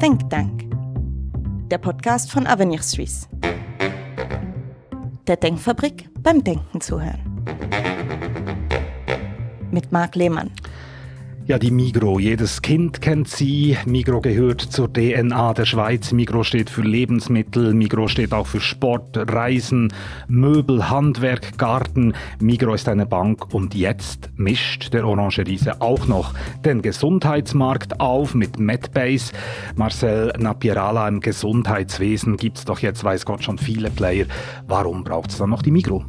Think 0.00 0.30
Tank, 0.30 0.70
der 1.72 1.78
Podcast 1.78 2.30
von 2.30 2.46
Avenir 2.46 2.80
Suisse. 2.82 3.26
Der 5.26 5.36
Denkfabrik 5.36 6.08
beim 6.22 6.44
Denken 6.44 6.80
zuhören. 6.80 7.20
Mit 9.72 9.90
Marc 9.90 10.14
Lehmann. 10.14 10.52
Ja, 11.48 11.58
die 11.58 11.70
Migro. 11.70 12.18
Jedes 12.18 12.60
Kind 12.60 13.00
kennt 13.00 13.26
sie. 13.26 13.78
Migro 13.86 14.20
gehört 14.20 14.60
zur 14.60 14.92
DNA 14.92 15.54
der 15.54 15.64
Schweiz. 15.64 16.12
Migro 16.12 16.44
steht 16.44 16.68
für 16.68 16.82
Lebensmittel. 16.82 17.72
Migro 17.72 18.06
steht 18.06 18.34
auch 18.34 18.46
für 18.46 18.60
Sport, 18.60 19.16
Reisen, 19.16 19.90
Möbel, 20.28 20.90
Handwerk, 20.90 21.56
Garten. 21.56 22.12
Migro 22.38 22.74
ist 22.74 22.86
eine 22.86 23.06
Bank 23.06 23.54
und 23.54 23.74
jetzt 23.74 24.28
mischt 24.36 24.92
der 24.92 25.06
Orange 25.06 25.46
Riese 25.46 25.80
auch 25.80 26.06
noch 26.06 26.34
den 26.66 26.82
Gesundheitsmarkt 26.82 27.98
auf 27.98 28.34
mit 28.34 28.58
Medbase. 28.58 29.32
Marcel 29.74 30.34
Napierala 30.38 31.08
im 31.08 31.20
Gesundheitswesen 31.20 32.36
gibt's 32.36 32.66
doch 32.66 32.80
jetzt, 32.80 33.02
weiß 33.04 33.24
Gott, 33.24 33.42
schon 33.42 33.56
viele 33.56 33.88
Player. 33.88 34.26
Warum 34.66 35.02
braucht's 35.02 35.38
dann 35.38 35.48
noch 35.48 35.62
die 35.62 35.70
Migro? 35.70 36.04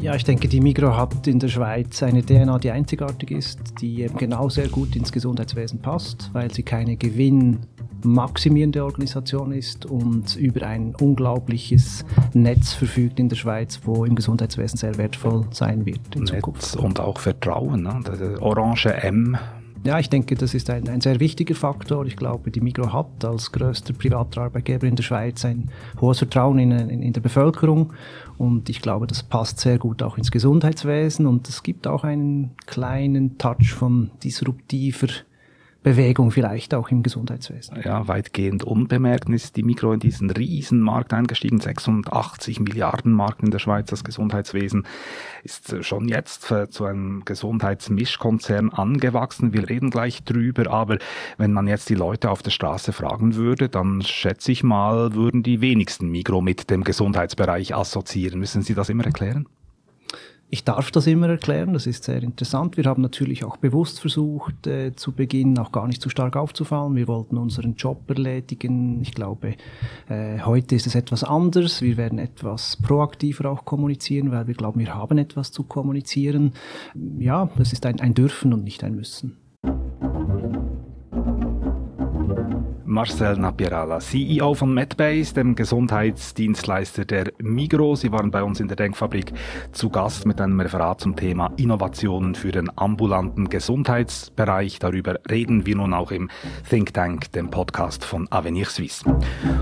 Ja, 0.00 0.14
ich 0.14 0.22
denke, 0.22 0.46
die 0.46 0.60
Migro 0.60 0.96
hat 0.96 1.26
in 1.26 1.40
der 1.40 1.48
Schweiz 1.48 2.04
eine 2.04 2.24
DNA, 2.24 2.60
die 2.60 2.70
einzigartig 2.70 3.32
ist, 3.32 3.58
die 3.80 4.02
eben 4.02 4.16
genau 4.16 4.48
sehr 4.48 4.68
gut 4.68 4.94
ins 4.94 5.10
Gesundheitswesen 5.10 5.80
passt, 5.80 6.30
weil 6.32 6.54
sie 6.54 6.62
keine 6.62 6.96
gewinnmaximierende 6.96 8.84
Organisation 8.84 9.50
ist 9.50 9.86
und 9.86 10.36
über 10.36 10.68
ein 10.68 10.94
unglaubliches 10.94 12.04
Netz 12.32 12.74
verfügt 12.74 13.18
in 13.18 13.28
der 13.28 13.34
Schweiz, 13.34 13.80
wo 13.84 14.04
im 14.04 14.14
Gesundheitswesen 14.14 14.76
sehr 14.76 14.96
wertvoll 14.98 15.44
sein 15.50 15.84
wird 15.84 16.14
in 16.14 16.20
Netz 16.20 16.30
Zukunft. 16.30 16.76
Und 16.76 17.00
auch 17.00 17.18
Vertrauen, 17.18 17.82
ne? 17.82 18.00
Der 18.06 18.40
Orange 18.40 18.94
M 19.02 19.36
ja, 19.88 19.98
ich 19.98 20.10
denke, 20.10 20.34
das 20.34 20.52
ist 20.52 20.68
ein, 20.68 20.86
ein 20.86 21.00
sehr 21.00 21.18
wichtiger 21.18 21.54
Faktor. 21.54 22.04
Ich 22.04 22.16
glaube, 22.16 22.50
die 22.50 22.60
Migro 22.60 22.92
hat 22.92 23.24
als 23.24 23.52
größter 23.52 23.94
privater 23.94 24.42
Arbeitgeber 24.42 24.86
in 24.86 24.96
der 24.96 25.02
Schweiz 25.02 25.46
ein 25.46 25.70
hohes 25.98 26.18
Vertrauen 26.18 26.58
in, 26.58 26.72
in, 26.72 27.02
in 27.02 27.14
der 27.14 27.22
Bevölkerung 27.22 27.94
und 28.36 28.68
ich 28.68 28.82
glaube, 28.82 29.06
das 29.06 29.22
passt 29.22 29.60
sehr 29.60 29.78
gut 29.78 30.02
auch 30.02 30.18
ins 30.18 30.30
Gesundheitswesen 30.30 31.26
und 31.26 31.48
es 31.48 31.62
gibt 31.62 31.86
auch 31.86 32.04
einen 32.04 32.50
kleinen 32.66 33.38
Touch 33.38 33.72
von 33.72 34.10
disruptiver 34.22 35.08
Bewegung 35.88 36.30
vielleicht 36.30 36.74
auch 36.74 36.90
im 36.90 37.02
Gesundheitswesen. 37.02 37.78
Ja, 37.82 38.06
weitgehend 38.08 38.62
unbemerkt 38.62 39.30
ist 39.30 39.56
die 39.56 39.62
Mikro 39.62 39.92
in 39.94 40.00
diesen 40.00 40.30
Riesenmarkt 40.30 41.14
eingestiegen. 41.14 41.60
86 41.60 42.60
Milliarden 42.60 43.12
Marken 43.12 43.46
in 43.46 43.50
der 43.52 43.58
Schweiz. 43.58 43.88
Das 43.88 44.04
Gesundheitswesen 44.04 44.86
ist 45.44 45.84
schon 45.84 46.08
jetzt 46.08 46.52
zu 46.70 46.84
einem 46.84 47.24
Gesundheitsmischkonzern 47.24 48.70
angewachsen. 48.70 49.54
Wir 49.54 49.68
reden 49.68 49.88
gleich 49.88 50.24
drüber. 50.24 50.70
Aber 50.70 50.98
wenn 51.38 51.54
man 51.54 51.66
jetzt 51.66 51.88
die 51.88 51.94
Leute 51.94 52.30
auf 52.30 52.42
der 52.42 52.50
Straße 52.50 52.92
fragen 52.92 53.34
würde, 53.34 53.70
dann 53.70 54.02
schätze 54.02 54.52
ich 54.52 54.62
mal, 54.62 55.14
würden 55.14 55.42
die 55.42 55.62
wenigsten 55.62 56.10
Mikro 56.10 56.42
mit 56.42 56.68
dem 56.68 56.84
Gesundheitsbereich 56.84 57.74
assoziieren. 57.74 58.38
Müssen 58.38 58.60
Sie 58.60 58.74
das 58.74 58.90
immer 58.90 59.06
erklären? 59.06 59.48
Ich 60.50 60.64
darf 60.64 60.90
das 60.90 61.06
immer 61.06 61.28
erklären, 61.28 61.74
das 61.74 61.86
ist 61.86 62.04
sehr 62.04 62.22
interessant. 62.22 62.78
Wir 62.78 62.84
haben 62.84 63.02
natürlich 63.02 63.44
auch 63.44 63.58
bewusst 63.58 64.00
versucht, 64.00 64.66
äh, 64.66 64.96
zu 64.96 65.12
Beginn 65.12 65.58
auch 65.58 65.72
gar 65.72 65.86
nicht 65.86 66.00
zu 66.00 66.08
stark 66.08 66.36
aufzufallen. 66.36 66.96
Wir 66.96 67.06
wollten 67.06 67.36
unseren 67.36 67.74
Job 67.74 68.08
erledigen. 68.08 69.02
Ich 69.02 69.12
glaube, 69.12 69.56
äh, 70.08 70.40
heute 70.40 70.74
ist 70.74 70.86
es 70.86 70.94
etwas 70.94 71.22
anders. 71.22 71.82
Wir 71.82 71.98
werden 71.98 72.18
etwas 72.18 72.76
proaktiver 72.76 73.50
auch 73.50 73.66
kommunizieren, 73.66 74.32
weil 74.32 74.46
wir 74.46 74.54
glauben, 74.54 74.80
wir 74.80 74.94
haben 74.94 75.18
etwas 75.18 75.52
zu 75.52 75.64
kommunizieren. 75.64 76.54
Ja, 77.18 77.50
das 77.58 77.74
ist 77.74 77.84
ein, 77.84 78.00
ein 78.00 78.14
Dürfen 78.14 78.54
und 78.54 78.64
nicht 78.64 78.82
ein 78.84 78.94
Müssen. 78.94 79.36
Marcel 82.98 83.38
Napierala, 83.38 84.00
CEO 84.00 84.54
von 84.54 84.74
Medbase, 84.74 85.32
dem 85.32 85.54
Gesundheitsdienstleister 85.54 87.04
der 87.04 87.30
Migro. 87.38 87.94
Sie 87.94 88.10
waren 88.10 88.32
bei 88.32 88.42
uns 88.42 88.58
in 88.58 88.66
der 88.66 88.76
Denkfabrik 88.76 89.32
zu 89.70 89.88
Gast 89.88 90.26
mit 90.26 90.40
einem 90.40 90.58
Referat 90.58 91.02
zum 91.02 91.14
Thema 91.14 91.52
Innovationen 91.58 92.34
für 92.34 92.50
den 92.50 92.68
ambulanten 92.76 93.50
Gesundheitsbereich. 93.50 94.80
Darüber 94.80 95.14
reden 95.30 95.64
wir 95.64 95.76
nun 95.76 95.94
auch 95.94 96.10
im 96.10 96.28
Think 96.68 96.92
Tank, 96.92 97.30
dem 97.30 97.52
Podcast 97.52 98.04
von 98.04 98.26
Avenir 98.32 98.66
Suisse. 98.66 99.04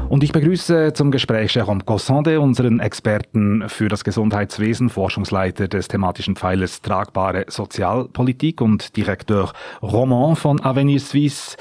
Und 0.08 0.24
ich 0.24 0.32
begrüße 0.32 0.94
zum 0.94 1.10
Gespräch 1.10 1.58
Jérôme 1.58 1.84
Gossande, 1.84 2.40
unseren 2.40 2.80
Experten 2.80 3.68
für 3.68 3.90
das 3.90 4.02
Gesundheitswesen, 4.02 4.88
Forschungsleiter 4.88 5.68
des 5.68 5.88
thematischen 5.88 6.36
Pfeilers 6.36 6.80
Tragbare 6.80 7.44
Sozialpolitik 7.48 8.62
und 8.62 8.96
Direktor 8.96 9.52
Roman 9.82 10.36
von 10.36 10.58
Avenir 10.62 11.00
Suisse. 11.00 11.58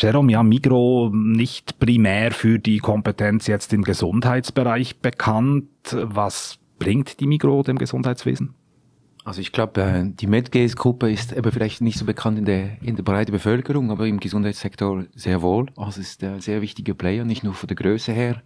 Jerome, 0.00 0.32
ja, 0.32 0.42
Migro 0.42 1.10
nicht 1.12 1.78
primär 1.78 2.32
für 2.32 2.58
die 2.58 2.78
Kompetenz 2.78 3.46
jetzt 3.46 3.74
im 3.74 3.84
Gesundheitsbereich 3.84 5.00
bekannt. 5.00 5.68
Was 5.92 6.58
bringt 6.78 7.20
die 7.20 7.26
Migro 7.26 7.62
dem 7.62 7.76
Gesundheitswesen? 7.76 8.54
Also 9.26 9.42
ich 9.42 9.52
glaube, 9.52 9.82
äh, 9.82 10.04
die 10.06 10.26
Medgaze-Gruppe 10.26 11.12
ist 11.12 11.36
aber 11.36 11.52
vielleicht 11.52 11.82
nicht 11.82 11.98
so 11.98 12.06
bekannt 12.06 12.38
in 12.38 12.46
der, 12.46 12.82
in 12.82 12.96
der 12.96 13.02
breiten 13.02 13.32
Bevölkerung, 13.32 13.90
aber 13.90 14.06
im 14.06 14.20
Gesundheitssektor 14.20 15.04
sehr 15.14 15.42
wohl. 15.42 15.66
Also 15.76 16.00
es 16.00 16.12
ist 16.12 16.24
ein 16.24 16.40
sehr 16.40 16.62
wichtiger 16.62 16.94
Player, 16.94 17.26
nicht 17.26 17.44
nur 17.44 17.52
von 17.52 17.66
der 17.66 17.76
Größe 17.76 18.12
her, 18.12 18.42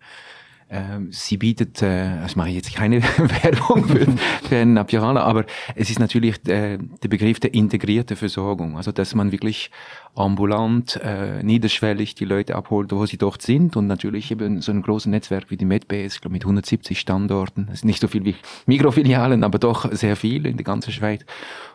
sie 1.10 1.36
bietet, 1.36 1.82
äh, 1.82 2.26
mache 2.34 2.48
ich 2.48 2.56
jetzt 2.56 2.75
keine 2.75 3.02
Werbung 3.42 3.84
für, 3.84 4.06
für 4.48 4.56
einen 4.56 4.78
Apirana, 4.78 5.22
aber 5.22 5.44
es 5.75 5.91
ist 5.91 5.98
natürlich 5.98 6.36
äh, 6.48 6.78
der 6.78 7.08
Begriff 7.08 7.38
der 7.41 7.54
integrierten 7.54 8.16
Versorgung. 8.16 8.76
Also, 8.76 8.91
dass 8.91 9.14
man 9.14 9.30
wirklich 9.30 9.70
ambulant, 10.14 11.00
äh, 11.03 11.42
niederschwellig 11.42 12.14
die 12.14 12.24
Leute 12.24 12.54
abholt, 12.54 12.92
wo 12.92 13.04
sie 13.06 13.19
dort 13.19 13.42
sind 13.42 13.76
und 13.76 13.86
natürlich 13.86 14.30
eben 14.30 14.60
so 14.60 14.70
ein 14.72 14.82
großes 14.82 15.06
Netzwerk 15.06 15.50
wie 15.50 15.56
die 15.56 15.64
MedBase, 15.64 16.20
glaube 16.20 16.34
mit 16.34 16.44
170 16.44 16.98
Standorten, 16.98 17.66
das 17.66 17.76
ist 17.76 17.84
nicht 17.84 18.00
so 18.00 18.08
viel 18.08 18.24
wie 18.24 18.36
Mikrofilialen, 18.66 19.42
aber 19.42 19.58
doch 19.58 19.91
sehr 19.92 20.16
viel 20.16 20.47
in 20.47 20.56
der 20.56 20.64
ganzen 20.64 20.92
Schweiz. 20.92 21.24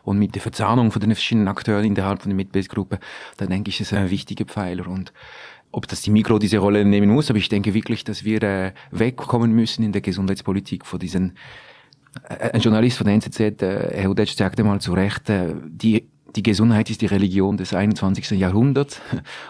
Und 0.04 0.18
mit 0.18 0.36
der 0.36 0.42
Verzahnung 0.42 0.92
von 0.92 1.02
den 1.02 1.14
verschiedenen 1.14 1.48
Akteuren 1.50 1.84
innerhalb 1.84 2.22
von 2.22 2.30
der 2.30 2.38
MedBase-Gruppe, 2.38 3.00
da 3.38 3.46
denke 3.46 3.70
ich, 3.70 3.82
ist 3.82 3.94
ein 3.94 4.10
wichtiger 4.10 4.46
Pfeiler. 4.46 4.88
Und 4.88 5.14
ob 5.72 5.88
das 5.88 6.02
die 6.02 6.12
Mikro 6.12 6.40
diese 6.40 6.58
Rolle 6.58 6.86
nehmen 6.86 7.10
muss, 7.10 7.30
aber 7.30 7.40
ich 7.40 7.50
denke 7.50 7.74
wirklich, 7.74 8.04
dass 8.04 8.24
wir 8.24 8.42
äh, 8.44 8.72
wegkommen 8.92 9.52
müssen 9.52 9.84
in 9.84 9.92
der 9.92 10.02
Gesundheitspolitik 10.02 10.86
von 10.86 11.00
diesen 11.00 11.38
äh, 12.28 12.52
ein 12.52 12.62
Journalist 12.62 12.98
von 12.98 13.06
der 13.06 13.16
NZZ, 13.16 13.40
äh, 13.40 14.02
Herr 14.02 14.10
Udetsch, 14.10 14.36
sagte 14.36 14.64
mal 14.64 14.80
zu 14.80 14.94
Recht, 14.94 15.30
äh, 15.30 15.54
die 15.68 16.08
die 16.36 16.44
Gesundheit 16.44 16.90
ist 16.90 17.02
die 17.02 17.08
Religion 17.08 17.58
des 17.58 17.74
21. 17.74 18.32
Jahrhunderts 18.32 19.02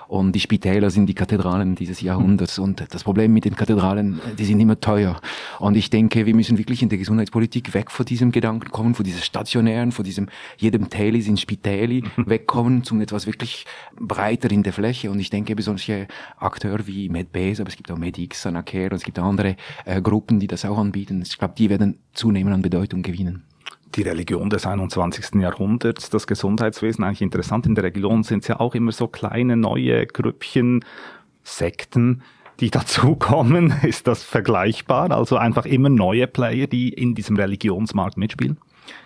und 0.08 0.34
die 0.34 0.40
Spitäler 0.40 0.90
sind 0.90 1.08
die 1.08 1.14
Kathedralen 1.14 1.76
dieses 1.76 2.02
Jahrhunderts. 2.02 2.60
Und 2.60 2.86
das 2.90 3.04
Problem 3.04 3.34
mit 3.34 3.46
den 3.46 3.56
Kathedralen, 3.56 4.20
die 4.38 4.46
sind 4.46 4.60
immer 4.60 4.80
teuer. 4.80 5.20
Und 5.60 5.76
ich 5.76 5.90
denke, 5.90 6.26
wir 6.26 6.36
müssen 6.36 6.58
wirklich 6.58 6.82
in 6.82 6.90
der 6.90 6.98
Gesundheitspolitik 6.98 7.74
weg 7.74 7.92
von 7.92 8.06
diesem 8.06 8.32
Gedanken 8.32 8.72
kommen, 8.72 8.96
von 8.96 9.04
diesem 9.04 9.22
stationären, 9.22 9.92
von 9.92 10.06
diesem 10.06 10.28
jedem 10.58 10.90
Teil 10.90 11.20
sind 11.22 11.40
Spitäli, 11.40 12.04
wegkommen 12.18 12.84
zum 12.84 13.02
etwas 13.02 13.26
wirklich 13.26 13.66
breiter 14.00 14.52
in 14.52 14.64
der 14.64 14.74
Fläche. 14.74 15.12
Und 15.12 15.20
ich 15.20 15.30
denke, 15.30 15.52
eben 15.52 15.62
solche 15.62 16.08
Akteure 16.38 16.88
wie 16.88 17.10
MedBase, 17.10 17.62
aber 17.62 17.70
es 17.70 17.76
gibt 17.76 17.92
auch 17.92 17.98
MedX, 17.98 18.42
Sanacare 18.42 18.92
und 18.92 18.98
es 18.98 19.04
gibt 19.04 19.20
andere 19.20 19.56
äh, 19.86 20.02
Gruppen, 20.02 20.40
die 20.40 20.48
das 20.48 20.66
auch 20.66 20.78
anbieten. 20.78 21.22
Ich 21.26 21.38
glaube, 21.38 21.56
die 21.58 21.70
werden 21.70 22.00
zunehmend 22.14 22.54
an 22.54 22.62
Bedeutung 22.62 23.02
gewinnen 23.02 23.44
die 23.96 24.04
Religion 24.04 24.50
des 24.50 24.66
21. 24.66 25.42
Jahrhunderts, 25.42 26.10
das 26.10 26.28
Gesundheitswesen 26.28 27.04
eigentlich 27.04 27.22
interessant. 27.22 27.66
In 27.66 27.76
der 27.76 27.86
Religion 27.86 28.24
sind 28.24 28.44
es 28.44 28.48
ja 28.48 28.60
auch 28.60 28.76
immer 28.76 28.92
so 28.92 29.08
kleine 29.08 29.58
neue 29.58 30.06
Grüppchen, 30.06 30.86
Sekten, 31.44 32.22
die 32.60 32.70
dazukommen. 32.72 33.74
Ist 33.84 34.08
das 34.08 34.24
vergleichbar? 34.24 35.12
Also 35.12 35.38
einfach 35.38 35.66
immer 35.66 35.90
neue 35.90 36.28
Player, 36.28 36.68
die 36.68 36.90
in 36.90 37.16
diesem 37.16 37.36
Religionsmarkt 37.36 38.18
mitspielen? 38.18 38.58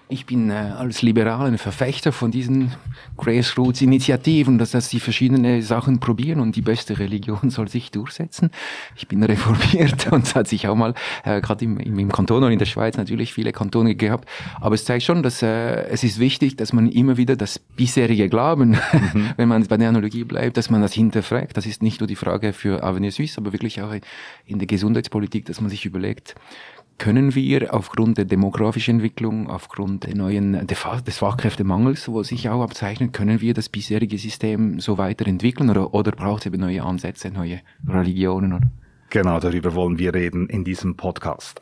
Ich 0.10 0.26
bin 0.28 0.52
äh, 0.52 0.54
als 0.54 1.02
Liberaler 1.02 1.46
ein 1.46 1.58
Verfechter 1.58 2.12
von 2.12 2.30
diesen 2.30 2.74
Grassroots-Initiativen, 3.18 4.60
dass, 4.60 4.72
dass 4.72 4.90
sie 4.90 5.00
verschiedene 5.00 5.64
Sachen 5.64 6.00
probieren 6.00 6.40
und 6.40 6.56
die 6.56 6.62
beste 6.62 7.00
Religion 7.00 7.40
soll 7.50 7.68
sich 7.68 7.90
durchsetzen. 7.90 8.52
Ich 8.96 9.08
bin 9.08 9.24
reformiert 9.24 10.08
und 10.12 10.26
es 10.26 10.36
hat 10.36 10.48
sich 10.48 10.68
auch 10.68 10.76
mal 10.76 10.94
äh, 11.24 11.42
gerade 11.42 11.66
im, 11.66 11.80
im, 11.80 12.12
Kanton 12.12 12.44
und 12.44 12.52
in 12.52 12.60
der 12.60 12.66
Schweiz 12.66 12.98
natürlich 12.98 13.34
viele 13.34 13.54
Kantone 13.54 13.96
gehabt. 13.96 14.30
Aber 14.62 14.76
es 14.76 14.86
zeigt 14.86 15.04
schon, 15.04 15.24
dass 15.24 15.42
äh, 15.42 15.88
es 15.88 16.04
ist 16.04 16.20
wichtig, 16.20 16.58
dass 16.58 16.74
man 16.74 16.90
immer 16.90 17.18
wieder 17.18 17.36
das 17.36 17.58
bisherige 17.58 18.30
Glauben, 18.30 18.72
mhm. 19.14 19.32
wenn 19.38 19.48
man 19.48 19.66
bei 19.66 19.78
der 19.78 19.90
Analogie 19.90 20.26
bleibt, 20.26 20.58
dass 20.58 20.70
man 20.70 20.82
das 20.82 20.94
hinterfragt. 20.94 21.58
Das 21.58 21.66
ist 21.66 21.82
nicht 21.82 22.02
nur 22.02 22.08
die 22.08 22.18
Frage 22.18 22.54
für 22.54 22.84
Avenir 22.84 23.12
Suisse, 23.12 23.40
aber 23.40 23.52
wirklich 23.54 23.82
auch 23.82 23.96
in 24.46 24.60
der 24.60 24.68
Gesundheitspolitik, 24.68 25.46
dass 25.46 25.60
man 25.60 25.72
sich 25.72 25.86
überlegt, 25.86 26.36
können 26.98 27.36
wir 27.36 27.74
aufgrund 27.74 28.18
der 28.18 28.26
demografischen 28.26 28.96
Entwicklung, 28.96 29.50
aufgrund 29.50 30.06
der 30.06 30.16
neuen, 30.16 30.68
des 30.68 31.18
Fachkräftemangels, 31.18 32.08
wo 32.08 32.24
sich 32.24 32.50
auch 32.50 32.62
abzeichnet, 32.62 33.14
können 33.14 33.42
wir 33.42 33.54
das 33.54 33.70
bisherige 33.70 34.18
System 34.18 34.80
so 34.80 34.98
weiterentwickeln 34.98 35.70
oder, 35.70 35.94
oder 35.94 36.12
braucht 36.12 36.42
es 36.42 36.46
eben 36.48 36.62
neue 36.62 36.84
Ansätze, 36.84 37.30
neue 37.32 37.62
Religionen? 37.88 38.54
Oder? 38.54 38.72
Genau, 39.10 39.40
darüber 39.40 39.76
wollen 39.76 40.00
wir 40.00 40.14
reden 40.14 40.48
in 40.50 40.64
diesem 40.64 40.96
Podcast. 40.96 41.60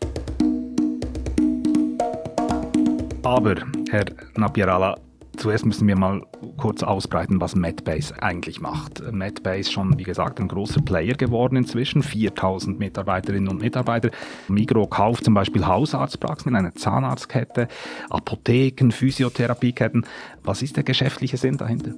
Aber, 3.24 3.56
Herr 3.90 4.06
Napierala, 4.36 4.98
Zuerst 5.42 5.66
müssen 5.66 5.88
wir 5.88 5.98
mal 5.98 6.22
kurz 6.58 6.84
ausbreiten, 6.84 7.42
was 7.42 7.56
Medbase 7.56 8.22
eigentlich 8.22 8.62
macht. 8.62 9.02
Medbase 9.12 9.62
ist 9.62 9.72
schon, 9.72 9.98
wie 9.98 10.04
gesagt, 10.04 10.40
ein 10.40 10.48
großer 10.48 10.82
Player 10.82 11.16
geworden 11.16 11.56
inzwischen, 11.56 12.04
4000 12.04 12.78
Mitarbeiterinnen 12.78 13.50
und 13.50 13.60
Mitarbeiter. 13.60 14.12
Migro 14.48 14.86
kauft 14.86 15.24
zum 15.24 15.34
Beispiel 15.34 15.66
Hausarztpraxen 15.66 16.52
in 16.52 16.58
einer 16.58 16.76
Zahnarztkette, 16.76 17.70
Apotheken, 18.12 18.92
Physiotherapieketten. 18.92 20.06
Was 20.44 20.62
ist 20.62 20.78
der 20.78 20.84
geschäftliche 20.84 21.38
Sinn 21.38 21.58
dahinter? 21.58 21.94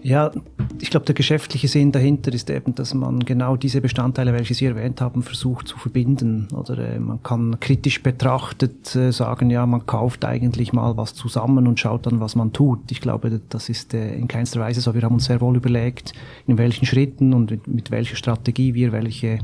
Ja, 0.00 0.30
ich 0.80 0.90
glaube, 0.90 1.06
der 1.06 1.14
geschäftliche 1.14 1.68
Sinn 1.68 1.92
dahinter 1.92 2.32
ist 2.32 2.50
eben, 2.50 2.74
dass 2.74 2.94
man 2.94 3.20
genau 3.20 3.56
diese 3.56 3.80
Bestandteile, 3.80 4.32
welche 4.32 4.54
Sie 4.54 4.66
erwähnt 4.66 5.00
haben, 5.00 5.22
versucht 5.22 5.68
zu 5.68 5.78
verbinden. 5.78 6.48
Oder 6.54 6.78
äh, 6.78 6.98
man 6.98 7.22
kann 7.22 7.58
kritisch 7.60 8.02
betrachtet 8.02 8.94
äh, 8.94 9.10
sagen, 9.12 9.50
ja, 9.50 9.66
man 9.66 9.86
kauft 9.86 10.24
eigentlich 10.24 10.72
mal 10.72 10.96
was 10.96 11.14
zusammen 11.14 11.66
und 11.66 11.80
schaut 11.80 12.06
dann, 12.06 12.20
was 12.20 12.36
man 12.36 12.52
tut. 12.52 12.90
Ich 12.90 13.00
glaube, 13.00 13.40
das 13.48 13.68
ist 13.68 13.94
äh, 13.94 14.14
in 14.14 14.28
keinster 14.28 14.60
Weise 14.60 14.80
so. 14.80 14.94
Wir 14.94 15.02
haben 15.02 15.14
uns 15.14 15.26
sehr 15.26 15.40
wohl 15.40 15.56
überlegt, 15.56 16.12
in 16.46 16.58
welchen 16.58 16.86
Schritten 16.86 17.34
und 17.34 17.50
mit, 17.50 17.66
mit 17.66 17.90
welcher 17.90 18.16
Strategie 18.16 18.74
wir 18.74 18.92
welche 18.92 19.38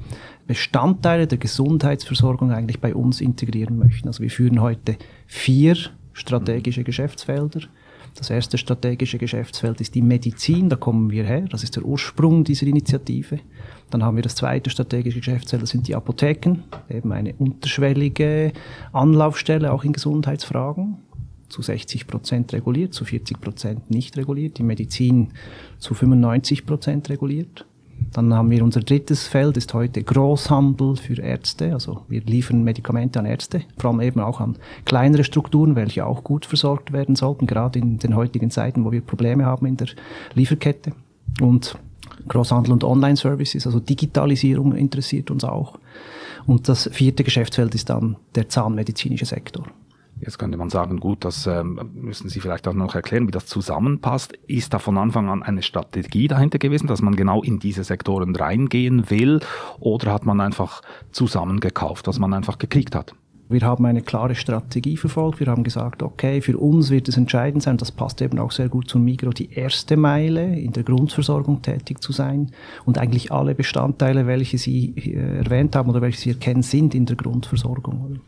Bestandteile 0.46 1.26
der 1.26 1.38
Gesundheitsversorgung 1.38 2.52
eigentlich 2.52 2.80
bei 2.80 2.94
uns 2.94 3.20
integrieren 3.20 3.78
möchten. 3.78 4.08
Also 4.08 4.22
wir 4.22 4.30
führen 4.30 4.60
heute 4.60 4.96
vier 5.26 5.76
strategische 6.12 6.84
Geschäftsfelder. 6.84 7.60
Das 8.16 8.30
erste 8.30 8.58
strategische 8.58 9.18
Geschäftsfeld 9.18 9.80
ist 9.80 9.94
die 9.94 10.02
Medizin, 10.02 10.68
da 10.68 10.76
kommen 10.76 11.10
wir 11.10 11.24
her, 11.24 11.42
das 11.50 11.64
ist 11.64 11.74
der 11.74 11.84
Ursprung 11.84 12.44
dieser 12.44 12.66
Initiative. 12.66 13.40
Dann 13.90 14.04
haben 14.04 14.16
wir 14.16 14.22
das 14.22 14.36
zweite 14.36 14.70
strategische 14.70 15.18
Geschäftsfeld, 15.18 15.62
das 15.62 15.70
sind 15.70 15.88
die 15.88 15.96
Apotheken, 15.96 16.62
eben 16.88 17.12
eine 17.12 17.34
unterschwellige 17.34 18.52
Anlaufstelle 18.92 19.72
auch 19.72 19.82
in 19.82 19.92
Gesundheitsfragen 19.92 20.98
zu 21.48 21.62
60 21.62 22.06
Prozent 22.06 22.52
reguliert, 22.52 22.94
zu 22.94 23.04
40 23.04 23.40
Prozent 23.40 23.90
nicht 23.90 24.16
reguliert, 24.16 24.58
die 24.58 24.62
Medizin 24.62 25.32
zu 25.78 25.94
95 25.94 26.66
Prozent 26.66 27.10
reguliert. 27.10 27.66
Dann 28.12 28.32
haben 28.32 28.50
wir 28.50 28.62
unser 28.62 28.80
drittes 28.80 29.26
Feld, 29.26 29.56
ist 29.56 29.74
heute 29.74 30.02
Großhandel 30.02 30.96
für 30.96 31.20
Ärzte. 31.20 31.72
Also 31.72 32.02
wir 32.08 32.20
liefern 32.20 32.62
Medikamente 32.62 33.18
an 33.18 33.26
Ärzte, 33.26 33.62
vor 33.76 33.90
allem 33.90 34.00
eben 34.00 34.20
auch 34.20 34.40
an 34.40 34.56
kleinere 34.84 35.24
Strukturen, 35.24 35.74
welche 35.74 36.06
auch 36.06 36.22
gut 36.22 36.46
versorgt 36.46 36.92
werden 36.92 37.16
sollten, 37.16 37.46
gerade 37.46 37.80
in 37.80 37.98
den 37.98 38.14
heutigen 38.14 38.50
Zeiten, 38.50 38.84
wo 38.84 38.92
wir 38.92 39.00
Probleme 39.00 39.44
haben 39.44 39.66
in 39.66 39.76
der 39.76 39.88
Lieferkette. 40.34 40.92
Und 41.40 41.76
Großhandel 42.28 42.72
und 42.72 42.84
Online-Services, 42.84 43.66
also 43.66 43.80
Digitalisierung 43.80 44.74
interessiert 44.74 45.30
uns 45.30 45.42
auch. 45.42 45.78
Und 46.46 46.68
das 46.68 46.88
vierte 46.92 47.24
Geschäftsfeld 47.24 47.74
ist 47.74 47.90
dann 47.90 48.16
der 48.34 48.48
zahnmedizinische 48.48 49.24
Sektor. 49.24 49.66
Jetzt 50.20 50.38
könnte 50.38 50.56
man 50.56 50.70
sagen, 50.70 51.00
gut, 51.00 51.24
das 51.24 51.46
ähm, 51.46 51.90
müssen 51.94 52.28
Sie 52.28 52.40
vielleicht 52.40 52.68
auch 52.68 52.72
noch 52.72 52.94
erklären, 52.94 53.26
wie 53.26 53.32
das 53.32 53.46
zusammenpasst. 53.46 54.32
Ist 54.46 54.72
da 54.72 54.78
von 54.78 54.96
Anfang 54.96 55.28
an 55.28 55.42
eine 55.42 55.62
Strategie 55.62 56.28
dahinter 56.28 56.58
gewesen, 56.58 56.86
dass 56.86 57.02
man 57.02 57.16
genau 57.16 57.42
in 57.42 57.58
diese 57.58 57.84
Sektoren 57.84 58.34
reingehen 58.34 59.10
will? 59.10 59.40
Oder 59.80 60.12
hat 60.12 60.24
man 60.24 60.40
einfach 60.40 60.82
zusammengekauft, 61.10 62.06
was 62.06 62.18
man 62.18 62.32
einfach 62.32 62.58
gekriegt 62.58 62.94
hat? 62.94 63.14
Wir 63.48 63.60
haben 63.60 63.84
eine 63.84 64.00
klare 64.00 64.34
Strategie 64.34 64.96
verfolgt. 64.96 65.38
Wir 65.38 65.48
haben 65.48 65.64
gesagt, 65.64 66.02
okay, 66.02 66.40
für 66.40 66.56
uns 66.56 66.90
wird 66.90 67.08
es 67.08 67.16
entscheidend 67.16 67.62
sein, 67.62 67.76
das 67.76 67.92
passt 67.92 68.22
eben 68.22 68.38
auch 68.38 68.52
sehr 68.52 68.68
gut 68.68 68.88
zum 68.88 69.04
Migro, 69.04 69.30
die 69.30 69.52
erste 69.52 69.96
Meile 69.96 70.58
in 70.58 70.72
der 70.72 70.82
Grundversorgung 70.82 71.60
tätig 71.60 72.02
zu 72.02 72.12
sein. 72.12 72.50
Und 72.86 72.96
eigentlich 72.96 73.32
alle 73.32 73.54
Bestandteile, 73.54 74.26
welche 74.26 74.56
Sie 74.56 74.94
äh, 74.96 75.38
erwähnt 75.38 75.76
haben 75.76 75.90
oder 75.90 76.00
welche 76.00 76.20
Sie 76.20 76.30
erkennen, 76.30 76.62
sind 76.62 76.94
in 76.94 77.04
der 77.04 77.16
Grundversorgung. 77.16 78.20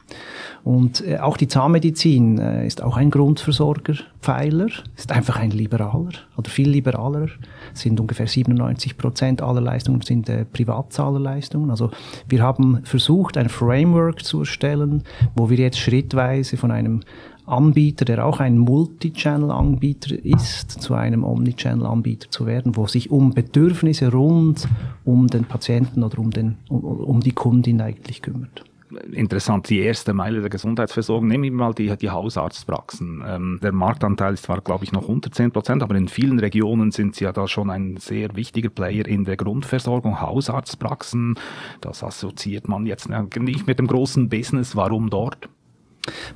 Und 0.65 1.07
äh, 1.07 1.19
auch 1.19 1.39
die 1.39 1.49
Zahnmedizin 1.49 2.39
äh, 2.39 2.67
ist 2.67 2.83
auch 2.83 2.97
ein 2.97 3.11
Grundversorgerpfeiler, 3.11 4.69
ist 4.97 5.13
einfach 5.13 5.37
ein 5.39 5.51
liberaler 5.51 6.11
oder 6.37 6.51
viel 6.51 6.69
liberaler. 6.69 7.29
Sind 7.77 8.01
ungefähr 8.01 8.27
97 8.27 8.97
Prozent 8.97 9.43
aller 9.43 9.61
Leistungen 9.61 10.01
sind 10.03 10.29
äh, 10.29 10.45
Privatzahlerleistungen. 10.45 11.71
Also 11.71 11.91
wir 12.29 12.43
haben 12.43 12.81
versucht, 12.85 13.37
ein 13.37 13.49
Framework 13.49 14.25
zu 14.25 14.41
erstellen, 14.41 15.03
wo 15.35 15.51
wir 15.51 15.59
jetzt 15.59 15.79
schrittweise 15.79 16.57
von 16.57 16.71
einem 16.71 17.03
Anbieter, 17.47 18.05
der 18.05 18.27
auch 18.27 18.41
ein 18.41 18.59
Multi-Channel-Anbieter 18.59 20.17
ist, 20.25 20.71
zu 20.83 20.95
einem 20.95 21.23
Omnichannel-Anbieter 21.23 22.29
zu 22.31 22.45
werden, 22.45 22.77
wo 22.77 22.87
sich 22.87 23.11
um 23.11 23.35
Bedürfnisse 23.35 24.11
rund 24.11 24.69
um 25.05 25.29
den 25.29 25.45
Patienten 25.45 26.03
oder 26.03 26.19
um, 26.19 26.31
den, 26.31 26.57
um, 26.69 26.83
um 26.83 27.21
die 27.21 27.33
Kundin 27.33 27.81
eigentlich 27.81 28.21
kümmert 28.21 28.65
interessant, 29.13 29.69
die 29.69 29.81
erste 29.81 30.13
Meile 30.13 30.41
der 30.41 30.51
Gesundheitsversorgung. 30.51 31.29
Nehmen 31.29 31.45
wir 31.45 31.53
mal 31.53 31.75
die, 31.75 31.97
die 31.97 32.11
Hausarztpraxen. 32.11 33.23
Ähm, 33.27 33.59
der 33.63 33.73
Marktanteil 33.73 34.35
ist 34.35 34.45
zwar, 34.45 34.61
glaube 34.61 34.85
ich, 34.85 34.93
noch 34.93 35.09
unter 35.09 35.31
10 35.31 35.53
Prozent, 35.53 35.83
aber 35.83 35.95
in 35.95 36.09
vielen 36.09 36.39
Regionen 36.39 36.91
sind 36.91 37.15
sie 37.15 37.25
ja 37.25 37.33
da 37.33 37.49
schon 37.49 37.71
ein 37.71 37.97
sehr 37.97 38.35
wichtiger 38.37 38.71
Player 38.71 39.07
in 39.07 39.25
der 39.25 39.37
Grundversorgung. 39.37 40.21
Hausarztpraxen, 40.21 41.39
das 41.81 42.03
assoziiert 42.03 42.69
man 42.69 42.87
jetzt 42.87 43.09
nicht 43.09 43.67
mit 43.67 43.79
dem 43.79 43.87
großen 43.87 44.29
Business. 44.29 44.77
Warum 44.77 45.11
dort? 45.11 45.49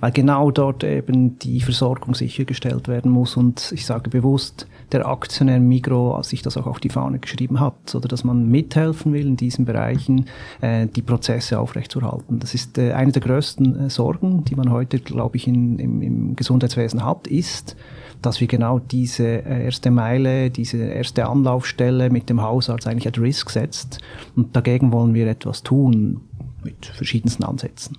Weil 0.00 0.12
genau 0.12 0.50
dort 0.50 0.84
eben 0.84 1.38
die 1.38 1.60
Versorgung 1.60 2.14
sichergestellt 2.14 2.88
werden 2.88 3.10
muss. 3.10 3.36
Und 3.36 3.72
ich 3.72 3.86
sage 3.86 4.10
bewusst, 4.10 4.66
der 4.92 5.06
Aktionär 5.06 5.60
Migro 5.60 6.20
sich 6.22 6.42
das 6.42 6.56
auch 6.56 6.66
auf 6.66 6.80
die 6.80 6.88
Fahne 6.88 7.18
geschrieben 7.18 7.60
hat, 7.60 7.94
oder 7.94 8.08
dass 8.08 8.24
man 8.24 8.48
mithelfen 8.48 9.12
will 9.12 9.26
in 9.26 9.36
diesen 9.36 9.64
Bereichen, 9.64 10.26
äh, 10.60 10.86
die 10.86 11.02
Prozesse 11.02 11.58
aufrechtzuerhalten. 11.58 12.40
Das 12.40 12.54
ist 12.54 12.78
äh, 12.78 12.92
eine 12.92 13.12
der 13.12 13.22
größten 13.22 13.86
äh, 13.86 13.90
Sorgen, 13.90 14.44
die 14.44 14.56
man 14.56 14.70
heute, 14.70 14.98
glaube 14.98 15.36
ich, 15.36 15.46
in, 15.46 15.78
im, 15.78 16.02
im 16.02 16.36
Gesundheitswesen 16.36 17.04
hat, 17.04 17.26
ist, 17.26 17.76
dass 18.22 18.40
wir 18.40 18.48
genau 18.48 18.78
diese 18.78 19.24
äh, 19.24 19.64
erste 19.64 19.90
Meile, 19.90 20.50
diese 20.50 20.78
erste 20.78 21.26
Anlaufstelle 21.26 22.10
mit 22.10 22.28
dem 22.28 22.42
Hausarzt 22.42 22.86
eigentlich 22.86 23.08
at 23.08 23.18
risk 23.18 23.50
setzt. 23.50 23.98
Und 24.36 24.54
dagegen 24.56 24.92
wollen 24.92 25.14
wir 25.14 25.26
etwas 25.26 25.62
tun 25.62 26.20
mit 26.62 26.86
verschiedensten 26.86 27.44
Ansätzen. 27.44 27.96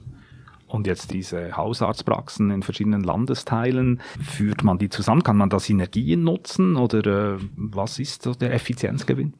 Und 0.71 0.87
jetzt 0.87 1.11
diese 1.11 1.57
Hausarztpraxen 1.57 2.49
in 2.49 2.63
verschiedenen 2.63 3.03
Landesteilen, 3.03 4.01
führt 4.21 4.63
man 4.63 4.77
die 4.77 4.89
zusammen? 4.89 5.21
Kann 5.21 5.37
man 5.37 5.49
da 5.49 5.59
Synergien 5.59 6.23
nutzen 6.23 6.77
oder 6.77 7.35
äh, 7.35 7.37
was 7.55 7.99
ist 7.99 8.23
so 8.23 8.33
der 8.33 8.53
Effizienzgewinn? 8.53 9.33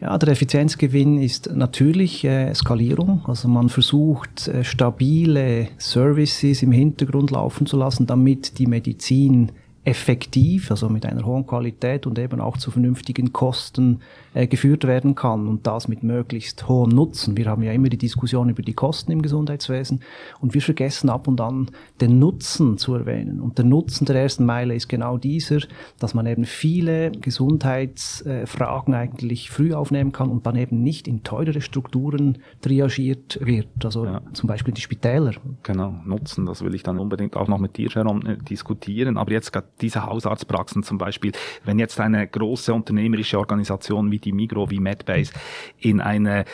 Ja, 0.00 0.16
der 0.18 0.28
Effizienzgewinn 0.28 1.20
ist 1.20 1.50
natürlich 1.52 2.24
äh, 2.24 2.54
Skalierung. 2.54 3.22
Also 3.26 3.48
man 3.48 3.68
versucht, 3.68 4.46
äh, 4.46 4.62
stabile 4.62 5.68
Services 5.78 6.62
im 6.62 6.70
Hintergrund 6.70 7.32
laufen 7.32 7.66
zu 7.66 7.76
lassen, 7.76 8.06
damit 8.06 8.58
die 8.58 8.66
Medizin 8.66 9.50
effektiv, 9.88 10.70
also 10.70 10.90
mit 10.90 11.06
einer 11.06 11.24
hohen 11.24 11.46
Qualität 11.46 12.06
und 12.06 12.18
eben 12.18 12.42
auch 12.42 12.58
zu 12.58 12.70
vernünftigen 12.70 13.32
Kosten 13.32 14.00
äh, 14.34 14.46
geführt 14.46 14.86
werden 14.86 15.14
kann 15.14 15.48
und 15.48 15.66
das 15.66 15.88
mit 15.88 16.02
möglichst 16.02 16.68
hohem 16.68 16.90
Nutzen. 16.90 17.38
Wir 17.38 17.46
haben 17.46 17.62
ja 17.62 17.72
immer 17.72 17.88
die 17.88 17.96
Diskussion 17.96 18.50
über 18.50 18.60
die 18.60 18.74
Kosten 18.74 19.12
im 19.12 19.22
Gesundheitswesen 19.22 20.00
und 20.40 20.52
wir 20.52 20.60
vergessen 20.60 21.08
ab 21.08 21.26
und 21.26 21.40
an 21.40 21.70
den 22.02 22.18
Nutzen 22.18 22.76
zu 22.76 22.92
erwähnen. 22.92 23.40
Und 23.40 23.56
der 23.56 23.64
Nutzen 23.64 24.04
der 24.04 24.16
ersten 24.16 24.44
Meile 24.44 24.74
ist 24.74 24.88
genau 24.88 25.16
dieser, 25.16 25.60
dass 25.98 26.12
man 26.12 26.26
eben 26.26 26.44
viele 26.44 27.10
Gesundheitsfragen 27.10 28.92
eigentlich 28.92 29.50
früh 29.50 29.72
aufnehmen 29.72 30.12
kann 30.12 30.28
und 30.28 30.44
dann 30.44 30.56
eben 30.56 30.82
nicht 30.82 31.08
in 31.08 31.22
teurere 31.22 31.62
Strukturen 31.62 32.38
triagiert 32.60 33.38
wird, 33.42 33.82
also 33.82 34.04
ja. 34.04 34.20
zum 34.34 34.48
Beispiel 34.48 34.74
die 34.74 34.82
Spitäler. 34.82 35.32
Genau, 35.62 35.94
Nutzen, 36.04 36.44
das 36.44 36.60
will 36.60 36.74
ich 36.74 36.82
dann 36.82 36.98
unbedingt 36.98 37.38
auch 37.38 37.48
noch 37.48 37.58
mit 37.58 37.78
dir, 37.78 37.88
Sharon, 37.90 38.26
äh, 38.26 38.36
diskutieren. 38.36 39.16
Aber 39.16 39.32
jetzt 39.32 39.50
gerade 39.50 39.68
diese 39.80 40.06
Hausarztpraxen 40.06 40.82
zum 40.82 40.98
Beispiel, 40.98 41.32
wenn 41.64 41.78
jetzt 41.78 41.98
eine 42.00 42.26
große 42.26 42.72
unternehmerische 42.72 43.38
Organisation 43.38 44.10
wie 44.10 44.18
die 44.18 44.32
Migro, 44.32 44.70
wie 44.70 44.80
Medbase 44.80 45.32
in 45.78 46.00
eine 46.00 46.44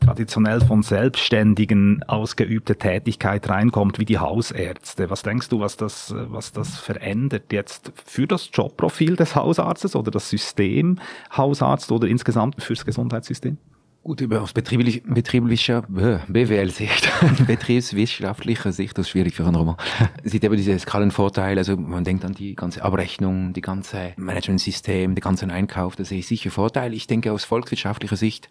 traditionell 0.00 0.60
von 0.60 0.82
Selbstständigen 0.82 2.02
ausgeübte 2.04 2.76
Tätigkeit 2.76 3.48
reinkommt, 3.48 3.98
wie 3.98 4.04
die 4.04 4.18
Hausärzte. 4.18 5.10
Was 5.10 5.22
denkst 5.22 5.48
du, 5.48 5.60
was 5.60 5.76
das, 5.76 6.14
was 6.16 6.52
das 6.52 6.78
verändert 6.78 7.52
jetzt 7.52 7.92
für 8.04 8.26
das 8.26 8.50
Jobprofil 8.52 9.16
des 9.16 9.34
Hausarztes 9.34 9.96
oder 9.96 10.10
das 10.10 10.30
System 10.30 10.98
Hausarzt 11.36 11.90
oder 11.90 12.06
insgesamt 12.06 12.62
fürs 12.62 12.84
Gesundheitssystem? 12.84 13.58
Gut, 14.06 14.22
aus 14.34 14.52
betrieblich, 14.52 15.02
betrieblicher 15.02 15.82
BWL-Sicht, 15.82 17.10
betriebswissenschaftlicher 17.48 18.70
Sicht, 18.70 18.96
das 18.96 19.06
ist 19.06 19.10
schwierig 19.10 19.34
für 19.34 19.44
einen 19.44 19.56
Roman, 19.56 19.74
sieht 20.22 20.44
eben 20.44 20.56
diese 20.56 20.78
Skalenvorteile, 20.78 21.58
also 21.58 21.76
man 21.76 22.04
denkt 22.04 22.24
an 22.24 22.32
die 22.32 22.54
ganze 22.54 22.84
Abrechnung, 22.84 23.52
die 23.52 23.62
ganze 23.62 24.12
Management-System, 24.16 25.16
den 25.16 25.20
ganzen 25.20 25.50
Einkauf, 25.50 25.96
das 25.96 26.10
sehe 26.10 26.20
ich 26.20 26.28
sicher 26.28 26.52
Vorteile. 26.52 26.94
Ich 26.94 27.08
denke, 27.08 27.32
aus 27.32 27.42
volkswirtschaftlicher 27.42 28.14
Sicht 28.14 28.48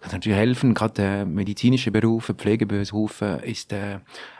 kann 0.00 0.12
natürlich 0.12 0.38
helfen. 0.38 0.74
Gerade 0.74 0.94
der 0.94 1.26
medizinische 1.26 1.90
Berufe, 1.90 2.34
Pflegeberufe 2.34 3.40
ist 3.44 3.72
äh, 3.72 3.98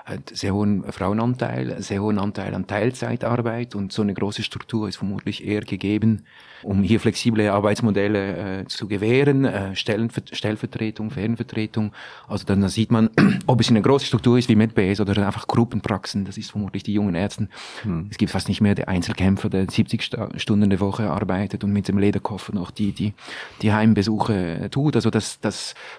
hat 0.08 0.30
sehr 0.32 0.54
hohen 0.54 0.84
Frauenanteil, 0.90 1.82
sehr 1.82 2.02
hohen 2.02 2.18
Anteil 2.18 2.54
an 2.54 2.66
Teilzeitarbeit 2.66 3.74
und 3.74 3.92
so 3.92 4.02
eine 4.02 4.14
große 4.14 4.42
Struktur 4.42 4.88
ist 4.88 4.96
vermutlich 4.96 5.46
eher 5.46 5.60
gegeben, 5.60 6.24
um 6.62 6.82
hier 6.82 6.98
flexible 6.98 7.48
Arbeitsmodelle 7.50 8.60
äh, 8.60 8.64
zu 8.66 8.88
gewähren, 8.88 9.44
äh, 9.44 9.76
Stellen, 9.76 10.10
Stellvertretung, 10.32 11.10
Fernvertretung. 11.10 11.92
Also 12.26 12.44
dann 12.46 12.66
sieht 12.68 12.90
man, 12.90 13.10
ob 13.46 13.60
es 13.60 13.68
eine 13.68 13.82
große 13.82 14.06
Struktur 14.06 14.38
ist 14.38 14.48
wie 14.48 14.56
MedBase 14.56 15.02
oder 15.02 15.26
einfach 15.26 15.46
Gruppenpraxen, 15.46 16.24
das 16.24 16.38
ist 16.38 16.50
vermutlich 16.50 16.82
die 16.82 16.94
jungen 16.94 17.14
Ärzten. 17.14 17.50
Hm. 17.82 18.08
Es 18.10 18.16
gibt 18.16 18.32
fast 18.32 18.48
nicht 18.48 18.60
mehr 18.60 18.74
der 18.74 18.88
Einzelkämpfer, 18.88 19.50
der 19.50 19.70
70 19.70 20.10
Stunden 20.36 20.70
der 20.70 20.80
Woche 20.80 21.10
arbeitet 21.10 21.64
und 21.64 21.72
mit 21.72 21.86
dem 21.86 21.98
Lederkoffer 21.98 22.54
noch 22.54 22.70
die, 22.70 22.92
die, 22.92 23.12
die 23.60 23.72
Heimbesuche 23.72 24.68
tut. 24.70 24.96
Also 24.96 25.10
das, 25.10 25.38
das 25.40 25.47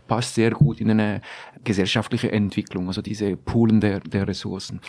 passt 0.08 0.36
sehr 0.36 0.52
gut 0.52 0.82
in 0.82 0.92
eine 0.92 1.22
gesellschaftliche 1.64 2.32
Entwicklung, 2.32 2.88
also 2.88 3.02
diese 3.02 3.36
Poolen 3.36 3.82
der, 3.82 4.00
der 4.00 4.28
Ressourcen. 4.28 4.80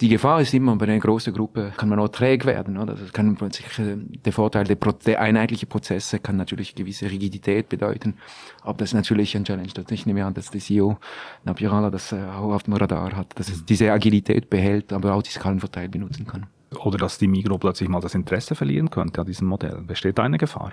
Die 0.00 0.08
Gefahr 0.08 0.40
ist 0.40 0.54
immer, 0.54 0.76
bei 0.76 0.86
einer 0.86 0.98
großen 0.98 1.32
Gruppe 1.32 1.72
kann 1.76 1.88
man 1.88 1.98
auch 1.98 2.08
träg 2.08 2.44
werden. 2.46 2.78
Oder? 2.78 2.94
Das 2.94 3.12
kann 3.12 3.34
plötzlich, 3.36 3.66
äh, 3.78 3.96
der 3.96 4.32
Vorteil 4.32 4.64
der, 4.64 4.76
der 4.76 5.20
einheitliche 5.20 5.66
Prozesse 5.66 6.18
kann 6.18 6.36
natürlich 6.36 6.74
gewisse 6.74 7.10
Rigidität 7.10 7.68
bedeuten, 7.68 8.14
aber 8.62 8.78
das 8.78 8.90
ist 8.90 8.94
natürlich 8.94 9.36
ein 9.36 9.44
Challenge. 9.44 9.68
Ich 9.90 10.06
nehme 10.06 10.24
an, 10.24 10.34
dass 10.34 10.50
der 10.50 10.60
CEO 10.60 10.98
Napirala 11.44 11.90
das 11.90 12.12
äh, 12.12 12.16
auch 12.16 12.52
auf 12.52 12.62
dem 12.64 12.74
Radar 12.74 13.16
hat, 13.16 13.38
dass 13.38 13.48
es 13.48 13.64
diese 13.64 13.90
Agilität 13.92 14.50
behält, 14.50 14.92
aber 14.92 15.14
auch 15.14 15.22
die 15.22 15.30
Skalenvorteil 15.30 15.88
benutzen 15.88 16.26
kann. 16.26 16.46
Oder 16.84 16.98
dass 16.98 17.18
die 17.18 17.26
Migro 17.26 17.58
plötzlich 17.58 17.88
mal 17.88 18.00
das 18.00 18.14
Interesse 18.14 18.54
verlieren 18.54 18.90
könnte 18.90 19.20
an 19.20 19.26
diesem 19.26 19.48
Modell. 19.48 19.82
Besteht 19.82 20.18
da 20.18 20.22
eine 20.22 20.38
Gefahr? 20.38 20.72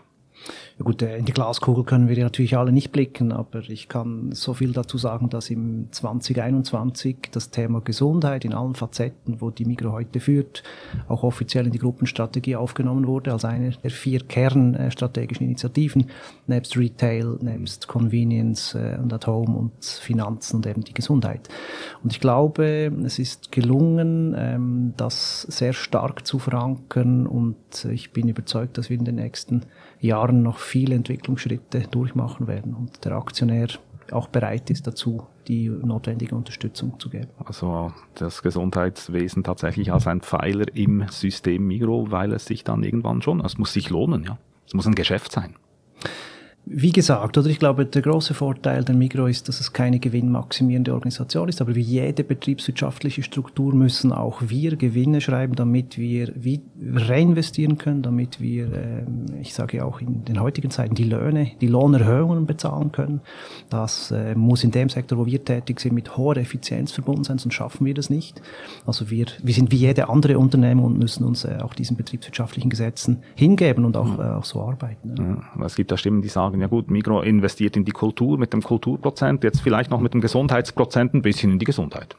Ja 0.79 0.83
gut, 0.83 1.01
äh, 1.01 1.17
in 1.17 1.25
die 1.25 1.33
Glaskugel 1.33 1.83
können 1.83 2.07
wir 2.07 2.23
natürlich 2.23 2.55
alle 2.55 2.71
nicht 2.71 2.91
blicken, 2.91 3.31
aber 3.31 3.67
ich 3.67 3.89
kann 3.89 4.31
so 4.33 4.53
viel 4.53 4.73
dazu 4.73 4.99
sagen, 4.99 5.27
dass 5.29 5.49
im 5.49 5.87
2021 5.91 7.29
das 7.31 7.49
Thema 7.49 7.81
Gesundheit 7.81 8.45
in 8.45 8.53
allen 8.53 8.75
Facetten, 8.75 9.41
wo 9.41 9.49
die 9.49 9.65
Migro 9.65 9.91
heute 9.91 10.19
führt, 10.19 10.61
auch 11.07 11.23
offiziell 11.23 11.65
in 11.65 11.71
die 11.71 11.79
Gruppenstrategie 11.79 12.55
aufgenommen 12.55 13.07
wurde, 13.07 13.33
als 13.33 13.43
eine 13.43 13.71
der 13.71 13.89
vier 13.89 14.19
kernstrategischen 14.19 15.47
Initiativen, 15.47 16.11
nebst 16.45 16.77
Retail, 16.77 17.39
nebst 17.41 17.87
Convenience 17.87 18.75
äh, 18.75 18.99
und 19.01 19.11
At 19.11 19.25
Home 19.25 19.57
und 19.57 19.83
Finanzen 19.83 20.57
und 20.57 20.67
eben 20.67 20.83
die 20.83 20.93
Gesundheit. 20.93 21.49
Und 22.03 22.13
ich 22.13 22.19
glaube, 22.19 22.93
es 23.03 23.17
ist 23.17 23.51
gelungen, 23.51 24.35
ähm, 24.37 24.93
das 24.95 25.41
sehr 25.41 25.73
stark 25.73 26.27
zu 26.27 26.37
verankern 26.37 27.25
und 27.25 27.55
ich 27.91 28.11
bin 28.11 28.27
überzeugt, 28.27 28.77
dass 28.77 28.91
wir 28.91 28.97
in 28.99 29.05
den 29.05 29.15
nächsten 29.15 29.63
Jahren 29.99 30.43
noch 30.43 30.59
viele 30.59 30.95
Entwicklungsschritte 30.95 31.81
durchmachen 31.89 32.47
werden 32.47 32.73
und 32.73 33.03
der 33.03 33.13
Aktionär 33.13 33.67
auch 34.11 34.27
bereit 34.27 34.69
ist 34.69 34.87
dazu, 34.87 35.27
die 35.47 35.69
notwendige 35.69 36.35
Unterstützung 36.35 36.99
zu 36.99 37.09
geben. 37.09 37.29
Also 37.43 37.91
das 38.15 38.41
Gesundheitswesen 38.41 39.43
tatsächlich 39.43 39.91
als 39.91 40.07
ein 40.07 40.21
Pfeiler 40.21 40.65
im 40.75 41.05
System 41.09 41.67
Migro, 41.67 42.11
weil 42.11 42.33
es 42.33 42.45
sich 42.45 42.63
dann 42.63 42.83
irgendwann 42.83 43.21
schon, 43.21 43.43
es 43.43 43.57
muss 43.57 43.73
sich 43.73 43.89
lohnen, 43.89 44.23
ja. 44.23 44.37
Es 44.65 44.73
muss 44.73 44.85
ein 44.85 44.95
Geschäft 44.95 45.31
sein. 45.31 45.55
Wie 46.69 46.91
gesagt, 46.91 47.37
oder 47.37 47.47
ich 47.47 47.59
glaube, 47.59 47.85
der 47.85 48.01
große 48.01 48.33
Vorteil 48.33 48.83
der 48.83 48.93
Migro 48.93 49.27
ist, 49.27 49.47
dass 49.47 49.61
es 49.61 49.71
keine 49.71 49.99
gewinnmaximierende 49.99 50.93
Organisation 50.93 51.47
ist, 51.47 51.61
aber 51.61 51.75
wie 51.75 51.81
jede 51.81 52.25
betriebswirtschaftliche 52.25 53.23
Struktur 53.23 53.73
müssen 53.73 54.11
auch 54.11 54.41
wir 54.47 54.75
Gewinne 54.75 55.21
schreiben, 55.21 55.55
damit 55.55 55.97
wir 55.97 56.33
reinvestieren 56.93 57.77
können, 57.77 58.01
damit 58.01 58.41
wir, 58.41 58.65
ähm, 58.73 59.25
ich 59.41 59.53
sage 59.53 59.85
auch 59.85 60.01
in 60.01 60.25
den 60.25 60.41
heutigen 60.41 60.69
Zeiten, 60.69 60.93
die 60.93 61.05
Löhne, 61.05 61.51
die 61.61 61.67
Lohnerhöhungen 61.67 62.45
bezahlen 62.45 62.91
können. 62.91 63.21
Das 63.69 64.11
äh, 64.11 64.35
muss 64.35 64.65
in 64.65 64.71
dem 64.71 64.89
Sektor, 64.89 65.17
wo 65.17 65.25
wir 65.25 65.45
tätig 65.45 65.79
sind, 65.79 65.93
mit 65.93 66.17
hoher 66.17 66.35
Effizienz 66.35 66.91
verbunden 66.91 67.23
sein, 67.23 67.37
sonst 67.37 67.53
schaffen 67.53 67.85
wir 67.85 67.93
das 67.93 68.09
nicht. 68.09 68.41
Also 68.85 69.09
wir, 69.09 69.27
wir 69.41 69.53
sind 69.53 69.71
wie 69.71 69.77
jede 69.77 70.09
andere 70.09 70.37
Unternehmen 70.37 70.83
und 70.83 70.99
müssen 70.99 71.23
uns 71.23 71.45
äh, 71.45 71.59
auch 71.61 71.73
diesen 71.73 71.95
betriebswirtschaftlichen 71.95 72.69
Gesetzen 72.69 73.23
hingeben 73.35 73.85
und 73.85 73.95
auch, 73.95 74.19
äh, 74.19 74.23
auch 74.23 74.45
so 74.45 74.61
arbeiten. 74.61 75.15
Ja, 75.57 75.65
es 75.65 75.75
gibt 75.75 75.91
da 75.91 75.97
Stimmen, 75.97 76.21
die 76.21 76.27
sagen, 76.27 76.56
sagen, 76.57 76.61
ja 76.61 76.67
gut, 76.67 76.89
Migro 76.89 77.21
investiert 77.21 77.77
in 77.77 77.85
die 77.85 77.91
Kultur 77.91 78.37
mit 78.37 78.53
dem 78.53 78.61
Kulturprozent, 78.61 79.43
jetzt 79.43 79.61
vielleicht 79.61 79.91
noch 79.91 80.01
mit 80.01 80.13
dem 80.13 80.21
Gesundheitsprozent 80.21 81.13
ein 81.13 81.21
bisschen 81.21 81.51
in 81.53 81.59
die 81.59 81.65
Gesundheit. 81.65 82.15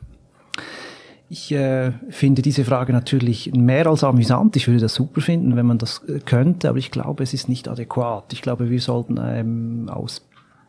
Ich 1.30 1.52
äh, 1.52 1.92
finde 2.08 2.40
diese 2.40 2.64
Frage 2.64 2.92
natürlich 2.94 3.52
mehr 3.52 3.86
als 3.86 4.02
amüsant. 4.02 4.56
Ich 4.56 4.66
würde 4.66 4.80
das 4.80 4.94
super 4.94 5.20
finden, 5.20 5.56
wenn 5.56 5.66
man 5.66 5.76
das 5.76 6.02
äh, 6.08 6.20
könnte, 6.20 6.70
aber 6.70 6.78
ich 6.78 6.90
glaube, 6.90 7.22
es 7.22 7.34
ist 7.34 7.50
nicht 7.50 7.68
adäquat. 7.68 8.32
Ich 8.32 8.40
glaube, 8.40 8.70
wir 8.70 8.80
sollten 8.80 9.18
ähm, 9.20 9.90
aus 9.90 10.22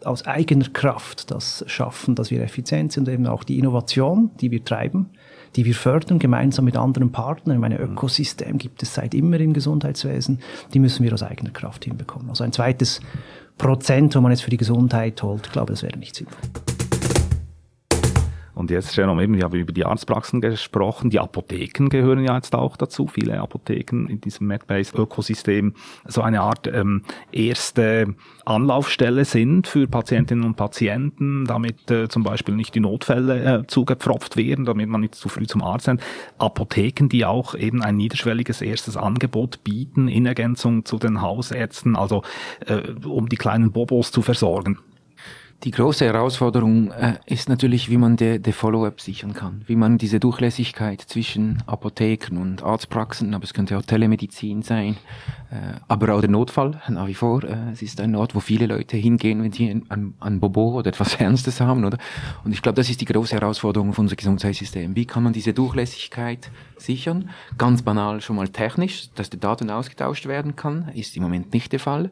aus 0.06 0.26
eigener 0.26 0.70
Kraft 0.70 1.32
das 1.32 1.64
schaffen, 1.68 2.16
dass 2.16 2.32
wir 2.32 2.42
effizient 2.42 2.92
sind 2.92 3.08
und 3.08 3.14
eben 3.14 3.28
auch 3.28 3.44
die 3.44 3.60
Innovation, 3.60 4.32
die 4.40 4.52
wir 4.52 4.64
treiben, 4.64 5.10
die 5.56 5.66
wir 5.66 5.76
fördern, 5.76 6.20
gemeinsam 6.20 6.66
mit 6.66 6.78
anderen 6.78 7.12
Partnern. 7.12 7.64
Ein 7.64 7.78
Ökosystem 7.78 8.58
gibt 8.58 8.84
es 8.84 8.94
seit 8.94 9.14
immer 9.14 9.40
im 9.40 9.54
Gesundheitswesen. 9.54 10.40
Die 10.74 10.80
müssen 10.80 11.04
wir 11.04 11.14
aus 11.14 11.24
eigener 11.24 11.52
Kraft 11.52 11.86
hinbekommen. 11.86 12.30
Also 12.30 12.44
ein 12.44 12.54
zweites 12.54 13.02
Prozent, 13.60 14.16
wo 14.16 14.22
man 14.22 14.32
jetzt 14.32 14.42
für 14.42 14.50
die 14.50 14.58
Gesundheit 14.58 15.22
holt, 15.22 15.46
ich 15.46 15.52
glaube, 15.52 15.74
das 15.74 15.84
wäre 15.84 16.00
nicht 16.00 16.16
sinnvoll. 16.16 16.40
Und 18.60 18.72
jetzt, 18.72 18.94
Jerome, 18.98 19.24
eben, 19.24 19.38
wir 19.38 19.44
haben 19.46 19.58
über 19.58 19.72
die 19.72 19.86
Arztpraxen 19.86 20.42
gesprochen. 20.42 21.10
Die 21.10 21.20
Apotheken 21.22 21.88
gehören 21.88 22.26
ja 22.26 22.36
jetzt 22.36 22.54
auch 22.54 22.76
dazu. 22.76 23.08
Viele 23.08 23.40
Apotheken 23.40 24.08
in 24.10 24.20
diesem 24.20 24.48
MedBase-Ökosystem 24.48 25.76
so 26.06 26.22
eine 26.22 26.42
Art 26.42 26.68
ähm, 26.68 27.04
erste 27.32 28.16
Anlaufstelle 28.44 29.24
sind 29.24 29.66
für 29.66 29.88
Patientinnen 29.88 30.44
und 30.44 30.58
Patienten, 30.58 31.46
damit 31.46 31.90
äh, 31.90 32.10
zum 32.10 32.24
Beispiel 32.24 32.54
nicht 32.54 32.76
die 32.76 32.82
Notfälle 32.82 33.62
äh, 33.62 33.68
zugepfropft 33.68 34.36
werden, 34.36 34.66
damit 34.66 34.90
man 34.90 35.00
nicht 35.00 35.16
zu 35.16 35.30
früh 35.30 35.48
zum 35.48 35.64
Arzt 35.64 35.86
sind. 35.86 36.02
Apotheken, 36.38 37.08
die 37.08 37.24
auch 37.24 37.56
eben 37.56 37.82
ein 37.82 37.96
niederschwelliges 37.96 38.62
erstes 38.62 38.98
Angebot 38.98 39.64
bieten 39.64 40.10
in 40.10 40.26
Ergänzung 40.26 40.84
zu 40.84 40.98
den 40.98 41.22
Hausärzten, 41.22 41.96
also 41.96 42.24
äh, 42.66 42.82
um 43.06 43.30
die 43.30 43.38
kleinen 43.38 43.72
Bobos 43.72 44.12
zu 44.12 44.22
versorgen. 44.22 44.80
Die 45.66 45.72
große 45.72 46.06
Herausforderung 46.06 46.90
äh, 46.92 47.16
ist 47.26 47.50
natürlich, 47.50 47.90
wie 47.90 47.98
man 47.98 48.16
die, 48.16 48.40
die 48.40 48.54
Follow-up 48.54 49.02
sichern 49.02 49.34
kann, 49.34 49.62
wie 49.68 49.76
man 49.76 49.98
diese 49.98 50.18
Durchlässigkeit 50.18 51.02
zwischen 51.02 51.62
Apotheken 51.66 52.38
und 52.38 52.64
Arztpraxen, 52.64 53.34
aber 53.34 53.44
es 53.44 53.54
könnte 53.54 53.78
auch 53.78 53.82
Telemedizin 53.82 54.62
sein, 54.62 54.96
äh, 55.52 55.78
aber 55.90 56.16
auch 56.16 56.22
der 56.22 56.30
Notfall 56.30 56.82
nach 56.88 57.08
wie 57.08 57.14
vor. 57.14 57.44
Äh, 57.44 57.72
es 57.74 57.82
ist 57.82 58.00
ein 58.00 58.16
Ort, 58.16 58.36
wo 58.36 58.40
viele 58.40 58.68
Leute 58.68 58.96
hingehen, 58.96 59.44
wenn 59.44 59.52
sie 59.52 59.70
ein, 59.90 60.14
ein 60.22 60.40
Bobo 60.40 60.78
oder 60.78 60.88
etwas 60.88 61.16
Ernstes 61.20 61.60
haben, 61.60 61.84
oder? 61.84 61.98
Und 62.46 62.54
ich 62.54 62.62
glaube, 62.62 62.78
das 62.78 62.90
ist 62.90 63.02
die 63.02 63.06
große 63.06 63.36
Herausforderung 63.36 63.92
von 63.92 64.06
unserem 64.06 64.18
Gesundheitssystem. 64.18 64.96
Wie 64.96 65.06
kann 65.06 65.24
man 65.24 65.34
diese 65.34 65.54
Durchlässigkeit 65.54 66.52
sichern? 66.78 67.32
Ganz 67.58 67.82
banal 67.82 68.22
schon 68.22 68.38
mal 68.38 68.48
technisch, 68.48 69.10
dass 69.16 69.30
die 69.30 69.42
Daten 69.42 69.70
ausgetauscht 69.70 70.26
werden 70.26 70.56
kann, 70.56 70.88
ist 70.94 71.18
im 71.18 71.24
Moment 71.24 71.54
nicht 71.54 71.74
der 71.74 71.82
Fall. 71.82 72.12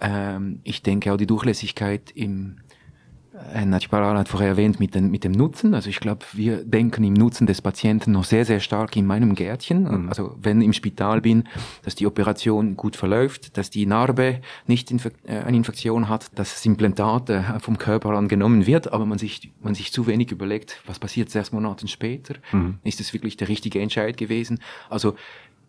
Ähm, 0.00 0.60
ich 0.62 0.82
denke 0.82 1.12
auch 1.12 1.16
die 1.16 1.26
Durchlässigkeit 1.26 2.12
im 2.14 2.58
Herr 3.36 3.66
Natschbaral 3.66 4.16
hat 4.16 4.28
vorher 4.28 4.50
erwähnt 4.50 4.78
mit, 4.78 4.94
den, 4.94 5.10
mit 5.10 5.24
dem 5.24 5.32
Nutzen. 5.32 5.74
Also 5.74 5.90
ich 5.90 5.98
glaube, 5.98 6.24
wir 6.34 6.64
denken 6.64 7.02
im 7.02 7.14
Nutzen 7.14 7.46
des 7.48 7.62
Patienten 7.62 8.12
noch 8.12 8.24
sehr, 8.24 8.44
sehr 8.44 8.60
stark 8.60 8.96
in 8.96 9.06
meinem 9.06 9.34
Gärtchen. 9.34 9.82
Mhm. 9.82 10.08
Also 10.08 10.36
wenn 10.40 10.60
ich 10.60 10.66
im 10.66 10.72
Spital 10.72 11.20
bin, 11.20 11.44
dass 11.82 11.96
die 11.96 12.06
Operation 12.06 12.76
gut 12.76 12.94
verläuft, 12.94 13.56
dass 13.56 13.70
die 13.70 13.86
Narbe 13.86 14.40
nicht 14.66 14.90
Infek 14.92 15.14
äh, 15.24 15.38
eine 15.38 15.56
Infektion 15.56 16.08
hat, 16.08 16.38
dass 16.38 16.54
das 16.54 16.64
Implantat 16.64 17.30
äh, 17.30 17.42
vom 17.58 17.76
Körper 17.76 18.10
angenommen 18.10 18.66
wird, 18.66 18.92
aber 18.92 19.04
man 19.04 19.18
sich, 19.18 19.50
man 19.60 19.74
sich 19.74 19.92
zu 19.92 20.06
wenig 20.06 20.30
überlegt, 20.30 20.80
was 20.86 21.00
passiert 21.00 21.30
sechs 21.30 21.50
Monate 21.50 21.88
später? 21.88 22.34
Mhm. 22.52 22.78
Ist 22.84 23.00
es 23.00 23.12
wirklich 23.12 23.36
der 23.36 23.48
richtige 23.48 23.80
Entscheid 23.80 24.16
gewesen? 24.16 24.60
Also 24.88 25.16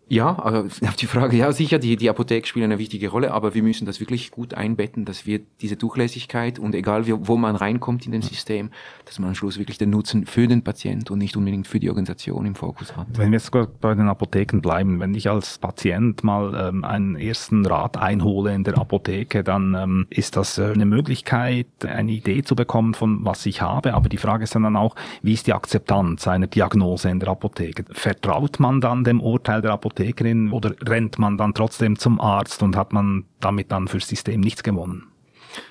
ja, 0.08 0.38
auf 0.38 0.96
die 0.96 1.06
Frage, 1.06 1.36
ja 1.36 1.50
sicher, 1.52 1.78
die, 1.78 1.96
die 1.96 2.08
Apotheke 2.08 2.46
spielen 2.46 2.66
eine 2.66 2.78
wichtige 2.78 3.08
Rolle, 3.08 3.32
aber 3.32 3.54
wir 3.54 3.62
müssen 3.62 3.86
das 3.86 3.98
wirklich 3.98 4.30
gut 4.30 4.54
einbetten, 4.54 5.04
dass 5.04 5.26
wir 5.26 5.40
diese 5.60 5.76
Durchlässigkeit 5.76 6.58
und 6.58 6.74
egal 6.74 7.06
wie, 7.06 7.14
wo 7.26 7.36
man 7.36 7.56
reinkommt 7.56 8.06
in 8.06 8.12
den 8.12 8.22
System, 8.22 8.70
dass 9.04 9.18
man 9.18 9.30
am 9.30 9.34
Schluss 9.34 9.58
wirklich 9.58 9.78
den 9.78 9.90
Nutzen 9.90 10.26
für 10.26 10.46
den 10.46 10.62
Patient 10.62 11.10
und 11.10 11.18
nicht 11.18 11.36
unbedingt 11.36 11.66
für 11.66 11.80
die 11.80 11.88
Organisation 11.88 12.46
im 12.46 12.54
Fokus 12.54 12.96
hat. 12.96 13.06
Wenn 13.14 13.32
wir 13.32 13.38
jetzt 13.38 13.50
bei 13.50 13.94
den 13.94 14.08
Apotheken 14.08 14.60
bleiben, 14.60 15.00
wenn 15.00 15.14
ich 15.14 15.28
als 15.28 15.58
Patient 15.58 16.22
mal 16.22 16.54
ähm, 16.54 16.84
einen 16.84 17.16
ersten 17.16 17.66
Rat 17.66 17.96
einhole 17.96 18.54
in 18.54 18.62
der 18.62 18.78
Apotheke, 18.78 19.42
dann 19.42 19.74
ähm, 19.74 20.06
ist 20.10 20.36
das 20.36 20.58
äh, 20.58 20.66
eine 20.66 20.86
Möglichkeit, 20.86 21.66
eine 21.84 22.12
Idee 22.12 22.42
zu 22.42 22.54
bekommen 22.54 22.94
von 22.94 23.24
was 23.24 23.44
ich 23.46 23.60
habe, 23.60 23.94
aber 23.94 24.08
die 24.08 24.18
Frage 24.18 24.44
ist 24.44 24.54
dann 24.54 24.76
auch, 24.76 24.94
wie 25.22 25.32
ist 25.32 25.48
die 25.48 25.52
Akzeptanz 25.52 26.28
einer 26.28 26.46
Diagnose 26.46 27.10
in 27.10 27.18
der 27.18 27.30
Apotheke? 27.30 27.84
Vertraut 27.90 28.60
man 28.60 28.80
dann 28.80 29.02
dem 29.02 29.20
Urteil 29.20 29.62
der 29.62 29.72
Apotheke? 29.72 29.95
Apothekerin 29.96 30.52
oder 30.52 30.74
rennt 30.86 31.18
man 31.18 31.38
dann 31.38 31.54
trotzdem 31.54 31.98
zum 31.98 32.20
Arzt 32.20 32.62
und 32.62 32.76
hat 32.76 32.92
man 32.92 33.24
damit 33.40 33.72
dann 33.72 33.88
fürs 33.88 34.08
System 34.08 34.40
nichts 34.40 34.62
gewonnen? 34.62 35.04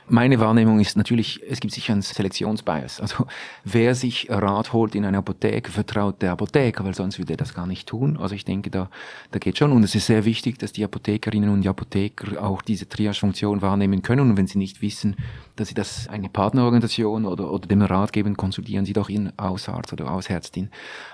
Meine 0.07 0.39
Wahrnehmung 0.39 0.79
ist 0.79 0.97
natürlich, 0.97 1.41
es 1.49 1.59
gibt 1.59 1.73
sicher 1.73 1.93
einen 1.93 2.01
Selektionsbias. 2.01 2.99
Also 3.01 3.25
wer 3.63 3.95
sich 3.95 4.27
Rat 4.29 4.71
holt 4.71 4.93
in 4.93 5.03
einer 5.03 5.17
Apotheke, 5.17 5.71
vertraut 5.71 6.21
der 6.21 6.31
Apotheker, 6.31 6.85
weil 6.85 6.93
sonst 6.93 7.17
würde 7.17 7.33
er 7.33 7.37
das 7.37 7.53
gar 7.53 7.65
nicht 7.65 7.87
tun. 7.87 8.17
Also 8.17 8.35
ich 8.35 8.45
denke, 8.45 8.69
da, 8.69 8.89
da 9.31 9.39
geht 9.39 9.57
schon. 9.57 9.71
Und 9.71 9.83
es 9.83 9.95
ist 9.95 10.05
sehr 10.05 10.25
wichtig, 10.25 10.59
dass 10.59 10.73
die 10.73 10.83
Apothekerinnen 10.83 11.49
und 11.49 11.61
die 11.61 11.69
Apotheker 11.69 12.41
auch 12.43 12.61
diese 12.61 12.87
Triage-Funktion 12.87 13.61
wahrnehmen 13.61 14.01
können. 14.01 14.29
Und 14.29 14.37
wenn 14.37 14.47
sie 14.47 14.59
nicht 14.59 14.81
wissen, 14.81 15.15
dass 15.55 15.69
sie 15.69 15.73
das 15.73 16.07
eine 16.07 16.29
Partnerorganisation 16.29 17.25
oder, 17.25 17.51
oder 17.51 17.67
dem 17.67 17.81
Rat 17.81 18.13
geben, 18.13 18.37
konsultieren 18.37 18.85
sie 18.85 18.93
doch 18.93 19.09
ihren 19.09 19.31
Hausarzt 19.39 19.91
oder 19.93 20.09
Hausärztin. 20.09 20.69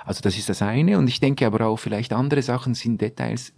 Also 0.05 0.21
das 0.21 0.37
ist 0.37 0.49
das 0.49 0.61
eine. 0.61 0.97
Und 0.97 1.07
ich 1.07 1.19
denke 1.19 1.45
aber 1.45 1.65
auch 1.65 1.77
vielleicht 1.77 2.13
andere 2.13 2.41
Sachen 2.41 2.73
sind 2.73 2.99
Details, 2.99 3.53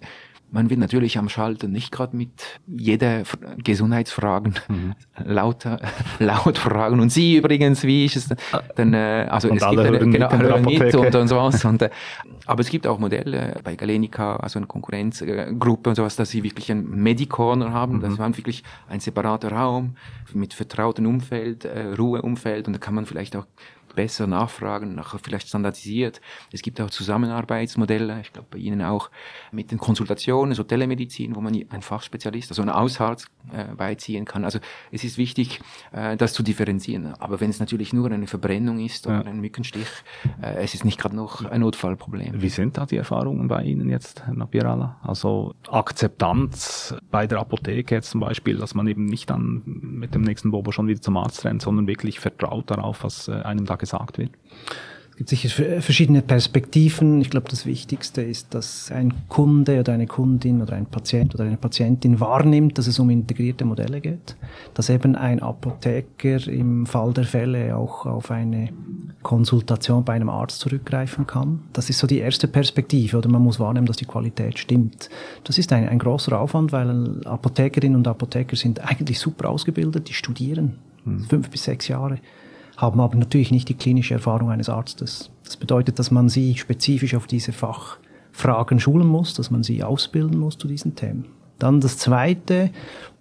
man 0.54 0.70
will 0.70 0.78
natürlich 0.78 1.18
am 1.18 1.30
Schalter 1.30 1.68
nicht 1.68 1.92
gerade 1.92 2.16
mit 2.16 2.30
jeder 2.68 3.24
Gesundheitsfragen 3.58 4.54
mhm. 4.70 4.94
lauter, 5.26 5.80
laut 6.20 6.60
fragen. 6.60 7.00
Und 7.00 7.10
Sie 7.10 7.38
übrigens, 7.38 7.84
wie 7.84 8.06
ist 8.06 8.16
es 8.16 8.30
denn? 8.78 8.94
Äh, 8.94 9.28
also 9.30 9.50
und 9.50 9.58
es 9.58 9.68
gibt 9.68 9.80
eine, 9.80 10.00
genau, 10.00 10.32
hören 10.32 10.64
mit 10.64 10.96
und, 10.96 11.16
und 11.16 11.28
sowas. 11.28 11.66
Und, 11.74 11.82
äh, 11.82 11.90
aber 12.46 12.62
es 12.62 12.70
gibt 12.70 12.86
auch 12.86 13.00
Modelle 13.00 13.60
bei 13.64 13.76
Galenica, 13.76 14.36
also 14.36 14.60
eine 14.60 14.68
Konkurrenzgruppe 14.68 15.90
und 15.90 15.96
sowas, 15.96 16.16
dass 16.18 16.30
sie 16.30 16.44
wirklich 16.44 16.72
ein 16.72 16.88
Medicorner 16.88 17.72
haben. 17.72 17.98
Mhm. 17.98 18.02
Das 18.02 18.18
war 18.20 18.38
wirklich 18.38 18.64
ein 18.88 19.00
separater 19.00 19.52
Raum 19.52 19.96
mit 20.34 20.54
vertrautem 20.54 21.08
Umfeld, 21.08 21.66
äh, 21.66 21.94
Ruheumfeld 21.98 22.68
und 22.68 22.74
da 22.74 22.80
kann 22.80 22.94
man 22.94 23.06
vielleicht 23.06 23.36
auch 23.36 23.46
besser 23.96 24.28
nachfragen, 24.28 24.96
nachher 24.96 25.20
vielleicht 25.20 25.48
standardisiert. 25.48 26.22
Es 26.52 26.62
gibt 26.62 26.80
auch 26.82 26.90
Zusammenarbeitsmodelle, 26.90 28.22
ich 28.22 28.34
glaube 28.34 28.48
bei 28.52 28.58
Ihnen 28.58 28.82
auch, 28.82 29.10
mit 29.52 29.72
den 29.72 29.78
Konsultationen, 29.78 30.54
so 30.54 30.64
Telemedizin, 30.64 31.36
wo 31.36 31.42
man 31.42 31.54
ein 31.70 31.82
Fachspezialist, 31.82 32.52
also 32.52 32.62
einen 32.62 32.74
Hausarzt 32.74 33.28
äh, 33.52 33.76
beiziehen 33.76 34.26
kann. 34.26 34.46
Also 34.46 34.60
es 34.92 35.04
ist 35.04 35.18
wichtig, 35.18 35.60
äh, 35.92 36.18
das 36.18 36.34
zu 36.34 36.44
differenzieren. 36.44 37.14
Aber 37.20 37.40
wenn 37.40 37.50
es 37.50 37.60
natürlich 37.60 37.94
nur 37.94 38.12
eine 38.12 38.28
Verbrennung 38.28 38.80
ist 38.80 39.08
oder 39.08 39.24
ja. 39.24 39.24
ein 39.24 39.40
Mückenstich, 39.40 39.88
äh, 40.42 40.64
es 40.64 40.74
ist 40.74 40.86
nicht 40.86 41.00
gerade 41.00 41.16
noch 41.16 41.46
ein 41.46 41.62
Notfallproblem. 41.62 42.42
Wie 42.42 42.50
sind 42.50 42.78
da 42.78 42.86
die 42.86 42.98
Erfahrungen 42.98 43.48
bei 43.48 43.64
Ihnen 43.64 43.90
jetzt, 43.90 44.26
Herr 44.26 44.34
Napirala? 44.34 44.98
Also 45.02 45.54
Akzeptanz 45.70 46.96
bei 47.12 47.28
der 47.28 47.40
Apotheke 47.40 47.96
jetzt 47.96 48.12
zum 48.12 48.22
Beispiel, 48.22 48.58
dass 48.58 48.74
man 48.76 48.88
eben 48.88 49.06
nicht 49.06 49.30
dann 49.30 49.62
mit 49.66 50.16
dem 50.16 50.22
nächsten 50.22 50.52
Bobo 50.52 50.72
schon 50.72 50.88
wieder 50.88 51.02
zum 51.02 51.18
Arzt 51.18 51.46
rennt, 51.46 51.62
sondern 51.62 51.88
wirklich 51.88 52.20
vertraut 52.20 52.70
darauf, 52.72 53.04
was 53.04 53.28
äh, 53.28 53.34
einem 53.34 53.66
da 53.66 53.76
gesagt 53.86 54.18
wird? 54.18 54.32
Es 55.14 55.18
gibt 55.18 55.30
sicher 55.30 55.82
verschiedene 55.82 56.24
Perspektiven. 56.24 57.22
Ich 57.22 57.30
glaube, 57.30 57.48
das 57.48 57.68
Wichtigste 57.68 58.24
ist, 58.24 58.56
dass 58.56 58.92
ein 58.92 59.14
Kunde 59.30 59.80
oder 59.80 59.94
eine 59.94 60.08
Kundin 60.08 60.60
oder 60.60 60.74
ein 60.74 60.88
Patient 60.88 61.36
oder 61.36 61.44
eine 61.44 61.58
Patientin 61.58 62.20
wahrnimmt, 62.20 62.80
dass 62.80 62.88
es 62.88 62.98
um 62.98 63.12
integrierte 63.12 63.64
Modelle 63.64 64.02
geht. 64.02 64.36
Dass 64.74 64.90
eben 64.90 65.16
ein 65.16 65.40
Apotheker 65.40 66.48
im 66.48 66.88
Fall 66.88 67.14
der 67.14 67.26
Fälle 67.26 67.78
auch 67.78 68.08
auf 68.08 68.32
eine 68.32 68.70
Konsultation 69.22 70.04
bei 70.04 70.14
einem 70.14 70.30
Arzt 70.30 70.60
zurückgreifen 70.62 71.28
kann. 71.28 71.60
Das 71.74 71.92
ist 71.92 72.00
so 72.00 72.08
die 72.08 72.18
erste 72.18 72.48
Perspektive. 72.48 73.20
Oder 73.20 73.30
man 73.30 73.44
muss 73.44 73.60
wahrnehmen, 73.60 73.86
dass 73.86 73.98
die 73.98 74.06
Qualität 74.06 74.58
stimmt. 74.58 75.12
Das 75.44 75.60
ist 75.60 75.72
ein, 75.74 75.88
ein 75.88 76.00
großer 76.00 76.40
Aufwand, 76.40 76.72
weil 76.72 77.22
Apothekerinnen 77.26 77.98
und 77.98 78.08
Apotheker 78.08 78.56
sind 78.56 78.80
eigentlich 78.80 79.20
super 79.20 79.50
ausgebildet. 79.50 80.10
Die 80.10 80.14
studieren 80.14 80.80
hm. 81.04 81.26
fünf 81.26 81.52
bis 81.52 81.66
sechs 81.66 81.88
Jahre 81.88 82.18
haben 82.78 83.00
aber 83.00 83.18
natürlich 83.18 83.52
nicht 83.52 83.70
die 83.70 83.76
klinische 83.76 84.16
Erfahrung 84.16 84.50
eines 84.50 84.70
Arztes. 84.70 85.30
Das 85.44 85.58
bedeutet, 85.58 86.00
dass 86.00 86.12
man 86.12 86.30
sie 86.30 86.56
spezifisch 86.58 87.16
auf 87.16 87.28
diese 87.28 87.52
Fachfragen 87.52 88.80
schulen 88.80 89.08
muss, 89.08 89.34
dass 89.34 89.52
man 89.52 89.64
sie 89.64 89.84
ausbilden 89.84 90.40
muss 90.40 90.58
zu 90.58 90.68
diesen 90.68 90.96
Themen. 90.96 91.26
Dann 91.60 91.82
das 91.82 91.98
Zweite, 91.98 92.72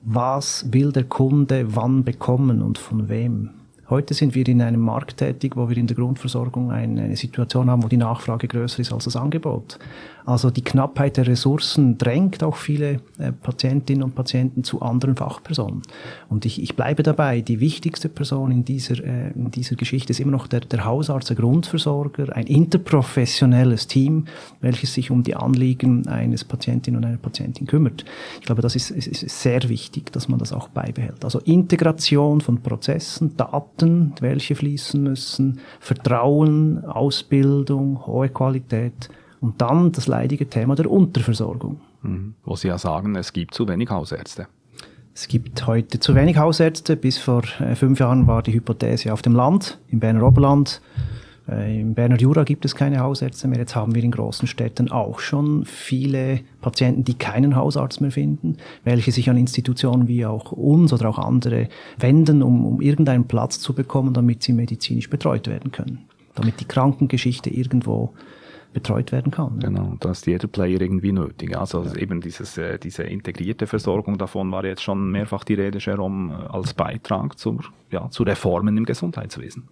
was 0.02 0.72
will 0.72 0.92
der 0.92 1.04
Kunde 1.04 1.76
wann 1.76 2.04
bekommen 2.04 2.62
und 2.62 2.78
von 2.78 3.08
wem? 3.08 3.50
Heute 3.92 4.14
sind 4.14 4.34
wir 4.34 4.48
in 4.48 4.62
einem 4.62 4.80
Markt 4.80 5.18
tätig, 5.18 5.54
wo 5.54 5.68
wir 5.68 5.76
in 5.76 5.86
der 5.86 5.94
Grundversorgung 5.94 6.70
eine 6.70 7.14
Situation 7.14 7.68
haben, 7.68 7.82
wo 7.82 7.88
die 7.88 7.98
Nachfrage 7.98 8.48
größer 8.48 8.80
ist 8.80 8.90
als 8.90 9.04
das 9.04 9.16
Angebot. 9.16 9.78
Also 10.24 10.50
die 10.50 10.62
Knappheit 10.62 11.16
der 11.16 11.26
Ressourcen 11.26 11.98
drängt 11.98 12.42
auch 12.42 12.56
viele 12.56 13.00
äh, 13.18 13.32
Patientinnen 13.32 14.02
und 14.02 14.14
Patienten 14.14 14.62
zu 14.62 14.80
anderen 14.80 15.16
Fachpersonen. 15.16 15.82
Und 16.28 16.44
ich, 16.44 16.62
ich 16.62 16.76
bleibe 16.76 17.02
dabei, 17.02 17.40
die 17.40 17.60
wichtigste 17.60 18.08
Person 18.08 18.52
in 18.52 18.64
dieser, 18.64 19.02
äh, 19.02 19.32
in 19.32 19.50
dieser 19.50 19.74
Geschichte 19.74 20.12
ist 20.12 20.20
immer 20.20 20.30
noch 20.30 20.46
der, 20.46 20.60
der 20.60 20.84
Hausarzt, 20.84 21.28
der 21.28 21.36
Grundversorger, 21.36 22.34
ein 22.36 22.46
interprofessionelles 22.46 23.88
Team, 23.88 24.26
welches 24.60 24.94
sich 24.94 25.10
um 25.10 25.22
die 25.22 25.34
Anliegen 25.34 26.06
eines 26.06 26.44
Patientin 26.44 26.96
und 26.96 27.04
einer 27.04 27.18
Patientin 27.18 27.66
kümmert. 27.66 28.04
Ich 28.40 28.46
glaube, 28.46 28.62
das 28.62 28.76
ist, 28.76 28.90
ist, 28.90 29.08
ist 29.08 29.42
sehr 29.42 29.68
wichtig, 29.68 30.12
dass 30.12 30.28
man 30.28 30.38
das 30.38 30.52
auch 30.52 30.68
beibehält. 30.68 31.24
Also 31.24 31.40
Integration 31.40 32.40
von 32.40 32.62
Prozessen, 32.62 33.36
Daten, 33.36 33.81
welche 34.20 34.54
fließen 34.54 35.02
müssen, 35.02 35.60
Vertrauen, 35.80 36.84
Ausbildung, 36.84 38.06
hohe 38.06 38.28
Qualität, 38.28 39.08
und 39.40 39.60
dann 39.60 39.90
das 39.90 40.06
leidige 40.06 40.48
Thema 40.48 40.76
der 40.76 40.90
Unterversorgung. 40.90 41.80
Mhm. 42.02 42.34
Wo 42.44 42.54
Sie 42.56 42.68
ja 42.68 42.78
sagen, 42.78 43.16
es 43.16 43.32
gibt 43.32 43.54
zu 43.54 43.66
wenig 43.66 43.90
Hausärzte. 43.90 44.46
Es 45.14 45.28
gibt 45.28 45.66
heute 45.66 46.00
zu 46.00 46.14
wenig 46.14 46.38
Hausärzte. 46.38 46.96
Bis 46.96 47.18
vor 47.18 47.42
äh, 47.60 47.74
fünf 47.74 47.98
Jahren 48.00 48.26
war 48.26 48.42
die 48.42 48.54
Hypothese 48.54 49.12
auf 49.12 49.20
dem 49.20 49.34
Land, 49.34 49.78
im 49.88 50.00
Berner 50.00 50.22
Oberland. 50.22 50.80
Äh, 51.52 51.80
Im 51.80 51.94
Berner 51.94 52.16
Jura 52.16 52.44
gibt 52.44 52.64
es 52.64 52.74
keine 52.74 53.00
Hausärzte 53.00 53.48
mehr. 53.48 53.58
Jetzt 53.58 53.76
haben 53.76 53.94
wir 53.94 54.02
in 54.02 54.10
großen 54.10 54.48
Städten 54.48 54.90
auch 54.90 55.20
schon 55.20 55.64
viele 55.64 56.40
Patienten, 56.60 57.04
die 57.04 57.14
keinen 57.14 57.56
Hausarzt 57.56 58.00
mehr 58.00 58.10
finden, 58.10 58.56
welche 58.84 59.12
sich 59.12 59.28
an 59.28 59.36
Institutionen 59.36 60.08
wie 60.08 60.24
auch 60.26 60.52
uns 60.52 60.92
oder 60.92 61.08
auch 61.08 61.18
andere 61.18 61.68
wenden, 61.98 62.42
um, 62.42 62.64
um 62.64 62.80
irgendeinen 62.80 63.24
Platz 63.24 63.60
zu 63.60 63.74
bekommen, 63.74 64.14
damit 64.14 64.42
sie 64.42 64.52
medizinisch 64.52 65.10
betreut 65.10 65.46
werden 65.48 65.72
können. 65.72 66.06
Damit 66.34 66.60
die 66.60 66.64
Krankengeschichte 66.64 67.50
irgendwo 67.50 68.14
betreut 68.72 69.12
werden 69.12 69.30
kann. 69.30 69.58
Genau, 69.60 69.96
da 70.00 70.12
ist 70.12 70.26
jeder 70.26 70.48
Player 70.48 70.80
irgendwie 70.80 71.12
nötig. 71.12 71.56
Also 71.58 71.84
ja. 71.84 71.94
eben 71.96 72.20
dieses, 72.20 72.56
äh, 72.56 72.78
diese 72.78 73.02
integrierte 73.02 73.66
Versorgung 73.66 74.16
davon 74.16 74.50
war 74.50 74.64
jetzt 74.64 74.82
schon 74.82 75.10
mehrfach 75.10 75.44
die 75.44 75.54
Rede, 75.54 75.78
Jerome, 75.78 76.32
äh, 76.32 76.56
als 76.56 76.72
Beitrag 76.72 77.38
zur, 77.38 77.60
ja, 77.90 78.08
zu 78.10 78.22
Reformen 78.22 78.76
im 78.78 78.86
Gesundheitswesen. 78.86 79.68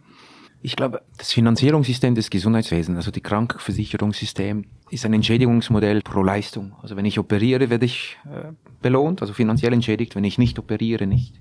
Ich 0.63 0.77
glaube, 0.77 1.01
das 1.17 1.33
Finanzierungssystem 1.33 2.15
des 2.15 2.29
Gesundheitswesens, 2.29 2.97
also 2.97 3.11
die 3.11 3.23
Krankenversicherungssystem, 3.23 4.67
ist 4.91 5.07
ein 5.07 5.15
Entschädigungsmodell 5.15 6.03
pro 6.03 6.23
Leistung. 6.23 6.75
Also 6.83 6.97
wenn 6.97 7.07
ich 7.07 7.19
operiere, 7.19 7.71
werde 7.71 7.87
ich 7.87 8.19
äh, 8.27 8.53
belohnt, 8.83 9.23
also 9.23 9.33
finanziell 9.33 9.73
entschädigt, 9.73 10.17
wenn 10.17 10.25
ich 10.25 10.37
nicht 10.37 10.59
operiere, 10.59 11.07
nicht. 11.07 11.41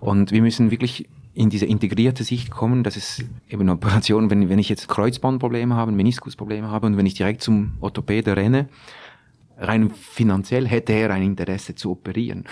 Und 0.00 0.32
wir 0.32 0.42
müssen 0.42 0.70
wirklich 0.70 1.08
in 1.32 1.48
diese 1.48 1.64
integrierte 1.64 2.24
Sicht 2.24 2.50
kommen, 2.50 2.82
dass 2.82 2.96
es 2.96 3.24
eben 3.48 3.70
Operationen, 3.70 4.28
wenn, 4.28 4.50
wenn 4.50 4.58
ich 4.58 4.68
jetzt 4.68 4.88
Kreuzbandprobleme 4.88 5.74
habe, 5.74 5.92
Meniskusprobleme 5.92 6.68
habe 6.68 6.88
und 6.88 6.96
wenn 6.98 7.06
ich 7.06 7.14
direkt 7.14 7.42
zum 7.42 7.74
Orthopäde 7.80 8.36
renne, 8.36 8.68
rein 9.56 9.90
finanziell 9.90 10.66
hätte 10.68 10.92
er 10.92 11.10
ein 11.10 11.22
Interesse 11.22 11.74
zu 11.74 11.92
operieren. 11.92 12.44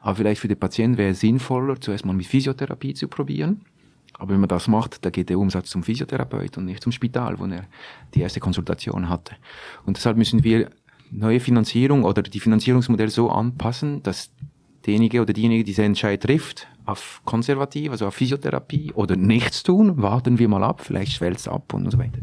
Aber 0.00 0.16
vielleicht 0.16 0.40
für 0.40 0.48
den 0.48 0.58
Patienten 0.58 0.98
wäre 0.98 1.10
es 1.10 1.20
sinnvoller, 1.20 1.80
zuerst 1.80 2.04
mal 2.04 2.12
mit 2.12 2.26
Physiotherapie 2.26 2.94
zu 2.94 3.06
probieren. 3.08 3.62
Aber 4.20 4.34
wenn 4.34 4.40
man 4.40 4.48
das 4.48 4.68
macht, 4.68 5.04
da 5.04 5.10
geht 5.10 5.30
der 5.30 5.38
Umsatz 5.38 5.70
zum 5.70 5.82
Physiotherapeut 5.82 6.58
und 6.58 6.66
nicht 6.66 6.82
zum 6.82 6.92
Spital, 6.92 7.38
wo 7.38 7.46
er 7.46 7.64
die 8.14 8.20
erste 8.20 8.38
Konsultation 8.38 9.08
hatte. 9.08 9.34
Und 9.86 9.96
deshalb 9.96 10.16
müssen 10.16 10.44
wir 10.44 10.70
neue 11.10 11.40
Finanzierung 11.40 12.04
oder 12.04 12.22
die 12.22 12.38
Finanzierungsmodelle 12.38 13.10
so 13.10 13.30
anpassen, 13.30 14.02
dass 14.02 14.30
derjenige 14.86 15.22
oder 15.22 15.32
diejenige 15.32 15.64
diese 15.64 15.82
Entscheid 15.82 16.22
trifft, 16.22 16.68
auf 16.86 17.22
konservativ, 17.24 17.92
also 17.92 18.06
auf 18.06 18.14
Physiotherapie 18.14 18.92
oder 18.94 19.16
nichts 19.16 19.62
tun, 19.62 20.02
warten 20.02 20.38
wir 20.38 20.48
mal 20.48 20.64
ab, 20.64 20.82
vielleicht 20.82 21.12
schwellt 21.12 21.38
es 21.38 21.48
ab 21.48 21.72
und 21.72 21.90
so 21.90 21.98
weiter. 21.98 22.18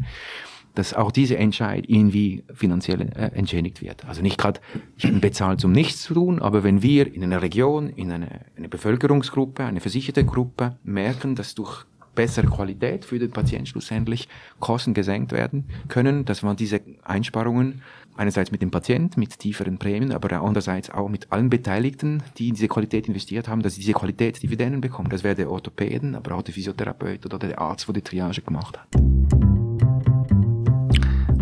Dass 0.74 0.94
auch 0.94 1.10
diese 1.10 1.36
Entscheid 1.36 1.84
irgendwie 1.88 2.44
finanziell 2.54 3.00
äh, 3.00 3.30
entschädigt 3.34 3.82
wird. 3.82 4.04
Also 4.04 4.22
nicht 4.22 4.38
gerade, 4.38 4.60
ich 4.96 5.04
bin 5.04 5.20
bezahlt, 5.20 5.64
um 5.64 5.72
nichts 5.72 6.02
zu 6.02 6.14
tun, 6.14 6.40
aber 6.40 6.62
wenn 6.62 6.82
wir 6.82 7.12
in 7.12 7.24
einer 7.24 7.42
Region, 7.42 7.88
in 7.90 8.12
eine, 8.12 8.28
eine 8.56 8.68
Bevölkerungsgruppe, 8.68 9.64
eine 9.64 9.80
versicherte 9.80 10.24
Gruppe 10.24 10.76
merken, 10.84 11.34
dass 11.34 11.54
durch 11.54 11.84
bessere 12.18 12.48
Qualität 12.48 13.04
für 13.04 13.20
den 13.20 13.30
Patienten 13.30 13.66
schlussendlich 13.66 14.28
Kosten 14.58 14.92
gesenkt 14.92 15.30
werden 15.30 15.66
können, 15.86 16.24
dass 16.24 16.42
man 16.42 16.56
diese 16.56 16.80
Einsparungen 17.04 17.80
einerseits 18.16 18.50
mit 18.50 18.60
dem 18.60 18.72
Patient, 18.72 19.16
mit 19.16 19.38
tieferen 19.38 19.78
Prämien, 19.78 20.10
aber 20.10 20.42
andererseits 20.42 20.90
auch 20.90 21.08
mit 21.08 21.30
allen 21.30 21.48
Beteiligten, 21.48 22.24
die 22.36 22.48
in 22.48 22.56
diese 22.56 22.66
Qualität 22.66 23.06
investiert 23.06 23.46
haben, 23.46 23.62
dass 23.62 23.76
sie 23.76 23.82
diese 23.82 23.92
Qualität 23.92 24.42
Dividenden 24.42 24.80
bekommen. 24.80 25.10
Das 25.10 25.22
wäre 25.22 25.36
der 25.36 25.48
Orthopäden, 25.48 26.16
aber 26.16 26.34
auch 26.34 26.42
der 26.42 26.54
Physiotherapeut 26.54 27.24
oder 27.24 27.38
der 27.38 27.60
Arzt, 27.60 27.86
der 27.86 27.94
die 27.94 28.02
Triage 28.02 28.42
gemacht 28.42 28.76
hat. 28.76 29.17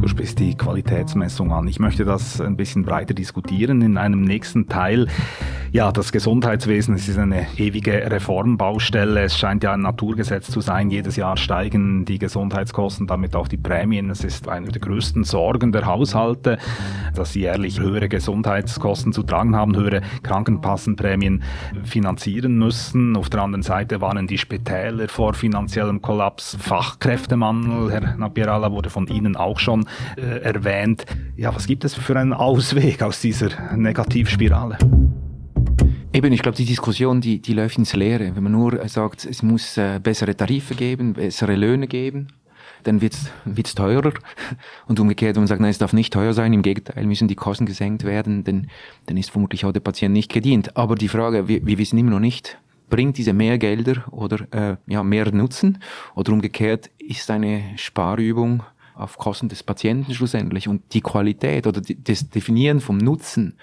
Du 0.07 0.11
sprichst 0.11 0.39
die 0.39 0.57
Qualitätsmessung 0.57 1.53
an. 1.53 1.67
Ich 1.67 1.81
möchte 1.81 2.05
das 2.05 2.41
ein 2.41 2.57
bisschen 2.57 2.85
breiter 2.85 3.13
diskutieren 3.13 3.83
in 3.83 3.99
einem 3.99 4.21
nächsten 4.21 4.69
Teil. 4.69 5.09
Ja, 5.73 5.91
das 5.91 6.13
Gesundheitswesen 6.13 6.95
es 6.95 7.09
ist 7.09 7.19
eine 7.19 7.45
ewige 7.59 7.93
Reformbaustelle. 7.93 9.23
Es 9.23 9.37
scheint 9.37 9.65
ja 9.65 9.73
ein 9.73 9.81
Naturgesetz 9.81 10.49
zu 10.49 10.61
sein. 10.61 10.91
Jedes 10.91 11.17
Jahr 11.17 11.37
steigen 11.37 12.05
die 12.05 12.21
Gesundheitskosten, 12.21 13.09
damit 13.09 13.35
auch 13.35 13.49
die 13.49 13.57
Prämien. 13.57 14.09
Es 14.09 14.23
ist 14.23 14.49
eine 14.49 14.69
der 14.69 14.81
größten 14.81 15.25
Sorgen 15.25 15.73
der 15.73 15.87
Haushalte, 15.87 16.59
dass 17.17 17.33
sie 17.33 17.41
jährlich 17.41 17.81
höhere 17.81 18.09
Gesundheitskosten 18.09 19.13
zu 19.13 19.25
tragen 19.25 19.57
haben, 19.57 19.75
höhere 19.75 20.03
Krankenkassenprämien 20.23 21.43
finanzieren 21.83 22.57
müssen. 22.57 23.17
Auf 23.17 23.29
der 23.29 23.43
anderen 23.43 23.65
Seite 23.65 24.01
warnen 24.01 24.29
die 24.29 24.39
Spitäler 24.39 25.09
vor 25.09 25.35
finanziellem 25.35 26.01
Kollaps, 26.01 26.57
Fachkräftemangel. 26.61 27.91
Herr 27.91 28.17
Napierala 28.17 28.71
wurde 28.71 28.89
von 28.89 29.09
Ihnen 29.09 29.35
auch 29.35 29.59
schon 29.59 29.85
äh, 30.17 30.41
erwähnt. 30.43 31.07
Ja, 31.37 31.55
was 31.55 31.67
gibt 31.67 31.85
es 31.85 31.95
für 31.95 32.19
einen 32.19 32.33
Ausweg 32.33 33.03
aus 33.03 33.21
dieser 33.21 33.51
Negativspirale? 33.77 34.79
Eben, 36.13 36.33
ich 36.33 36.43
glaube, 36.43 36.57
die 36.57 36.65
Diskussion, 36.65 37.21
die, 37.21 37.41
die 37.41 37.53
läuft 37.53 37.79
ins 37.79 37.95
Leere. 37.95 38.35
Wenn 38.35 38.43
man 38.43 38.53
nur 38.53 38.89
sagt, 38.89 39.25
es 39.27 39.43
muss 39.43 39.77
äh, 39.77 40.01
bessere 40.03 40.35
Tarife 40.35 40.75
geben, 40.75 41.13
bessere 41.13 41.57
Löhne 41.57 41.87
geben, 41.87 42.29
dann 42.85 43.03
wird 43.03 43.15
es 43.15 43.75
teurer. 43.75 44.13
Und 44.87 44.99
umgekehrt, 44.99 45.37
wenn 45.37 45.43
man 45.43 45.49
sagt, 45.49 45.61
nein, 45.61 45.71
es 45.71 45.79
darf 45.79 45.93
nicht 45.93 46.13
teuer 46.13 46.33
sein, 46.33 46.53
im 46.53 46.63
Gegenteil, 46.63 47.05
müssen 47.05 47.29
die 47.29 47.35
Kosten 47.35 47.67
gesenkt 47.67 48.05
werden, 48.05 48.45
denn 48.45 48.69
dann 49.07 49.17
ist 49.17 49.31
vermutlich 49.31 49.65
auch 49.65 49.73
der 49.73 49.81
Patient 49.81 50.13
nicht 50.13 50.33
gedient. 50.33 50.77
Aber 50.77 50.95
die 50.95 51.09
Frage, 51.09 51.49
wir, 51.49 51.67
wir 51.67 51.79
wissen 51.79 51.99
immer 51.99 52.13
noch 52.13 52.21
nicht, 52.21 52.59
bringt 52.89 53.19
diese 53.19 53.33
mehr 53.33 53.59
Gelder 53.59 54.05
oder 54.11 54.47
äh, 54.53 54.77
ja, 54.87 55.03
mehr 55.03 55.33
Nutzen 55.33 55.79
oder 56.15 56.33
umgekehrt 56.33 56.91
ist 56.99 57.31
eine 57.31 57.63
Sparübung 57.77 58.63
auf 58.97 59.19
Kosten 59.19 59.49
des 59.49 59.63
Patienten 59.63 60.15
schlussendlich. 60.15 60.69
Und 60.69 60.95
die 60.95 61.03
Qualität 61.03 61.67
oder 61.67 61.81
das 61.81 62.31
Definieren 62.31 62.81
vom 62.81 62.97
Nutzen, 62.97 63.59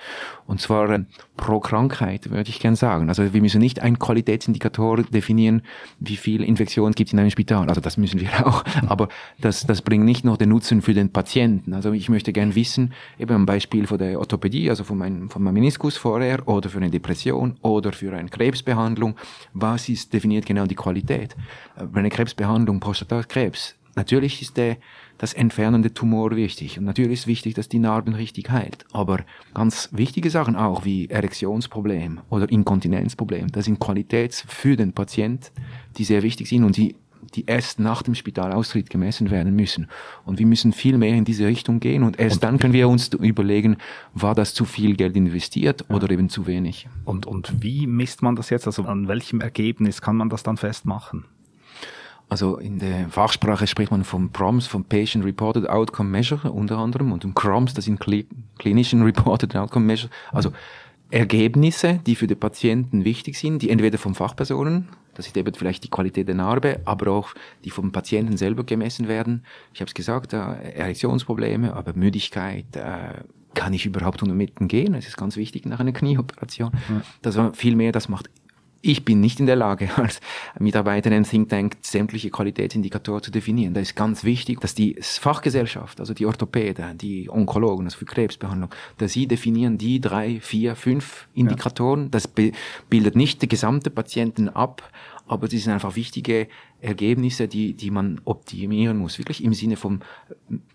und 0.46 0.62
zwar 0.62 0.90
äh, 0.90 1.04
pro 1.38 1.60
Krankheit, 1.60 2.30
würde 2.30 2.50
ich 2.50 2.60
gern 2.60 2.76
sagen. 2.76 3.10
Also 3.10 3.34
wir 3.34 3.42
müssen 3.42 3.60
nicht 3.60 3.82
einen 3.82 3.98
Qualitätsindikator 3.98 5.04
definieren, 5.04 5.64
wie 6.00 6.18
viel 6.18 6.44
Infektion 6.44 6.92
gibt 6.92 7.10
es 7.10 7.14
in 7.14 7.20
einem 7.20 7.32
Spital. 7.32 7.68
Also 7.68 7.82
das 7.82 7.98
müssen 7.98 8.20
wir 8.20 8.30
auch. 8.48 8.64
Aber 8.88 9.10
das, 9.42 9.66
das 9.66 9.82
bringt 9.82 10.06
nicht 10.06 10.24
noch 10.24 10.38
den 10.38 10.50
Nutzen 10.50 10.82
für 10.82 10.94
den 10.94 11.12
Patienten. 11.12 11.74
Also 11.74 11.92
ich 11.94 12.10
möchte 12.10 12.32
gern 12.32 12.56
wissen, 12.56 12.94
eben 13.18 13.34
am 13.34 13.46
Beispiel 13.46 13.88
von 13.88 13.98
der 13.98 14.20
Orthopädie, 14.20 14.70
also 14.70 14.84
von 14.84 14.98
meinem, 14.98 15.30
von 15.30 15.42
meinem 15.42 15.56
Meniskus 15.56 15.98
vorher, 15.98 16.48
oder 16.48 16.70
für 16.70 16.78
eine 16.78 16.92
Depression, 16.92 17.56
oder 17.62 17.92
für 17.92 18.14
eine 18.14 18.30
Krebsbehandlung, 18.30 19.16
was 19.54 19.90
ist 19.90 20.14
definiert 20.14 20.46
genau 20.46 20.66
die 20.66 20.76
Qualität? 20.76 21.36
Bei 21.76 21.84
äh, 21.84 22.00
einer 22.00 22.10
Krebsbehandlung, 22.10 22.80
Prostatakrebs, 22.80 23.76
natürlich 23.96 24.42
ist 24.42 24.58
der 24.58 24.78
das 25.24 25.32
Entfernen 25.32 25.82
der 25.84 25.94
Tumor 25.94 26.36
wichtig. 26.36 26.78
Und 26.78 26.84
natürlich 26.84 27.20
ist 27.20 27.28
wichtig, 27.28 27.54
dass 27.54 27.70
die 27.70 27.80
Narben 27.80 28.14
richtig 28.14 28.50
heilt. 28.50 28.84
Aber 28.92 29.22
ganz 29.54 29.88
wichtige 29.94 30.30
Sachen 30.30 30.58
auch 30.58 30.84
wie 30.84 31.08
Erektionsproblem 31.10 32.20
oder 32.30 32.52
Inkontinenzproblem, 32.52 33.50
das 33.50 33.64
sind 33.64 33.80
Qualitäts 33.80 34.44
für 34.50 34.76
den 34.76 34.92
Patient, 34.92 35.54
die 35.96 36.04
sehr 36.04 36.24
wichtig 36.24 36.50
sind 36.50 36.66
und 36.66 36.76
die 36.76 36.98
die 37.36 37.46
erst 37.46 37.80
nach 37.80 38.04
dem 38.04 38.16
Spitalaustritt 38.16 38.90
gemessen 38.90 39.32
werden 39.32 39.56
müssen. 39.56 39.88
Und 40.26 40.38
wir 40.40 40.46
müssen 40.46 40.72
viel 40.74 40.98
mehr 40.98 41.16
in 41.16 41.26
diese 41.26 41.48
Richtung 41.48 41.80
gehen 41.80 42.04
und 42.04 42.20
erst 42.20 42.36
und 42.36 42.44
dann 42.44 42.60
können 42.60 42.74
wir 42.74 42.88
uns 42.90 43.08
überlegen, 43.08 43.78
war 44.14 44.36
das 44.36 44.54
zu 44.54 44.66
viel 44.66 44.96
Geld 44.96 45.16
investiert 45.16 45.86
oder 45.90 46.12
eben 46.12 46.30
zu 46.30 46.46
wenig. 46.46 46.90
Und, 47.06 47.26
und 47.26 47.64
wie 47.64 47.88
misst 47.88 48.22
man 48.22 48.36
das 48.36 48.52
jetzt? 48.52 48.68
Also 48.68 48.84
an 48.84 49.08
welchem 49.08 49.40
Ergebnis 49.42 50.02
kann 50.02 50.18
man 50.18 50.30
das 50.30 50.44
dann 50.44 50.58
festmachen? 50.58 51.26
Also 52.30 52.58
in 52.58 52.80
der 52.80 53.10
Fachsprache 53.10 53.68
spricht 53.68 53.92
man 53.92 54.04
vom 54.04 54.32
PROMS, 54.32 54.66
vom 54.68 54.86
Patient 54.86 55.24
Reported 55.24 55.70
Outcome 55.70 56.10
Measure 56.10 56.52
unter 56.52 56.78
anderem 56.78 57.12
und 57.12 57.24
im 57.24 57.36
CROMS, 57.36 57.74
das 57.74 57.86
sind 57.86 58.00
Clinician 58.58 59.04
Reported 59.04 59.56
Outcome 59.56 59.86
Measure. 59.86 60.12
Also 60.32 60.52
Ergebnisse, 61.12 62.00
die 62.08 62.16
für 62.16 62.26
die 62.26 62.36
Patienten 62.36 63.06
wichtig 63.06 63.38
sind, 63.38 63.62
die 63.62 63.70
entweder 63.70 64.00
von 64.00 64.16
Fachpersonen, 64.16 64.90
das 65.14 65.28
ist 65.28 65.38
eben 65.38 65.54
vielleicht 65.54 65.84
die 65.84 65.90
Qualität 65.90 66.28
der 66.28 66.34
Narbe, 66.34 66.80
aber 66.86 67.12
auch 67.12 67.36
die 67.64 67.70
vom 67.70 67.92
Patienten 67.92 68.36
selber 68.36 68.64
gemessen 68.64 69.08
werden. 69.08 69.46
Ich 69.74 69.82
habe 69.82 69.90
es 69.90 69.94
gesagt, 69.94 70.34
äh, 70.34 70.38
Erektionsprobleme, 70.38 71.74
aber 71.76 71.94
Müdigkeit, 71.94 72.66
äh, 72.76 73.24
kann 73.54 73.74
ich 73.74 73.86
überhaupt 73.86 74.24
unter 74.24 74.34
Mitten 74.34 74.68
gehen? 74.68 74.94
Das 74.94 75.06
ist 75.06 75.18
ganz 75.18 75.38
wichtig 75.38 75.66
nach 75.66 75.80
einer 75.80 75.92
Knieoperation. 75.92 76.72
Ja. 76.90 77.02
Das 77.22 77.38
war 77.38 77.54
viel 77.54 77.76
mehr, 77.76 77.92
das 77.92 78.10
macht 78.10 78.32
ich 78.86 79.06
bin 79.06 79.22
nicht 79.22 79.40
in 79.40 79.46
der 79.46 79.56
Lage, 79.56 79.90
als 79.96 80.20
Mitarbeiter 80.60 81.08
in 81.08 81.16
einem 81.16 81.26
Think 81.26 81.50
Tank 81.50 81.78
sämtliche 81.82 82.30
Qualitätsindikatoren 82.30 83.24
zu 83.24 83.32
definieren. 83.32 83.74
Da 83.74 83.82
ist 83.82 83.96
ganz 83.96 84.24
wichtig, 84.24 84.60
dass 84.60 84.76
die 84.76 84.98
Fachgesellschaft, 85.00 86.00
also 86.00 86.14
die 86.14 86.26
Orthopäden, 86.26 86.98
die 86.98 87.30
Onkologen, 87.30 87.86
also 87.86 87.98
für 87.98 88.06
Krebsbehandlung, 88.06 88.70
dass 88.98 89.14
sie 89.14 89.26
definieren 89.26 89.78
die 89.78 90.02
drei, 90.02 90.40
vier, 90.42 90.76
fünf 90.76 91.28
Indikatoren. 91.34 92.04
Ja. 92.04 92.10
Das 92.10 92.28
bildet 92.28 93.16
nicht 93.16 93.42
die 93.42 93.48
gesamte 93.48 93.90
Patienten 93.90 94.50
ab, 94.50 94.84
aber 95.34 95.48
das 95.48 95.62
sind 95.62 95.74
einfach 95.74 95.96
wichtige 95.96 96.48
Ergebnisse, 96.80 97.48
die, 97.48 97.74
die 97.74 97.92
man 97.92 98.22
optimieren 98.26 98.98
muss, 98.98 99.18
wirklich 99.18 99.44
im 99.44 99.54
Sinne 99.54 99.78
von 99.78 100.02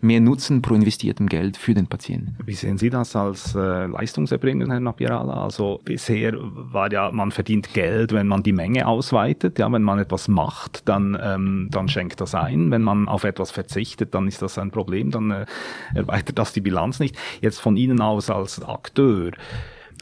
mehr 0.00 0.20
Nutzen 0.20 0.62
pro 0.62 0.74
investiertem 0.74 1.28
Geld 1.28 1.56
für 1.56 1.74
den 1.74 1.86
Patienten. 1.86 2.36
Wie 2.44 2.54
sehen 2.54 2.78
Sie 2.78 2.90
das 2.90 3.14
als 3.14 3.54
äh, 3.54 3.86
Leistungserbringer, 3.86 4.68
Herr 4.68 4.80
Napierala? 4.80 5.44
Also 5.44 5.80
bisher 5.84 6.34
war 6.38 6.90
ja, 6.90 7.10
man 7.10 7.30
verdient 7.30 7.72
Geld, 7.74 8.12
wenn 8.12 8.26
man 8.26 8.42
die 8.42 8.52
Menge 8.52 8.86
ausweitet, 8.86 9.58
ja, 9.58 9.70
wenn 9.70 9.82
man 9.82 9.98
etwas 9.98 10.28
macht, 10.28 10.88
dann, 10.88 11.18
ähm, 11.20 11.68
dann 11.70 11.88
schenkt 11.88 12.20
das 12.20 12.34
ein, 12.34 12.70
wenn 12.70 12.82
man 12.82 13.08
auf 13.08 13.24
etwas 13.24 13.50
verzichtet, 13.50 14.14
dann 14.14 14.26
ist 14.26 14.42
das 14.42 14.58
ein 14.58 14.70
Problem, 14.70 15.10
dann 15.10 15.30
äh, 15.30 15.46
erweitert 15.94 16.38
das 16.38 16.52
die 16.52 16.60
Bilanz 16.60 17.00
nicht. 17.00 17.16
Jetzt 17.40 17.60
von 17.60 17.76
Ihnen 17.76 18.00
aus 18.00 18.30
als 18.30 18.62
Akteur, 18.62 19.32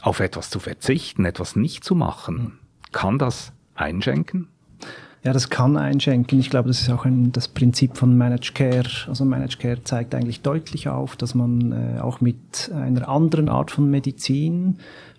auf 0.01 0.19
etwas 0.19 0.49
zu 0.49 0.59
verzichten, 0.59 1.25
etwas 1.25 1.55
nicht 1.55 1.83
zu 1.83 1.95
machen, 1.95 2.59
kann 2.91 3.17
das 3.17 3.53
einschenken? 3.77 4.47
Ja, 5.23 5.33
das 5.33 5.49
kann 5.49 5.77
einschenken. 5.77 6.39
Ich 6.39 6.49
glaube, 6.49 6.67
das 6.69 6.81
ist 6.81 6.89
auch 6.89 7.03
ein, 7.05 7.31
das 7.31 7.47
Prinzip 7.47 7.97
von 7.97 8.15
Managed 8.17 8.55
Care. 8.55 8.87
Also 9.07 9.25
Managed 9.25 9.59
Care 9.59 9.83
zeigt 9.83 10.15
eigentlich 10.15 10.41
deutlich 10.41 10.87
auf, 10.87 11.15
dass 11.15 11.35
man 11.35 11.71
äh, 11.71 11.99
auch 11.99 12.21
mit 12.21 12.71
einer 12.73 13.09
anderen 13.09 13.49
Art 13.49 13.71
von 13.71 13.89
Medizin 13.89 14.77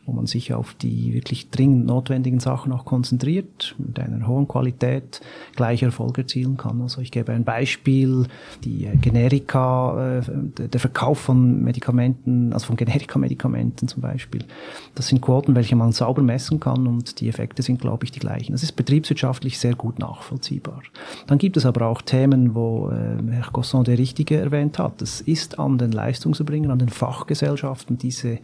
wo 0.09 0.13
man 0.13 0.27
sich 0.27 0.55
auf 0.55 0.73
die 0.73 1.13
wirklich 1.13 1.51
dringend 1.51 1.85
notwendigen 1.85 2.41
Sachen 2.41 2.73
auch 2.73 2.87
konzentriert, 2.87 3.75
mit 3.77 4.01
einer 4.01 4.27
hohen 4.27 4.49
Qualität 4.49 5.21
gleiche 5.55 5.85
Erfolge 5.85 6.23
erzielen 6.23 6.57
kann. 6.57 6.81
Also 6.81 7.03
ich 7.03 7.11
gebe 7.11 7.31
ein 7.33 7.45
Beispiel, 7.45 8.27
die 8.65 8.87
äh, 8.87 8.97
Generika, 8.97 10.21
äh, 10.21 10.23
der 10.67 10.81
Verkauf 10.81 11.19
von 11.19 11.63
Medikamenten, 11.63 12.55
also 12.55 12.67
von 12.67 12.77
Generika-Medikamenten 12.77 13.87
zum 13.87 14.01
Beispiel, 14.01 14.45
das 14.95 15.09
sind 15.09 15.21
Quoten, 15.21 15.55
welche 15.55 15.77
man 15.77 15.93
sauber 15.93 16.23
messen 16.23 16.59
kann 16.59 16.87
und 16.87 17.21
die 17.21 17.29
Effekte 17.29 17.63
sind, 17.63 17.79
glaube 17.79 18.07
ich, 18.07 18.11
die 18.11 18.21
gleichen. 18.21 18.53
Das 18.53 18.63
ist 18.63 18.73
betriebswirtschaftlich 18.73 19.59
sehr 19.59 19.75
gut 19.75 19.99
nachvollziehbar. 19.99 20.83
Dann 21.27 21.37
gibt 21.37 21.59
es 21.59 21.67
aber 21.67 21.87
auch 21.87 22.01
Themen, 22.01 22.55
wo 22.55 22.89
äh, 22.89 23.31
Herr 23.31 23.51
Gosson 23.53 23.85
der 23.85 23.99
Richtige 23.99 24.39
erwähnt 24.39 24.79
hat. 24.79 25.03
Es 25.03 25.21
ist 25.21 25.59
an 25.59 25.77
den 25.77 25.93
Leistungserbringern, 25.93 26.71
an 26.71 26.79
den 26.79 26.89
Fachgesellschaften, 26.89 27.99
diese 27.99 28.39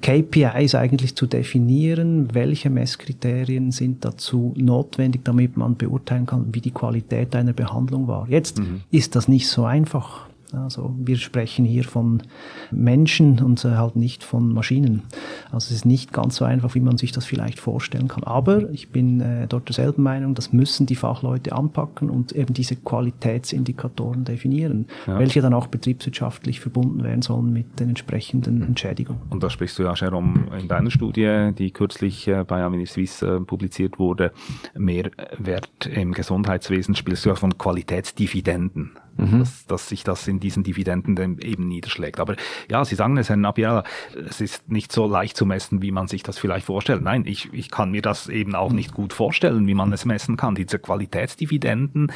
KPIs 0.00 0.74
eigentlich 0.74 1.16
zu 1.16 1.26
definieren, 1.26 2.34
welche 2.34 2.70
Messkriterien 2.70 3.72
sind 3.72 4.04
dazu 4.04 4.54
notwendig, 4.56 5.22
damit 5.24 5.56
man 5.56 5.76
beurteilen 5.76 6.26
kann, 6.26 6.46
wie 6.52 6.60
die 6.60 6.70
Qualität 6.70 7.34
einer 7.34 7.52
Behandlung 7.52 8.06
war. 8.06 8.28
Jetzt 8.28 8.58
mhm. 8.58 8.82
ist 8.90 9.16
das 9.16 9.28
nicht 9.28 9.48
so 9.48 9.64
einfach. 9.64 10.26
Also 10.54 10.94
wir 10.98 11.16
sprechen 11.16 11.64
hier 11.64 11.84
von 11.84 12.22
Menschen 12.70 13.42
und 13.42 13.62
halt 13.64 13.96
nicht 13.96 14.24
von 14.24 14.52
Maschinen. 14.52 15.02
Also 15.50 15.66
es 15.66 15.72
ist 15.72 15.86
nicht 15.86 16.12
ganz 16.12 16.36
so 16.36 16.44
einfach, 16.44 16.74
wie 16.74 16.80
man 16.80 16.98
sich 16.98 17.12
das 17.12 17.24
vielleicht 17.24 17.60
vorstellen 17.60 18.08
kann. 18.08 18.24
Aber 18.24 18.70
ich 18.70 18.90
bin 18.90 19.20
äh, 19.20 19.46
dort 19.46 19.68
derselben 19.68 20.02
Meinung, 20.02 20.34
das 20.34 20.52
müssen 20.52 20.86
die 20.86 20.96
Fachleute 20.96 21.52
anpacken 21.52 22.10
und 22.10 22.32
eben 22.32 22.54
diese 22.54 22.76
Qualitätsindikatoren 22.76 24.24
definieren, 24.24 24.86
ja. 25.06 25.18
welche 25.18 25.40
dann 25.40 25.54
auch 25.54 25.66
betriebswirtschaftlich 25.66 26.60
verbunden 26.60 27.04
werden 27.04 27.22
sollen 27.22 27.52
mit 27.52 27.80
den 27.80 27.90
entsprechenden 27.90 28.62
Entschädigungen. 28.62 29.22
Und 29.30 29.42
da 29.42 29.50
sprichst 29.50 29.78
du 29.78 29.84
ja, 29.84 29.94
Jerome, 29.94 30.46
in 30.60 30.68
deiner 30.68 30.90
Studie, 30.90 31.50
die 31.56 31.70
kürzlich 31.70 32.28
äh, 32.28 32.44
bei 32.44 32.62
Avenir 32.62 32.86
Suisse 32.86 33.26
äh, 33.26 33.40
publiziert 33.40 33.98
wurde, 33.98 34.32
Mehrwert 34.74 35.86
im 35.86 36.12
Gesundheitswesen, 36.12 36.94
spielst 36.94 37.24
du 37.24 37.30
ja 37.30 37.34
von 37.34 37.56
Qualitätsdividenden 37.56 38.92
mhm. 39.16 39.40
dass, 39.40 39.66
dass 39.66 39.88
sich 39.88 40.04
das 40.04 40.26
in 40.28 40.40
diesen 40.40 40.62
Dividenden 40.62 41.16
dann 41.16 41.38
eben 41.38 41.68
niederschlägt. 41.68 42.20
Aber 42.20 42.36
ja, 42.70 42.84
Sie 42.84 42.94
sagen 42.94 43.16
es, 43.16 43.28
Herr 43.28 43.36
Nabiala, 43.36 43.84
es 44.28 44.40
ist 44.40 44.70
nicht 44.70 44.92
so 44.92 45.06
leicht 45.06 45.36
zu 45.36 45.46
messen, 45.46 45.82
wie 45.82 45.92
man 45.92 46.08
sich 46.08 46.22
das 46.22 46.38
vielleicht 46.38 46.66
vorstellt. 46.66 47.02
Nein, 47.02 47.24
ich, 47.26 47.52
ich 47.52 47.70
kann 47.70 47.90
mir 47.90 48.02
das 48.02 48.28
eben 48.28 48.54
auch 48.54 48.72
nicht 48.72 48.94
gut 48.94 49.12
vorstellen, 49.12 49.66
wie 49.66 49.74
man 49.74 49.92
es 49.92 50.04
messen 50.04 50.36
kann. 50.36 50.54
Diese 50.54 50.78
Qualitätsdividenden 50.78 52.12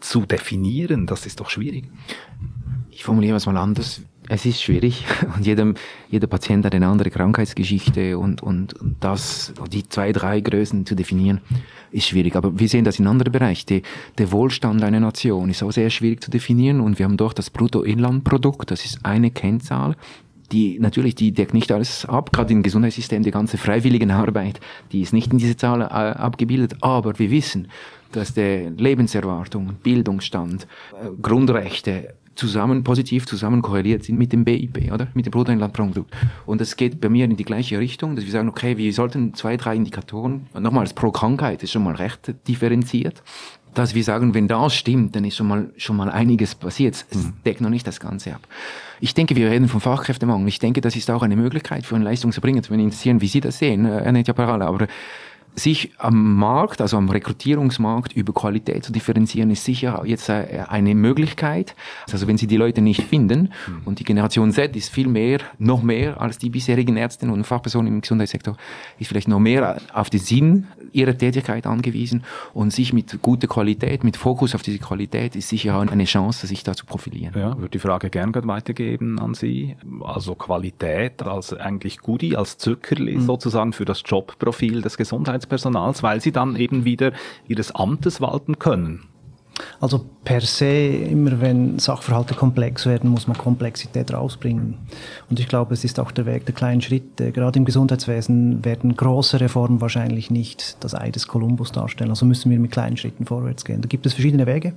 zu 0.00 0.26
definieren, 0.26 1.06
das 1.06 1.26
ist 1.26 1.40
doch 1.40 1.50
schwierig. 1.50 1.90
Ich 2.90 3.04
formuliere 3.04 3.36
es 3.36 3.46
mal 3.46 3.56
anders 3.56 4.02
es 4.28 4.44
ist 4.44 4.62
schwierig 4.62 5.04
und 5.36 5.46
jedem, 5.46 5.74
jeder 6.10 6.26
Patient 6.26 6.64
hat 6.64 6.74
eine 6.74 6.86
andere 6.86 7.10
Krankheitsgeschichte 7.10 8.18
und, 8.18 8.42
und, 8.42 8.74
und 8.74 8.96
das, 9.00 9.52
die 9.72 9.88
zwei, 9.88 10.12
drei 10.12 10.40
Größen 10.40 10.86
zu 10.86 10.94
definieren, 10.94 11.40
ist 11.90 12.08
schwierig. 12.08 12.36
Aber 12.36 12.58
wir 12.58 12.68
sehen 12.68 12.84
das 12.84 12.98
in 12.98 13.06
anderen 13.06 13.32
Bereichen. 13.32 13.66
Die, 13.68 13.82
der 14.18 14.30
Wohlstand 14.32 14.82
einer 14.82 15.00
Nation 15.00 15.50
ist 15.50 15.62
auch 15.62 15.72
sehr 15.72 15.90
schwierig 15.90 16.22
zu 16.22 16.30
definieren 16.30 16.80
und 16.80 16.98
wir 16.98 17.06
haben 17.06 17.16
doch 17.16 17.32
das 17.32 17.50
Bruttoinlandprodukt, 17.50 18.70
das 18.70 18.84
ist 18.84 19.04
eine 19.04 19.30
Kennzahl, 19.30 19.96
die 20.52 20.78
natürlich, 20.78 21.14
die 21.14 21.32
deckt 21.32 21.52
nicht 21.52 21.70
alles 21.72 22.06
ab, 22.06 22.32
gerade 22.32 22.52
im 22.52 22.62
Gesundheitssystem, 22.62 23.22
die 23.22 23.30
ganze 23.30 23.58
freiwillige 23.58 24.12
Arbeit, 24.12 24.60
die 24.92 25.02
ist 25.02 25.12
nicht 25.12 25.32
in 25.32 25.38
diese 25.38 25.56
Zahl 25.56 25.82
äh, 25.82 25.84
abgebildet, 25.84 26.76
aber 26.80 27.18
wir 27.18 27.30
wissen, 27.30 27.68
dass 28.12 28.32
der 28.32 28.70
Lebenserwartung, 28.70 29.74
Bildungsstand, 29.82 30.66
äh, 30.92 31.10
Grundrechte 31.20 32.14
zusammen, 32.38 32.84
positiv 32.84 33.26
zusammen 33.26 33.62
korreliert 33.62 34.04
sind 34.04 34.18
mit 34.18 34.32
dem 34.32 34.44
BIP, 34.44 34.92
oder? 34.92 35.08
Mit 35.14 35.26
dem 35.26 35.30
Bruttoinlandprodukt. 35.30 36.14
Und 36.46 36.60
es 36.60 36.76
geht 36.76 37.00
bei 37.00 37.08
mir 37.08 37.24
in 37.24 37.36
die 37.36 37.44
gleiche 37.44 37.78
Richtung, 37.78 38.16
dass 38.16 38.24
wir 38.24 38.32
sagen, 38.32 38.48
okay, 38.48 38.76
wir 38.76 38.92
sollten 38.92 39.34
zwei, 39.34 39.56
drei 39.56 39.74
Indikatoren, 39.76 40.46
nochmals 40.58 40.94
pro 40.94 41.10
Krankheit 41.10 41.62
ist 41.62 41.72
schon 41.72 41.84
mal 41.84 41.96
recht 41.96 42.34
differenziert, 42.46 43.22
dass 43.74 43.94
wir 43.94 44.02
sagen, 44.02 44.34
wenn 44.34 44.48
das 44.48 44.74
stimmt, 44.74 45.14
dann 45.14 45.24
ist 45.24 45.36
schon 45.36 45.46
mal, 45.46 45.70
schon 45.76 45.96
mal 45.96 46.10
einiges 46.10 46.54
passiert. 46.54 47.04
Es 47.10 47.16
mhm. 47.16 47.34
deckt 47.44 47.60
noch 47.60 47.70
nicht 47.70 47.86
das 47.86 48.00
Ganze 48.00 48.34
ab. 48.34 48.46
Ich 49.00 49.14
denke, 49.14 49.36
wir 49.36 49.50
reden 49.50 49.68
vom 49.68 49.80
Fachkräftemangel. 49.80 50.48
Ich 50.48 50.58
denke, 50.58 50.80
das 50.80 50.96
ist 50.96 51.10
auch 51.10 51.22
eine 51.22 51.36
Möglichkeit 51.36 51.86
für 51.86 51.94
einen 51.94 52.04
Leistungserbringer. 52.04 52.62
Mich 52.70 52.70
interessieren, 52.70 53.20
wie 53.20 53.28
Sie 53.28 53.40
das 53.40 53.58
sehen, 53.58 53.84
Herr 53.84 54.06
äh, 54.06 54.12
Netja 54.12 54.34
Parala. 54.34 54.66
Aber 54.66 54.86
sich 55.58 55.92
am 55.98 56.36
Markt, 56.36 56.80
also 56.80 56.96
am 56.96 57.08
Rekrutierungsmarkt 57.08 58.12
über 58.12 58.32
Qualität 58.32 58.84
zu 58.84 58.92
differenzieren, 58.92 59.50
ist 59.50 59.64
sicher 59.64 60.02
jetzt 60.04 60.28
äh, 60.28 60.64
eine 60.68 60.94
Möglichkeit. 60.94 61.74
Also 62.10 62.26
wenn 62.26 62.38
Sie 62.38 62.46
die 62.46 62.56
Leute 62.56 62.80
nicht 62.80 63.02
finden 63.02 63.52
mhm. 63.66 63.82
und 63.84 63.98
die 63.98 64.04
Generation 64.04 64.52
Z 64.52 64.76
ist 64.76 64.90
viel 64.90 65.08
mehr, 65.08 65.40
noch 65.58 65.82
mehr 65.82 66.20
als 66.20 66.38
die 66.38 66.50
bisherigen 66.50 66.96
Ärzte 66.96 67.26
und 67.26 67.44
Fachpersonen 67.44 67.92
im 67.92 68.00
Gesundheitssektor, 68.00 68.56
ist 68.98 69.08
vielleicht 69.08 69.28
noch 69.28 69.40
mehr 69.40 69.80
auf 69.92 70.10
den 70.10 70.20
Sinn 70.20 70.66
ihrer 70.92 71.16
Tätigkeit 71.16 71.66
angewiesen 71.66 72.24
und 72.54 72.72
sich 72.72 72.92
mit 72.92 73.20
guter 73.22 73.46
Qualität, 73.46 74.04
mit 74.04 74.16
Fokus 74.16 74.54
auf 74.54 74.62
diese 74.62 74.78
Qualität 74.78 75.36
ist 75.36 75.48
sicher 75.48 75.76
auch 75.76 75.86
eine 75.86 76.04
Chance, 76.04 76.46
sich 76.46 76.62
da 76.62 76.74
zu 76.74 76.86
profilieren. 76.86 77.34
Ja, 77.36 77.56
würde 77.56 77.70
die 77.70 77.78
Frage 77.78 78.10
gerne 78.10 78.28
weitergeben 78.46 79.18
an 79.18 79.34
Sie. 79.34 79.76
Also 80.02 80.34
Qualität 80.34 81.22
als 81.22 81.52
eigentlich 81.52 81.98
Goodie, 81.98 82.36
als 82.36 82.58
Zuckerli 82.58 83.16
mhm. 83.16 83.22
sozusagen 83.22 83.72
für 83.72 83.84
das 83.84 84.02
Jobprofil 84.04 84.82
des 84.82 84.96
Gesundheits 84.96 85.46
Sicherheitspersonals, 85.48 86.02
weil 86.02 86.20
sie 86.20 86.32
dann 86.32 86.56
eben 86.56 86.84
wieder 86.84 87.12
ihres 87.46 87.74
Amtes 87.74 88.20
walten 88.20 88.58
können. 88.58 89.04
Also 89.80 90.04
per 90.22 90.40
se, 90.40 90.86
immer 90.86 91.40
wenn 91.40 91.80
Sachverhalte 91.80 92.34
komplex 92.34 92.86
werden, 92.86 93.10
muss 93.10 93.26
man 93.26 93.36
Komplexität 93.36 94.12
rausbringen. 94.12 94.78
Und 95.28 95.40
ich 95.40 95.48
glaube, 95.48 95.74
es 95.74 95.82
ist 95.82 95.98
auch 95.98 96.12
der 96.12 96.26
Weg 96.26 96.46
der 96.46 96.54
kleinen 96.54 96.80
Schritte. 96.80 97.32
Gerade 97.32 97.58
im 97.58 97.64
Gesundheitswesen 97.64 98.64
werden 98.64 98.94
große 98.94 99.40
Reformen 99.40 99.80
wahrscheinlich 99.80 100.30
nicht 100.30 100.76
das 100.84 100.94
Ei 100.94 101.10
des 101.10 101.26
Kolumbus 101.26 101.72
darstellen. 101.72 102.10
Also 102.10 102.24
müssen 102.24 102.52
wir 102.52 102.58
mit 102.60 102.70
kleinen 102.70 102.96
Schritten 102.96 103.26
vorwärts 103.26 103.64
gehen. 103.64 103.80
Da 103.80 103.88
gibt 103.88 104.06
es 104.06 104.14
verschiedene 104.14 104.46
Wege. 104.46 104.74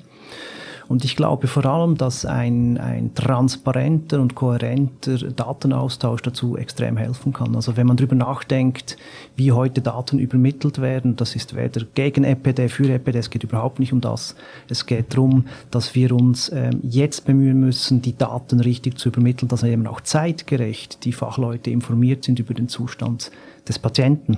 Und 0.92 1.06
ich 1.06 1.16
glaube 1.16 1.48
vor 1.48 1.66
allem, 1.66 1.96
dass 1.96 2.26
ein, 2.26 2.78
ein 2.78 3.16
transparenter 3.16 4.20
und 4.20 4.36
kohärenter 4.36 5.20
Datenaustausch 5.20 6.22
dazu 6.22 6.58
extrem 6.58 6.98
helfen 6.98 7.32
kann. 7.32 7.56
Also 7.56 7.78
wenn 7.78 7.88
man 7.88 7.96
darüber 7.96 8.16
nachdenkt, 8.16 8.98
wie 9.38 9.54
heute 9.54 9.80
Daten 9.80 10.20
übermittelt 10.20 10.82
werden, 10.82 11.16
das 11.16 11.38
ist 11.38 11.56
weder 11.56 11.86
gegen 11.94 12.26
EPD, 12.26 12.68
für 12.68 12.94
EPD, 12.94 13.20
es 13.20 13.30
geht 13.30 13.46
überhaupt 13.46 13.80
nicht 13.80 13.94
um 13.94 14.02
das. 14.02 14.36
Es 14.68 14.86
geht 14.86 15.14
darum, 15.14 15.46
dass 15.72 15.96
wir 15.96 16.12
uns 16.12 16.52
ähm, 16.52 16.82
jetzt 16.84 17.24
bemühen 17.24 17.62
müssen, 17.62 18.02
die 18.02 18.18
Daten 18.18 18.60
richtig 18.60 18.98
zu 18.98 19.08
übermitteln, 19.08 19.48
dass 19.48 19.64
eben 19.64 19.88
auch 19.88 20.02
zeitgerecht 20.02 21.06
die 21.06 21.14
Fachleute 21.14 21.70
informiert 21.70 22.26
sind 22.26 22.38
über 22.38 22.54
den 22.54 22.68
Zustand 22.68 23.32
des 23.68 23.80
Patienten. 23.80 24.38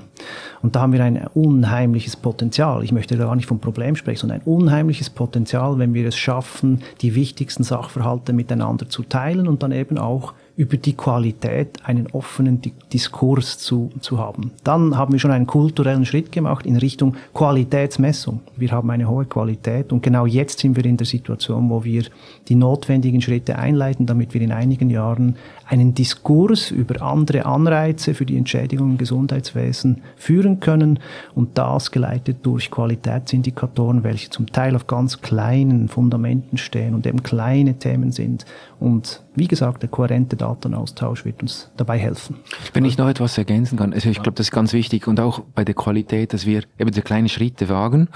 Und 0.61 0.75
da 0.75 0.81
haben 0.81 0.93
wir 0.93 1.03
ein 1.03 1.27
unheimliches 1.33 2.15
Potenzial. 2.15 2.83
Ich 2.83 2.91
möchte 2.91 3.17
gar 3.17 3.35
nicht 3.35 3.47
vom 3.47 3.59
Problem 3.59 3.95
sprechen, 3.95 4.21
sondern 4.21 4.41
ein 4.41 4.45
unheimliches 4.45 5.09
Potenzial, 5.09 5.79
wenn 5.79 5.93
wir 5.93 6.07
es 6.07 6.15
schaffen, 6.15 6.81
die 7.01 7.15
wichtigsten 7.15 7.63
Sachverhalte 7.63 8.33
miteinander 8.33 8.89
zu 8.89 9.03
teilen 9.03 9.47
und 9.47 9.63
dann 9.63 9.71
eben 9.71 9.97
auch 9.97 10.33
über 10.55 10.77
die 10.77 10.93
Qualität 10.93 11.79
einen 11.83 12.07
offenen 12.07 12.61
Diskurs 12.91 13.57
zu, 13.57 13.89
zu 14.01 14.19
haben. 14.19 14.51
Dann 14.63 14.95
haben 14.95 15.11
wir 15.11 15.19
schon 15.19 15.31
einen 15.31 15.47
kulturellen 15.47 16.05
Schritt 16.05 16.31
gemacht 16.31 16.67
in 16.67 16.75
Richtung 16.75 17.15
Qualitätsmessung. 17.33 18.41
Wir 18.55 18.71
haben 18.71 18.91
eine 18.91 19.09
hohe 19.09 19.25
Qualität 19.25 19.91
und 19.91 20.03
genau 20.03 20.27
jetzt 20.27 20.59
sind 20.59 20.75
wir 20.75 20.85
in 20.85 20.97
der 20.97 21.07
Situation, 21.07 21.71
wo 21.71 21.83
wir 21.83 22.03
die 22.49 22.55
notwendigen 22.55 23.21
Schritte 23.21 23.57
einleiten, 23.57 24.05
damit 24.05 24.35
wir 24.35 24.41
in 24.41 24.51
einigen 24.51 24.91
Jahren 24.91 25.37
einen 25.65 25.95
Diskurs 25.95 26.69
über 26.69 27.01
andere 27.01 27.45
Anreize 27.45 28.13
für 28.13 28.25
die 28.25 28.37
Entschädigung 28.37 28.91
im 28.91 28.97
Gesundheitswesen 28.99 30.01
führen 30.15 30.59
können 30.59 30.99
und 31.33 31.57
das 31.57 31.89
geleitet 31.89 32.37
durch 32.43 32.69
Qualitätsindikatoren, 32.69 34.03
welche 34.03 34.29
zum 34.29 34.51
Teil 34.51 34.75
auf 34.75 34.85
ganz 34.85 35.21
kleinen 35.21 35.87
Fundamenten 35.87 36.59
stehen 36.59 36.93
und 36.93 37.07
eben 37.07 37.23
kleine 37.23 37.79
Themen 37.79 38.11
sind. 38.11 38.45
Und 38.79 39.23
wie 39.35 39.47
gesagt, 39.47 39.81
der 39.81 39.89
kohärente 39.89 40.35
Datenaustausch 40.35 41.25
wird 41.25 41.41
uns 41.41 41.71
dabei 41.77 41.97
helfen. 41.97 42.37
Wenn 42.73 42.85
ich 42.85 42.97
noch 42.97 43.07
etwas 43.07 43.37
ergänzen 43.37 43.77
kann, 43.77 43.93
also 43.93 44.09
ich 44.09 44.21
glaube, 44.21 44.35
das 44.35 44.47
ist 44.47 44.51
ganz 44.51 44.73
wichtig 44.73 45.07
und 45.07 45.19
auch 45.19 45.39
bei 45.55 45.63
der 45.65 45.75
Qualität, 45.75 46.33
dass 46.33 46.45
wir 46.45 46.63
eben 46.77 46.93
so 46.93 47.01
kleine 47.01 47.29
Schritte 47.29 47.69
wagen 47.69 48.09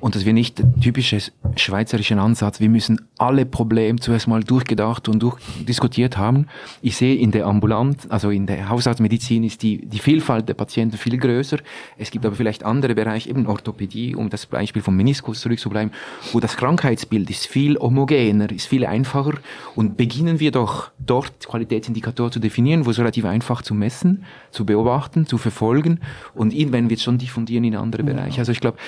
und 0.00 0.14
dass 0.14 0.24
wir 0.24 0.32
nicht 0.32 0.58
der 0.58 0.72
typische 0.80 1.18
schweizerische 1.56 2.18
Ansatz, 2.20 2.60
wir 2.60 2.68
müssen 2.68 3.00
alle 3.18 3.46
Probleme 3.46 3.98
zuerst 3.98 4.28
mal 4.28 4.42
durchgedacht 4.42 5.08
und 5.08 5.20
durchdiskutiert 5.22 6.16
haben. 6.16 6.46
Ich 6.82 6.96
sehe 6.96 7.16
in 7.16 7.30
der 7.30 7.46
Ambulant, 7.46 8.10
also 8.10 8.30
in 8.30 8.46
der 8.46 8.68
Hausarztmedizin 8.68 9.44
ist 9.44 9.62
die, 9.62 9.84
die 9.86 9.98
Vielfalt 9.98 10.48
der 10.48 10.54
Patienten 10.54 10.96
viel 10.96 11.18
größer. 11.18 11.58
Es 11.96 12.10
gibt 12.10 12.24
aber 12.26 12.36
vielleicht 12.36 12.64
andere 12.64 12.94
Bereiche, 12.94 13.30
eben 13.30 13.46
Orthopädie, 13.46 14.14
um 14.14 14.30
das 14.30 14.46
Beispiel 14.46 14.82
vom 14.82 14.96
Meniskus 14.96 15.40
zurückzubleiben, 15.40 15.92
wo 16.32 16.40
das 16.40 16.56
Krankheitsbild 16.56 17.28
ist 17.30 17.46
viel 17.46 17.76
homogener, 17.78 18.50
ist 18.50 18.66
viel 18.66 18.86
einfacher 18.86 19.34
und 19.74 19.96
beginnen 19.96 20.40
wir 20.40 20.50
doch 20.50 20.90
dort 20.98 21.46
Qualitätsindikatoren 21.46 22.32
zu 22.32 22.40
definieren, 22.40 22.86
wo 22.86 22.90
es 22.90 22.98
relativ 22.98 23.24
einfach 23.24 23.62
zu 23.62 23.74
messen, 23.74 24.24
zu 24.50 24.64
beobachten, 24.64 25.26
zu 25.26 25.38
verfolgen 25.38 26.00
und 26.34 26.54
irgendwann 26.54 26.88
wird 26.90 26.98
es 26.98 27.04
schon 27.04 27.18
diffundieren 27.18 27.64
in 27.64 27.76
andere 27.76 28.04
Bereiche. 28.04 28.40
Also 28.40 28.52
ich 28.52 28.60
glaube, 28.60 28.78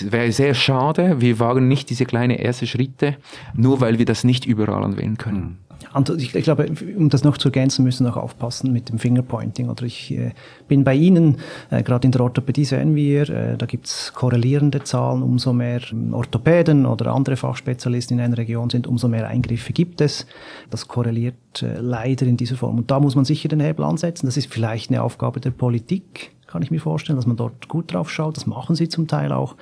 es 0.00 0.10
wäre 0.10 0.32
sehr 0.32 0.54
schade, 0.54 1.20
wir 1.20 1.38
wagen 1.38 1.68
nicht 1.68 1.90
diese 1.90 2.06
kleinen 2.06 2.38
ersten 2.38 2.66
Schritte, 2.66 3.16
nur 3.54 3.80
weil 3.80 3.98
wir 3.98 4.06
das 4.06 4.24
nicht 4.24 4.46
überall 4.46 4.82
anwenden 4.82 5.18
können. 5.18 5.58
Und 5.94 6.08
ich, 6.10 6.34
ich, 6.34 6.44
glaube, 6.44 6.70
um 6.96 7.10
das 7.10 7.24
noch 7.24 7.36
zu 7.36 7.48
ergänzen, 7.48 7.84
müssen 7.84 8.06
wir 8.06 8.16
auch 8.16 8.22
aufpassen 8.22 8.72
mit 8.72 8.88
dem 8.88 8.98
Fingerpointing. 8.98 9.68
Oder 9.68 9.84
ich 9.84 10.12
äh, 10.12 10.30
bin 10.68 10.84
bei 10.84 10.94
Ihnen, 10.94 11.38
äh, 11.70 11.82
gerade 11.82 12.06
in 12.06 12.12
der 12.12 12.22
Orthopädie 12.22 12.64
sehen 12.64 12.94
wir, 12.94 13.28
äh, 13.28 13.56
da 13.58 13.66
gibt 13.66 13.86
es 13.86 14.12
korrelierende 14.14 14.84
Zahlen, 14.84 15.22
umso 15.22 15.52
mehr 15.52 15.80
ähm, 15.90 16.14
Orthopäden 16.14 16.86
oder 16.86 17.12
andere 17.12 17.36
Fachspezialisten 17.36 18.18
in 18.18 18.24
einer 18.24 18.38
Region 18.38 18.70
sind, 18.70 18.86
umso 18.86 19.08
mehr 19.08 19.26
Eingriffe 19.26 19.72
gibt 19.72 20.00
es. 20.00 20.26
Das 20.70 20.88
korreliert 20.88 21.62
äh, 21.62 21.78
leider 21.80 22.26
in 22.26 22.36
dieser 22.36 22.56
Form. 22.56 22.78
Und 22.78 22.90
da 22.90 23.00
muss 23.00 23.16
man 23.16 23.24
sicher 23.24 23.48
den 23.48 23.60
Hebel 23.60 23.84
ansetzen. 23.84 24.26
Das 24.26 24.36
ist 24.36 24.50
vielleicht 24.50 24.90
eine 24.90 25.02
Aufgabe 25.02 25.40
der 25.40 25.50
Politik, 25.50 26.30
kann 26.52 26.62
ich 26.62 26.70
mir 26.70 26.80
vorstellen, 26.80 27.16
dass 27.16 27.26
man 27.26 27.36
dort 27.36 27.68
gut 27.68 27.92
drauf 27.92 28.10
schaut. 28.10 28.36
Das 28.36 28.46
machen 28.46 28.76
sie 28.76 28.88
zum 28.88 29.08
Teil 29.08 29.32
auch. 29.32 29.56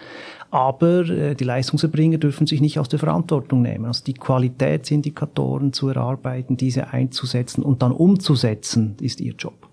Aber 0.50 1.08
äh, 1.08 1.34
die 1.34 1.44
Leistungserbringer 1.44 2.18
dürfen 2.18 2.46
sich 2.46 2.60
nicht 2.60 2.78
aus 2.78 2.88
der 2.88 2.98
Verantwortung 2.98 3.62
nehmen. 3.62 3.86
Also 3.86 4.04
die 4.04 4.14
Qualitätsindikatoren 4.14 5.72
zu 5.72 5.88
erarbeiten, 5.88 6.56
diese 6.56 6.88
einzusetzen 6.88 7.62
und 7.62 7.82
dann 7.82 7.92
umzusetzen, 7.92 8.96
ist 9.00 9.20
ihr 9.20 9.34
Job. 9.34 9.69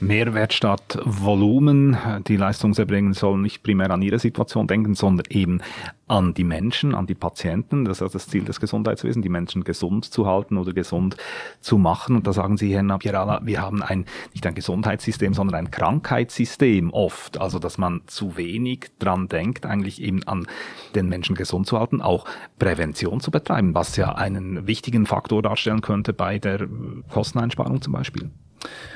Mehrwert 0.00 0.52
statt 0.52 0.98
Volumen. 1.04 1.96
Die 2.28 2.36
Leistungserbringer 2.36 3.14
sollen 3.14 3.42
nicht 3.42 3.62
primär 3.62 3.90
an 3.90 4.02
ihre 4.02 4.18
Situation 4.18 4.68
denken, 4.68 4.94
sondern 4.94 5.26
eben 5.30 5.60
an 6.06 6.34
die 6.34 6.44
Menschen, 6.44 6.94
an 6.94 7.06
die 7.06 7.14
Patienten. 7.14 7.84
Das 7.84 8.00
ist 8.00 8.14
das 8.14 8.28
Ziel 8.28 8.44
des 8.44 8.60
Gesundheitswesens, 8.60 9.22
die 9.22 9.28
Menschen 9.28 9.64
gesund 9.64 10.04
zu 10.04 10.26
halten 10.26 10.56
oder 10.56 10.72
gesund 10.72 11.16
zu 11.60 11.78
machen. 11.78 12.16
Und 12.16 12.26
da 12.26 12.32
sagen 12.32 12.56
Sie, 12.56 12.72
Herr 12.72 12.84
Napierala, 12.84 13.40
wir 13.42 13.60
haben 13.60 13.82
ein, 13.82 14.04
nicht 14.32 14.46
ein 14.46 14.54
Gesundheitssystem, 14.54 15.34
sondern 15.34 15.56
ein 15.56 15.70
Krankheitssystem 15.70 16.90
oft. 16.92 17.40
Also, 17.40 17.58
dass 17.58 17.76
man 17.76 18.02
zu 18.06 18.36
wenig 18.36 18.90
dran 19.00 19.28
denkt, 19.28 19.66
eigentlich 19.66 20.00
eben 20.00 20.22
an 20.24 20.46
den 20.94 21.08
Menschen 21.08 21.34
gesund 21.34 21.66
zu 21.66 21.78
halten, 21.78 22.00
auch 22.00 22.24
Prävention 22.58 23.20
zu 23.20 23.30
betreiben, 23.30 23.74
was 23.74 23.96
ja 23.96 24.14
einen 24.14 24.66
wichtigen 24.66 25.06
Faktor 25.06 25.42
darstellen 25.42 25.80
könnte 25.80 26.12
bei 26.12 26.38
der 26.38 26.68
Kosteneinsparung 27.08 27.82
zum 27.82 27.92
Beispiel. 27.92 28.30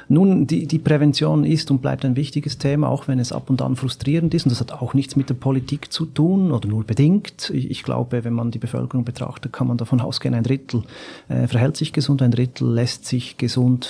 Nun, 0.08 0.46
die, 0.46 0.66
die 0.66 0.78
Prävention 0.78 1.44
ist 1.44 1.70
und 1.70 1.80
bleibt 1.80 2.04
ein 2.04 2.16
wichtiges 2.16 2.58
Thema, 2.58 2.88
auch 2.88 3.08
wenn 3.08 3.18
es 3.18 3.32
ab 3.32 3.48
und 3.48 3.62
an 3.62 3.76
frustrierend 3.76 4.34
ist. 4.34 4.44
Und 4.44 4.50
das 4.50 4.60
hat 4.60 4.72
auch 4.72 4.94
nichts 4.94 5.16
mit 5.16 5.28
der 5.28 5.34
Politik 5.34 5.92
zu 5.92 6.06
tun 6.06 6.52
oder 6.52 6.68
nur 6.68 6.84
bedingt. 6.84 7.50
Ich, 7.54 7.70
ich 7.70 7.82
glaube, 7.82 8.24
wenn 8.24 8.34
man 8.34 8.50
die 8.50 8.58
Bevölkerung 8.58 9.04
betrachtet, 9.04 9.52
kann 9.52 9.68
man 9.68 9.78
davon 9.78 10.00
ausgehen, 10.00 10.34
ein 10.34 10.42
Drittel 10.42 10.82
äh, 11.28 11.46
verhält 11.46 11.76
sich 11.76 11.92
gesund, 11.92 12.22
ein 12.22 12.30
Drittel 12.30 12.72
lässt 12.72 13.06
sich 13.06 13.36
gesund 13.38 13.88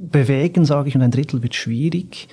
bewegen, 0.00 0.64
sage 0.64 0.88
ich, 0.88 0.94
und 0.94 1.02
ein 1.02 1.10
Drittel 1.10 1.42
wird 1.42 1.54
schwierig. 1.54 2.28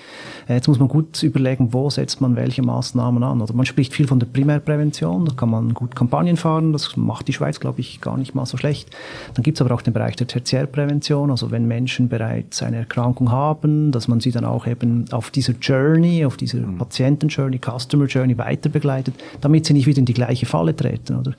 Äh, 0.48 0.56
jetzt 0.56 0.68
muss 0.68 0.80
man 0.80 0.88
gut 0.88 1.22
überlegen, 1.24 1.74
wo 1.74 1.90
setzt 1.90 2.22
man 2.22 2.36
welche 2.36 2.62
Maßnahmen 2.62 3.24
an. 3.24 3.42
Oder 3.42 3.54
man 3.54 3.66
spricht 3.66 3.94
viel 3.94 4.08
von 4.08 4.20
der 4.20 4.28
Primärprävention, 4.28 5.26
da 5.26 5.34
kann 5.34 5.50
man 5.50 5.74
gut 5.74 5.96
Kampagnen 5.96 6.38
fahren, 6.38 6.74
das 6.74 6.96
macht 6.96 7.28
die 7.28 7.34
Schweiz, 7.34 7.60
glaube 7.60 7.82
ich, 7.82 8.02
gar 8.02 8.18
nicht 8.18 8.36
mal 8.36 8.46
so 8.46 8.58
schlecht. 8.58 8.96
Dann 9.34 9.44
gibt 9.44 9.58
es 9.58 9.62
aber 9.62 9.74
auch 9.74 9.82
den 9.82 9.94
Bereich 9.94 10.16
der 10.16 10.28
Tertiärprävention, 10.28 11.32
also 11.32 11.52
wenn 11.52 11.68
Menschen 11.68 12.08
bereits 12.08 12.62
eine 12.62 12.78
Erkrankung 12.78 13.32
haben, 13.32 13.92
dass 13.92 14.08
man 14.08 14.20
sie 14.20 14.32
dann 14.32 14.46
auch 14.46 14.68
eben 14.68 15.06
auf 15.12 15.32
dieser 15.32 15.54
Journey, 15.54 16.26
auf 16.26 16.38
dieser 16.38 16.60
mhm. 16.60 16.78
Patienten-Journey, 16.78 17.60
Customer-Journey 17.60 18.38
weiter 18.38 18.70
begleitet, 18.70 19.16
damit 19.42 19.66
sie 19.66 19.74
nicht 19.74 19.88
wieder 19.88 20.00
in 20.00 20.06
die 20.06 20.14
gleiche 20.14 20.46
Falle 20.46 20.76
treten. 20.76 21.18
Oder? 21.18 21.34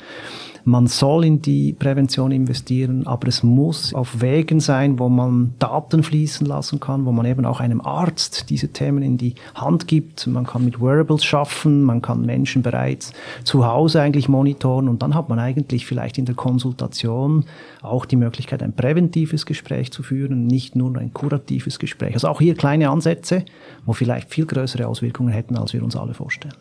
Man 0.67 0.89
soll 0.89 1.25
in 1.25 1.43
die 1.43 1.73
Prävention 1.73 2.33
investieren, 2.33 3.07
aber 3.07 3.29
es 3.29 3.45
muss 3.45 3.95
auf 3.95 4.21
Wegen 4.21 4.59
sein, 4.59 4.99
wo 4.99 5.09
man 5.09 5.55
Daten 5.61 6.03
fließen 6.03 6.45
lassen 6.45 6.81
kann, 6.81 7.07
wo 7.07 7.13
man 7.13 7.25
eben 7.25 7.47
auch 7.47 7.61
einem 7.61 7.81
Arzt 7.81 8.51
diese 8.51 8.73
Themen 8.73 9.05
in 9.05 9.17
die 9.17 9.37
Hand 9.55 9.87
gibt. 9.87 10.27
Man 10.27 10.45
kann 10.45 10.65
mit 10.65 10.81
Wearables 10.81 11.25
schaffen, 11.25 11.85
man 11.85 12.03
kann 12.03 12.23
Menschen 12.23 12.63
bereits 12.63 13.13
zu 13.45 13.65
Hause 13.65 14.03
eigentlich 14.03 14.29
monitoren 14.29 14.89
und 14.89 15.03
dann 15.03 15.15
hat 15.15 15.29
man 15.29 15.39
eigentlich 15.39 15.87
vielleicht 15.87 16.19
in 16.19 16.25
der 16.25 16.35
Konsultation 16.35 17.45
auch 17.83 18.05
die 18.05 18.17
Möglichkeit, 18.17 18.61
ein 18.61 18.73
präventives 18.73 19.47
Gespräch 19.47 19.93
zu 19.93 20.03
führen, 20.03 20.49
nicht 20.49 20.75
nur 20.75 20.97
ein 20.97 21.13
kuratives 21.13 21.79
Gespräch. 21.79 22.15
Also 22.15 22.27
auch 22.27 22.41
hier 22.41 22.57
kleine 22.57 22.91
Ansätze, 22.91 23.45
wo 23.85 23.93
vielleicht 23.93 24.31
viel 24.31 24.47
größere 24.47 24.89
Auswirkungen 24.89 25.33
hätten, 25.33 25.57
als 25.57 25.75
wir 25.75 25.85
uns 25.85 25.95
alle 25.95 26.13
vorstellen. 26.13 26.55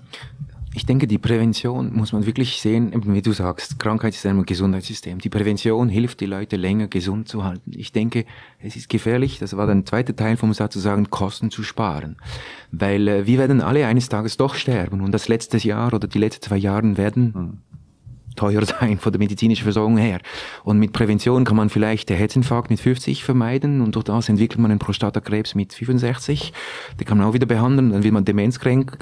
Ich 0.76 0.86
denke, 0.86 1.08
die 1.08 1.18
Prävention 1.18 1.96
muss 1.96 2.12
man 2.12 2.26
wirklich 2.26 2.60
sehen, 2.60 2.92
wie 3.06 3.22
du 3.22 3.32
sagst, 3.32 3.80
Krankheit 3.80 4.14
ist 4.14 4.26
ein 4.26 4.46
Gesundheitssystem. 4.46 5.20
Die 5.20 5.30
Prävention 5.30 5.88
hilft 5.88 6.20
die 6.20 6.26
Leute 6.26 6.58
länger 6.58 6.90
gesund 6.90 7.30
zu 7.30 7.46
halten. 7.46 7.72
Ich 7.74 7.94
denke, 7.94 8.26
es 8.60 8.76
ist 8.76 8.90
gefährlich, 8.90 9.40
das 9.40 9.56
war 9.56 9.68
der 9.68 9.86
zweite 9.86 10.18
Teil 10.18 10.36
vom 10.36 10.54
Satz 10.54 10.74
zu 10.74 10.80
sagen, 10.80 11.10
Kosten 11.10 11.50
zu 11.50 11.64
sparen. 11.64 12.18
Weil 12.74 13.08
äh, 13.08 13.26
wir 13.26 13.38
werden 13.38 13.62
alle 13.62 13.88
eines 13.88 14.10
Tages 14.10 14.36
doch 14.36 14.54
sterben 14.56 15.00
und 15.00 15.14
das 15.14 15.30
letzte 15.30 15.58
Jahr 15.58 15.94
oder 15.94 16.10
die 16.10 16.20
letzten 16.20 16.44
zwei 16.44 16.58
Jahre 16.58 16.98
werden 16.98 17.34
hm 17.34 17.58
teuer 18.36 18.66
sein 18.66 18.98
von 18.98 19.14
der 19.14 19.20
medizinischen 19.20 19.64
Versorgung 19.64 19.96
her. 19.96 20.20
Und 20.66 20.78
mit 20.78 20.92
Prävention 20.92 21.46
kann 21.46 21.56
man 21.56 21.70
vielleicht 21.70 22.10
den 22.10 22.18
Herzinfarkt 22.18 22.70
mit 22.70 22.82
50 22.82 23.24
vermeiden 23.24 23.80
und 23.80 23.96
durch 23.96 24.04
das 24.04 24.28
entwickelt 24.28 24.60
man 24.60 24.72
einen 24.72 24.80
Prostatakrebs 24.80 25.56
mit 25.56 25.74
65. 25.74 26.52
Den 27.00 27.08
kann 27.08 27.18
man 27.18 27.28
auch 27.28 27.34
wieder 27.34 27.46
behandeln, 27.46 27.92
dann 27.92 28.04
wird 28.04 28.14
man 28.14 28.26
demenzkrank. 28.26 29.00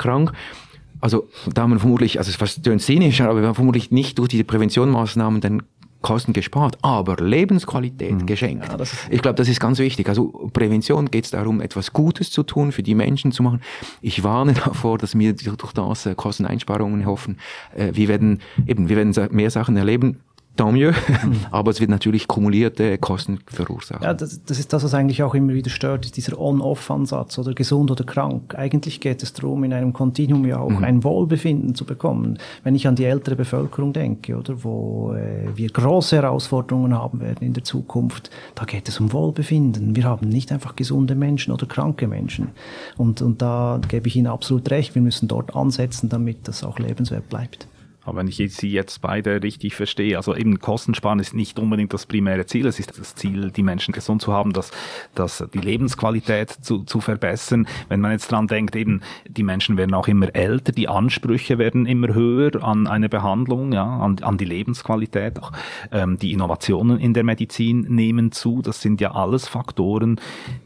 Also 1.04 1.28
da 1.54 1.68
man 1.68 1.80
vermutlich, 1.80 2.18
also 2.18 2.30
es 2.30 2.36
ist 2.36 2.40
fast 2.40 2.64
zynisch, 2.64 3.20
aber 3.20 3.42
wir 3.42 3.48
haben 3.50 3.56
vermutlich 3.56 3.92
nicht 3.92 4.20
durch 4.20 4.30
diese 4.30 4.46
Präventionsmaßnahmen 4.46 5.42
dann 5.42 5.64
Kosten 6.02 6.32
gespart, 6.32 6.78
aber 6.82 7.18
Lebensqualität 7.18 8.14
mhm. 8.14 8.26
geschenkt. 8.26 8.70
Ja, 8.70 8.78
ich 9.10 9.22
glaube, 9.22 9.36
das 9.36 9.50
ist 9.50 9.60
ganz 9.60 9.80
wichtig. 9.80 10.08
Also 10.08 10.50
Prävention 10.54 11.12
geht 11.12 11.26
es 11.26 11.32
darum, 11.32 11.60
etwas 11.60 11.92
Gutes 11.92 12.32
zu 12.32 12.44
tun, 12.44 12.72
für 12.72 12.84
die 12.84 12.96
Menschen 12.96 13.34
zu 13.34 13.44
machen. 13.44 13.62
Ich 14.02 14.24
warne 14.24 14.54
davor, 14.66 14.98
dass 14.98 15.20
wir 15.20 15.34
durch 15.34 15.74
das 15.74 16.06
äh, 16.06 16.16
Kosteneinsparungen 16.16 17.06
hoffen. 17.06 17.38
Äh, 17.76 17.92
wir 17.94 18.08
werden 18.08 18.40
eben, 18.66 18.88
wir 18.88 18.96
werden 18.96 19.14
mehr 19.32 19.50
Sachen 19.50 19.76
erleben 19.76 20.22
tant 20.56 20.72
mieux. 20.72 20.94
Aber 21.52 21.72
es 21.72 21.80
wird 21.80 21.90
natürlich 21.90 22.28
kumulierte 22.28 22.98
Kosten 22.98 23.40
verursachen. 23.48 24.04
Ja, 24.04 24.14
das, 24.14 24.44
das, 24.44 24.60
ist 24.60 24.72
das, 24.74 24.84
was 24.84 24.94
eigentlich 24.94 25.24
auch 25.24 25.34
immer 25.34 25.54
wieder 25.54 25.70
stört, 25.70 26.06
ist 26.06 26.18
dieser 26.18 26.40
On-Off-Ansatz 26.40 27.38
oder 27.40 27.54
gesund 27.54 27.90
oder 27.92 28.04
krank. 28.04 28.56
Eigentlich 28.56 29.00
geht 29.00 29.24
es 29.24 29.34
darum, 29.34 29.64
in 29.64 29.74
einem 29.74 29.94
Kontinuum 29.94 30.46
ja 30.46 30.60
auch 30.60 30.70
mhm. 30.70 30.84
ein 30.84 31.04
Wohlbefinden 31.04 31.76
zu 31.76 31.86
bekommen. 31.86 32.38
Wenn 32.64 32.76
ich 32.76 32.88
an 32.88 32.96
die 32.96 33.06
ältere 33.06 33.36
Bevölkerung 33.36 33.94
denke, 33.94 34.38
oder 34.38 34.64
wo 34.64 35.14
äh, 35.14 35.48
wir 35.56 35.70
große 35.70 36.16
Herausforderungen 36.16 36.94
haben 36.94 37.20
werden 37.20 37.46
in 37.46 37.54
der 37.54 37.64
Zukunft, 37.64 38.30
da 38.56 38.66
geht 38.66 38.88
es 38.88 39.00
um 39.00 39.12
Wohlbefinden. 39.12 39.96
Wir 39.96 40.06
haben 40.06 40.30
nicht 40.30 40.52
einfach 40.52 40.76
gesunde 40.76 41.16
Menschen 41.16 41.52
oder 41.54 41.66
kranke 41.66 42.08
Menschen. 42.08 42.50
Und, 42.98 43.22
und 43.22 43.42
da 43.42 43.80
gebe 43.88 44.08
ich 44.08 44.16
Ihnen 44.16 44.28
absolut 44.28 44.70
recht, 44.70 44.96
wir 44.96 45.02
müssen 45.02 45.28
dort 45.28 45.56
ansetzen, 45.56 46.10
damit 46.10 46.48
das 46.48 46.64
auch 46.64 46.80
lebenswert 46.80 47.30
bleibt. 47.30 47.68
Aber 48.06 48.20
wenn 48.20 48.28
ich 48.28 48.38
Sie 48.38 48.72
jetzt 48.72 49.02
beide 49.02 49.42
richtig 49.42 49.76
verstehe, 49.76 50.18
also 50.18 50.36
eben 50.36 50.60
Kostensparen 50.60 51.20
ist 51.20 51.34
nicht 51.34 51.58
unbedingt 51.60 51.94
das 51.94 52.06
primäre 52.06 52.46
Ziel. 52.46 52.66
Es 52.66 52.80
ist 52.80 53.00
das 53.00 53.16
Ziel, 53.16 53.52
die 53.52 53.64
Menschen 53.64 53.94
gesund 53.94 54.22
zu 54.22 54.34
haben, 54.34 54.52
dass, 54.52 54.72
dass 55.16 55.44
die 55.54 55.60
Lebensqualität 55.60 56.50
zu, 56.50 56.84
zu 56.84 57.00
verbessern. 57.00 57.68
Wenn 57.90 58.02
man 58.02 58.12
jetzt 58.12 58.32
dran 58.32 58.48
denkt, 58.48 58.76
eben 58.76 59.02
die 59.28 59.44
Menschen 59.44 59.78
werden 59.78 59.94
auch 59.94 60.08
immer 60.08 60.36
älter, 60.36 60.72
die 60.72 60.90
Ansprüche 60.90 61.58
werden 61.58 61.86
immer 61.86 62.14
höher 62.14 62.64
an 62.64 62.88
eine 62.88 63.10
Behandlung, 63.10 63.72
ja, 63.72 63.86
an, 63.86 64.18
an 64.22 64.38
die 64.38 64.46
Lebensqualität. 64.46 65.40
Auch, 65.42 65.52
ähm, 65.92 66.18
die 66.20 66.34
Innovationen 66.34 67.00
in 67.00 67.14
der 67.14 67.24
Medizin 67.24 67.82
nehmen 67.82 68.32
zu. 68.32 68.62
Das 68.62 68.82
sind 68.82 69.00
ja 69.02 69.14
alles 69.14 69.48
Faktoren, 69.48 70.20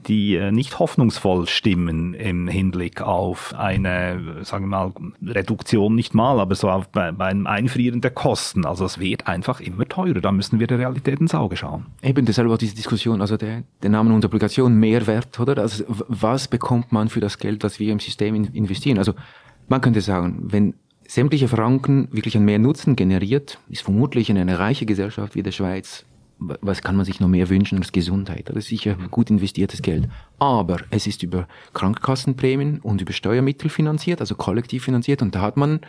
die 0.07 0.35
äh, 0.35 0.51
nicht 0.51 0.79
hoffnungsvoll 0.79 1.47
stimmen 1.47 2.13
im 2.13 2.47
Hinblick 2.47 3.01
auf 3.01 3.53
eine, 3.55 4.43
sagen 4.43 4.65
wir 4.65 4.69
mal, 4.69 4.91
Reduktion 5.25 5.95
nicht 5.95 6.13
mal, 6.13 6.39
aber 6.39 6.55
so 6.55 6.69
auf, 6.69 6.89
bei, 6.89 7.11
bei 7.11 7.26
beim 7.27 7.45
Einfrieren 7.45 7.99
der 7.99 8.11
Kosten. 8.11 8.65
Also 8.65 8.85
es 8.85 8.99
wird 8.99 9.27
einfach 9.27 9.59
immer 9.59 9.85
teurer. 9.85 10.21
Da 10.21 10.31
müssen 10.31 10.61
wir 10.61 10.67
der 10.67 10.79
Realität 10.79 11.19
ins 11.19 11.35
Auge 11.35 11.57
schauen. 11.57 11.87
Eben 12.01 12.25
deshalb 12.25 12.49
auch 12.49 12.57
diese 12.57 12.73
Diskussion, 12.73 13.19
also 13.19 13.35
der, 13.35 13.63
der 13.83 13.89
Name 13.89 14.13
unserer 14.13 14.29
Applikation 14.29 14.75
Mehrwert, 14.75 15.37
oder? 15.37 15.57
Also 15.57 15.83
was 16.07 16.47
bekommt 16.47 16.93
man 16.93 17.09
für 17.09 17.19
das 17.19 17.37
Geld, 17.37 17.65
was 17.65 17.81
wir 17.81 17.91
im 17.91 17.99
System 17.99 18.33
investieren? 18.53 18.97
Also 18.97 19.13
man 19.67 19.81
könnte 19.81 19.99
sagen, 19.99 20.37
wenn 20.43 20.75
sämtliche 21.05 21.49
Franken 21.49 22.07
wirklich 22.11 22.37
einen 22.37 22.45
mehr 22.45 22.59
Nutzen 22.59 22.95
generiert, 22.95 23.59
ist 23.67 23.81
vermutlich 23.81 24.29
in 24.29 24.37
einer 24.37 24.57
reichen 24.57 24.87
Gesellschaft 24.87 25.35
wie 25.35 25.43
der 25.43 25.51
Schweiz 25.51 26.05
was 26.39 26.81
kann 26.81 26.95
man 26.95 27.05
sich 27.05 27.19
noch 27.19 27.27
mehr 27.27 27.49
wünschen 27.49 27.79
als 27.79 27.91
Gesundheit? 27.91 28.49
Das 28.49 28.57
ist 28.57 28.67
sicher 28.67 28.95
mhm. 28.95 29.09
gut 29.09 29.29
investiertes 29.29 29.81
Geld. 29.81 30.07
Aber 30.37 30.77
es 30.91 31.07
ist 31.07 31.23
über 31.23 31.47
Krankenkassenprämien 31.73 32.79
und 32.79 33.01
über 33.01 33.11
Steuermittel 33.11 33.69
finanziert, 33.69 34.21
also 34.21 34.35
kollektiv 34.35 34.83
finanziert. 34.83 35.21
Und 35.21 35.33
da 35.33 35.41
hat 35.41 35.57
man 35.57 35.79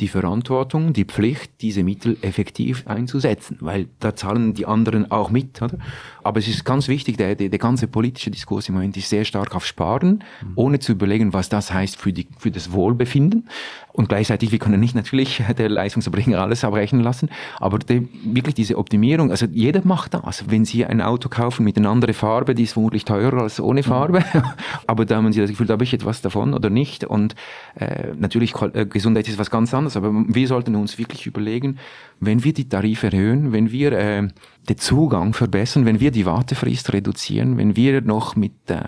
die 0.00 0.08
Verantwortung, 0.08 0.92
die 0.92 1.04
Pflicht, 1.04 1.52
diese 1.60 1.84
Mittel 1.84 2.16
effektiv 2.22 2.86
einzusetzen, 2.86 3.58
weil 3.60 3.88
da 4.00 4.16
zahlen 4.16 4.54
die 4.54 4.66
anderen 4.66 5.10
auch 5.10 5.30
mit. 5.30 5.60
Oder? 5.62 5.78
Aber 6.22 6.40
es 6.40 6.48
ist 6.48 6.64
ganz 6.64 6.88
wichtig, 6.88 7.16
der, 7.18 7.34
der, 7.34 7.48
der 7.48 7.58
ganze 7.58 7.86
politische 7.86 8.30
Diskurs 8.30 8.68
im 8.68 8.74
Moment 8.74 8.96
ist 8.96 9.08
sehr 9.08 9.24
stark 9.24 9.54
auf 9.54 9.66
Sparen, 9.66 10.24
mhm. 10.42 10.52
ohne 10.56 10.78
zu 10.78 10.92
überlegen, 10.92 11.32
was 11.32 11.48
das 11.48 11.72
heißt 11.72 11.96
für, 11.96 12.12
die, 12.12 12.26
für 12.38 12.50
das 12.50 12.72
Wohlbefinden. 12.72 13.48
Und 13.92 14.08
gleichzeitig, 14.08 14.52
wir 14.52 14.58
können 14.58 14.80
nicht 14.80 14.94
natürlich 14.94 15.42
der 15.58 15.68
Leistungserbringer 15.68 16.40
alles 16.40 16.64
abrechnen 16.64 17.02
lassen, 17.02 17.28
aber 17.58 17.78
die, 17.78 18.08
wirklich 18.24 18.54
diese 18.54 18.78
Optimierung, 18.78 19.30
also 19.30 19.46
jeder 19.50 19.82
macht 19.84 20.14
das. 20.14 20.44
Wenn 20.48 20.64
Sie 20.64 20.84
ein 20.84 21.00
Auto 21.00 21.28
kaufen 21.28 21.64
mit 21.64 21.76
einer 21.76 21.90
anderen 21.90 22.14
Farbe, 22.14 22.54
die 22.54 22.64
ist 22.64 22.72
vermutlich 22.72 23.04
teurer 23.04 23.42
als 23.42 23.60
ohne 23.60 23.82
Farbe, 23.82 24.20
mhm. 24.20 24.42
aber 24.86 25.04
da 25.04 25.16
haben 25.16 25.32
Sie 25.32 25.40
das 25.40 25.50
Gefühl, 25.50 25.66
da 25.66 25.74
habe 25.74 25.84
ich 25.84 25.92
etwas 25.92 26.22
davon 26.22 26.54
oder 26.54 26.70
nicht. 26.70 27.04
Und 27.04 27.34
äh, 27.74 28.12
natürlich, 28.16 28.54
äh, 28.74 28.86
Gesundheit 28.86 29.28
ist 29.28 29.38
was 29.38 29.50
ganz 29.50 29.74
anderes, 29.74 29.96
aber 29.96 30.12
wir 30.12 30.48
sollten 30.48 30.74
uns 30.74 30.98
wirklich 30.98 31.26
überlegen, 31.26 31.78
wenn 32.20 32.44
wir 32.44 32.52
die 32.52 32.68
Tarife 32.68 33.08
erhöhen, 33.08 33.52
wenn 33.52 33.72
wir 33.72 33.92
äh, 33.92 34.28
den 34.68 34.78
Zugang 34.78 35.34
verbessern, 35.34 35.86
wenn 35.86 36.00
wir 36.00 36.12
die 36.12 36.24
Wartefrist 36.24 36.92
reduzieren, 36.92 37.58
wenn 37.58 37.74
wir 37.76 38.00
noch 38.00 38.36
mit 38.36 38.52
äh, 38.68 38.82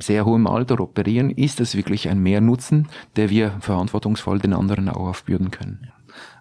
sehr 0.00 0.24
hohem 0.24 0.46
Alter 0.46 0.80
operieren, 0.80 1.30
ist 1.30 1.60
das 1.60 1.76
wirklich 1.76 2.08
ein 2.08 2.22
Mehrnutzen, 2.22 2.88
der 3.16 3.28
wir 3.28 3.52
verantwortungsvoll 3.60 4.31
den 4.38 4.52
anderen 4.52 4.88
auch 4.88 5.08
aufbürden 5.08 5.50
können. 5.50 5.92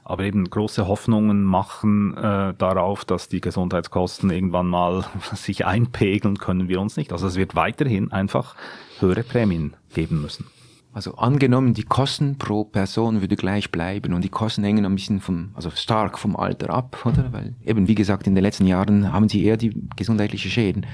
Aber 0.04 0.24
eben 0.24 0.50
große 0.50 0.88
Hoffnungen 0.88 1.44
machen 1.44 2.18
äh, 2.18 2.54
darauf, 2.58 3.06
dass 3.06 3.30
die 3.30 3.40
Gesundheitskosten 3.40 4.30
irgendwann 4.30 4.68
mal 4.68 5.06
sich 5.34 5.66
einpegeln, 5.66 6.38
können 6.38 6.68
wir 6.68 6.82
uns 6.82 6.98
nicht. 6.98 7.14
Also 7.14 7.28
es 7.28 7.36
wird 7.36 7.56
weiterhin 7.56 8.12
einfach 8.12 8.56
höhere 9.00 9.24
Prämien 9.24 9.76
geben 9.94 10.22
müssen. 10.22 10.48
Also 10.94 11.16
angenommen, 11.16 11.74
die 11.74 11.84
Kosten 11.84 12.38
pro 12.38 12.66
Person 12.66 13.22
würde 13.22 13.38
gleich 13.38 13.72
bleiben 13.72 14.14
und 14.14 14.24
die 14.24 14.30
Kosten 14.30 14.64
hängen 14.64 14.86
ein 14.86 14.96
bisschen 14.96 15.22
vom, 15.22 15.52
also 15.54 15.70
stark 15.70 16.20
vom 16.20 16.36
Alter 16.36 16.72
ab, 16.72 17.06
oder? 17.06 17.32
Weil 17.32 17.56
eben, 17.66 17.88
wie 17.88 17.96
gesagt, 17.96 18.28
in 18.28 18.36
den 18.36 18.44
letzten 18.44 18.68
Jahren 18.68 19.14
haben 19.14 19.30
sie 19.30 19.46
eher 19.46 19.56
die 19.56 19.74
gesundheitliche 19.96 20.50
Schäden. 20.50 20.86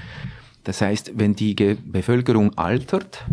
Das 0.62 0.80
heißt, 0.80 1.12
wenn 1.16 1.34
die 1.34 1.56
Ge 1.56 1.76
Bevölkerung 1.84 2.56
altert, 2.56 3.24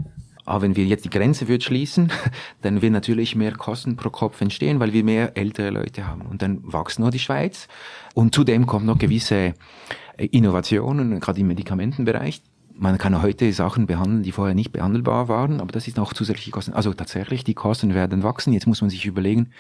aber 0.45 0.62
wenn 0.62 0.75
wir 0.75 0.86
jetzt 0.86 1.05
die 1.05 1.10
Grenze 1.10 1.47
wird 1.47 1.63
schließen, 1.63 2.12
dann 2.62 2.81
wird 2.81 2.93
natürlich 2.93 3.36
mehr 3.36 3.53
Kosten 3.53 3.95
pro 3.95 4.10
Kopf 4.10 4.41
entstehen, 4.41 4.79
weil 4.79 4.93
wir 4.93 5.03
mehr 5.03 5.36
ältere 5.36 5.71
Leute 5.71 6.08
haben. 6.08 6.21
Und 6.21 6.41
dann 6.41 6.62
wächst 6.63 6.99
nur 6.99 7.12
die 7.12 7.19
Schweiz. 7.19 7.67
Und 8.13 8.34
zudem 8.34 8.65
kommen 8.65 8.86
noch 8.86 8.97
gewisse 8.97 9.53
Innovationen, 10.17 11.19
gerade 11.19 11.41
im 11.41 11.47
Medikamentenbereich, 11.47 12.41
man 12.77 12.97
kann 12.97 13.21
heute 13.21 13.51
Sachen 13.53 13.88
behandeln, 13.88 14.23
die 14.23 14.31
vorher 14.31 14.53
nicht 14.53 14.71
behandelbar 14.71 15.29
waren, 15.29 15.62
aber 15.62 15.71
das 15.71 15.88
ist 15.88 15.97
noch 15.97 16.13
zusätzliche 16.13 16.51
Kosten. 16.51 16.73
Also 16.73 16.93
tatsächlich, 16.93 17.43
die 17.43 17.53
Kosten 17.53 17.93
werden 17.93 18.23
wachsen. 18.23 18.53
Jetzt 18.53 18.67
muss 18.67 18.81
man 18.81 18.89
sich 18.89 19.05
überlegen, 19.05 19.51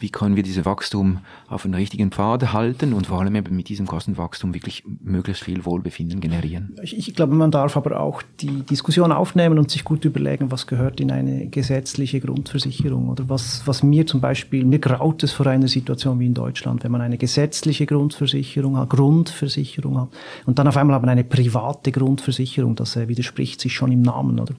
wie 0.00 0.10
können 0.10 0.36
wir 0.36 0.42
dieses 0.42 0.64
Wachstum 0.64 1.18
auf 1.48 1.64
einen 1.64 1.74
richtigen 1.74 2.10
Pfad 2.10 2.52
halten 2.52 2.92
und 2.92 3.06
vor 3.06 3.20
allem 3.20 3.34
eben 3.34 3.54
mit 3.56 3.68
diesem 3.68 3.86
Kostenwachstum 3.86 4.54
wirklich 4.54 4.84
möglichst 5.00 5.44
viel 5.44 5.64
Wohlbefinden 5.64 6.20
generieren. 6.20 6.76
Ich, 6.82 6.96
ich, 6.96 7.14
glaube, 7.14 7.34
man 7.34 7.50
darf 7.50 7.76
aber 7.76 8.00
auch 8.00 8.22
die 8.40 8.62
Diskussion 8.62 9.12
aufnehmen 9.12 9.58
und 9.58 9.70
sich 9.70 9.84
gut 9.84 10.04
überlegen, 10.04 10.50
was 10.50 10.66
gehört 10.66 11.00
in 11.00 11.10
eine 11.10 11.46
gesetzliche 11.46 12.20
Grundversicherung 12.20 13.08
oder 13.08 13.28
was, 13.28 13.62
was 13.66 13.82
mir 13.82 14.06
zum 14.06 14.20
Beispiel, 14.20 14.64
mir 14.64 14.78
graut 14.78 15.22
es 15.22 15.32
vor 15.32 15.46
einer 15.46 15.68
Situation 15.68 16.20
wie 16.20 16.26
in 16.26 16.34
Deutschland, 16.34 16.84
wenn 16.84 16.92
man 16.92 17.00
eine 17.00 17.18
gesetzliche 17.18 17.86
Grundversicherung 17.86 18.76
hat, 18.76 18.90
Grundversicherung 18.90 20.00
hat 20.00 20.08
und 20.46 20.58
dann 20.58 20.68
auf 20.68 20.76
einmal 20.76 20.96
haben 20.96 21.08
eine 21.08 21.24
private 21.24 21.92
Grundversicherung, 21.92 22.74
das 22.74 22.96
äh, 22.96 23.08
widerspricht 23.08 23.60
sich 23.60 23.74
schon 23.74 23.92
im 23.92 24.02
Namen, 24.02 24.38
oder? 24.38 24.54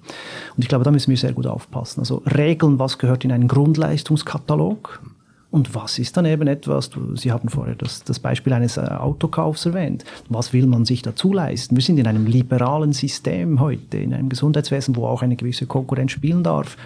Und 0.55 0.63
ich 0.63 0.67
glaube, 0.67 0.83
da 0.83 0.91
müssen 0.91 1.09
wir 1.09 1.17
sehr 1.17 1.33
gut 1.33 1.47
aufpassen. 1.47 1.99
Also 1.99 2.23
regeln, 2.35 2.79
was 2.79 2.97
gehört 2.97 3.23
in 3.25 3.31
einen 3.31 3.47
Grundleistungskatalog 3.47 5.01
Und 5.51 5.73
was 5.73 5.97
ist 5.97 6.15
dann 6.15 6.25
eben 6.25 6.47
etwas, 6.47 6.91
Sie 7.15 7.31
haben 7.31 7.49
vorher 7.49 7.73
das, 7.73 8.03
das 8.03 8.19
Beispiel 8.19 8.53
eines 8.53 8.77
äh, 8.77 8.81
Autokaufs 8.81 9.65
erwähnt, 9.65 10.05
was 10.29 10.53
will 10.53 10.67
man 10.67 10.85
sich 10.85 11.01
dazu 11.01 11.33
leisten? 11.33 11.75
Wir 11.75 11.81
sind 11.81 11.97
in 11.97 12.05
einem 12.05 12.27
liberalen 12.27 12.93
System 12.93 13.59
heute, 13.59 13.97
in 13.97 14.13
einem 14.13 14.29
Gesundheitswesen, 14.29 14.95
wo 14.95 15.07
auch 15.07 15.23
eine 15.23 15.35
gewisse 15.35 15.65
Konkurrenz 15.65 16.11
spielen 16.11 16.43
darf. 16.43 16.77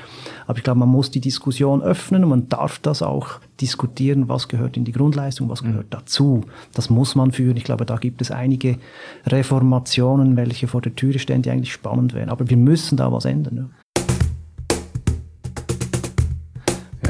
Aber 0.48 0.58
ich 0.58 0.64
glaube, 0.64 0.80
man 0.80 0.88
muss 0.88 1.12
die 1.12 1.20
Diskussion 1.20 1.82
öffnen 1.82 2.24
und 2.24 2.30
man 2.30 2.50
darf 2.50 2.80
das 2.80 3.02
auch 3.02 3.40
diskutieren, 3.60 4.30
was 4.30 4.48
gehört 4.48 4.78
in 4.78 4.86
die 4.86 4.94
Grundleistung, 4.94 5.50
was 5.50 5.62
gehört 5.62 5.88
mhm. 5.88 5.92
dazu. 5.92 6.46
Das 6.74 6.90
muss 6.90 7.16
man 7.16 7.34
führen. 7.34 7.58
Ich 7.58 7.66
glaube, 7.66 7.86
da 7.86 7.98
gibt 7.98 8.22
es 8.22 8.32
einige 8.32 8.78
Reformationen, 9.26 10.38
welche 10.38 10.68
vor 10.68 10.82
der 10.82 10.96
Türe 10.96 11.20
stehen, 11.20 11.42
die 11.42 11.50
eigentlich 11.50 11.74
spannend 11.74 12.14
wären. 12.14 12.30
Aber 12.30 12.50
wir 12.50 12.58
müssen 12.58 12.96
da 12.96 13.12
was 13.12 13.26
ändern. 13.26 13.58
Ja. 13.58 13.83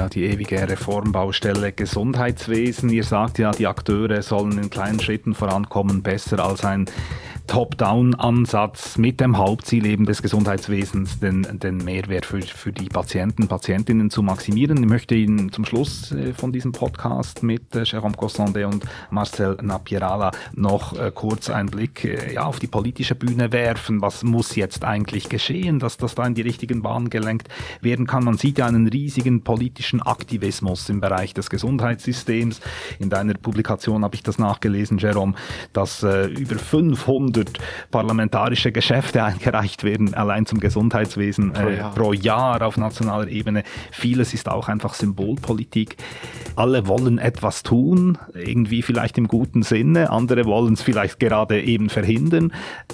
Ja, 0.03 0.09
die 0.09 0.25
ewige 0.25 0.67
Reformbaustelle 0.67 1.71
Gesundheitswesen. 1.71 2.89
Ihr 2.89 3.05
sagt 3.05 3.37
ja, 3.37 3.51
die 3.51 3.67
Akteure 3.67 4.21
sollen 4.21 4.57
in 4.57 4.69
kleinen 4.69 4.99
Schritten 4.99 5.33
vorankommen, 5.33 6.03
besser 6.03 6.43
als 6.43 6.65
ein 6.65 6.89
Top-Down-Ansatz 7.47 8.97
mit 8.97 9.19
dem 9.19 9.37
Hauptziel 9.37 9.85
eben 9.85 10.05
des 10.05 10.21
Gesundheitswesens, 10.21 11.19
den, 11.19 11.45
den 11.59 11.77
Mehrwert 11.77 12.25
für, 12.25 12.41
für 12.41 12.71
die 12.71 12.87
Patienten, 12.87 13.47
Patientinnen 13.47 14.09
zu 14.09 14.23
maximieren. 14.23 14.81
Ich 14.81 14.89
möchte 14.89 15.15
Ihnen 15.15 15.51
zum 15.51 15.65
Schluss 15.65 16.11
äh, 16.13 16.33
von 16.33 16.53
diesem 16.53 16.71
Podcast 16.71 17.43
mit 17.43 17.75
äh, 17.75 17.79
Jérôme 17.79 18.15
Cossonde 18.15 18.65
und 18.65 18.85
Marcel 19.11 19.57
Napierala 19.61 20.31
noch 20.55 20.97
äh, 20.97 21.11
kurz 21.13 21.49
einen 21.49 21.69
Blick 21.69 22.05
ja, 22.33 22.45
auf 22.45 22.59
die 22.59 22.67
politische 22.67 23.15
Bühne 23.15 23.51
werfen. 23.51 24.01
Was 24.01 24.23
muss 24.23 24.55
jetzt 24.55 24.85
eigentlich 24.85 25.27
geschehen, 25.27 25.79
dass 25.79 25.97
das 25.97 26.15
da 26.15 26.25
in 26.25 26.35
die 26.35 26.41
richtigen 26.41 26.81
Bahnen 26.81 27.09
gelenkt 27.09 27.49
werden 27.81 28.07
kann? 28.07 28.23
Man 28.23 28.37
sieht 28.37 28.57
ja 28.57 28.67
einen 28.67 28.87
riesigen 28.87 29.43
politischen 29.43 30.01
Aktivismus 30.01 30.87
im 30.89 31.01
Bereich 31.01 31.33
des 31.33 31.49
Gesundheitssystems. 31.49 32.61
In 32.99 33.09
deiner 33.09 33.33
Publikation 33.33 34.03
habe 34.03 34.15
ich 34.15 34.23
das 34.23 34.39
nachgelesen, 34.39 34.97
Jérôme, 34.97 35.33
dass 35.73 36.03
äh, 36.03 36.27
über 36.27 36.55
500 36.55 37.32
100 37.33 37.59
parlamentarische 37.91 38.71
Geschäfte 38.71 39.23
eingereicht 39.23 39.83
werden, 39.83 40.13
allein 40.13 40.45
zum 40.45 40.59
Gesundheitswesen 40.59 41.53
äh, 41.55 41.59
pro, 41.59 41.69
Jahr. 41.69 41.95
pro 41.95 42.13
Jahr 42.13 42.61
auf 42.61 42.77
nationaler 42.77 43.27
Ebene. 43.27 43.63
Vieles 43.91 44.33
ist 44.33 44.49
auch 44.49 44.69
einfach 44.69 44.93
Symbolpolitik. 44.93 45.97
Alle 46.55 46.87
wollen 46.87 47.17
etwas 47.17 47.63
tun, 47.63 48.17
irgendwie 48.33 48.81
vielleicht 48.81 49.17
im 49.17 49.27
guten 49.27 49.63
Sinne, 49.63 50.11
andere 50.11 50.45
wollen 50.45 50.73
es 50.73 50.81
vielleicht 50.81 51.19
gerade 51.19 51.61
eben 51.61 51.89
verhindern. 51.89 52.53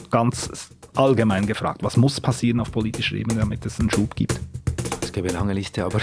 Ganz 0.10 0.72
allgemein 0.96 1.46
gefragt, 1.46 1.84
was 1.84 1.98
muss 1.98 2.20
passieren 2.22 2.60
auf 2.60 2.72
politischer 2.72 3.16
Ebene, 3.16 3.40
damit 3.40 3.66
es 3.66 3.80
einen 3.80 3.90
Schub 3.90 4.16
gibt? 4.16 4.40
Es 5.20 5.24
gäbe 5.24 5.36
eine 5.36 5.40
lange 5.40 5.54
Liste, 5.54 5.84
aber, 5.84 6.00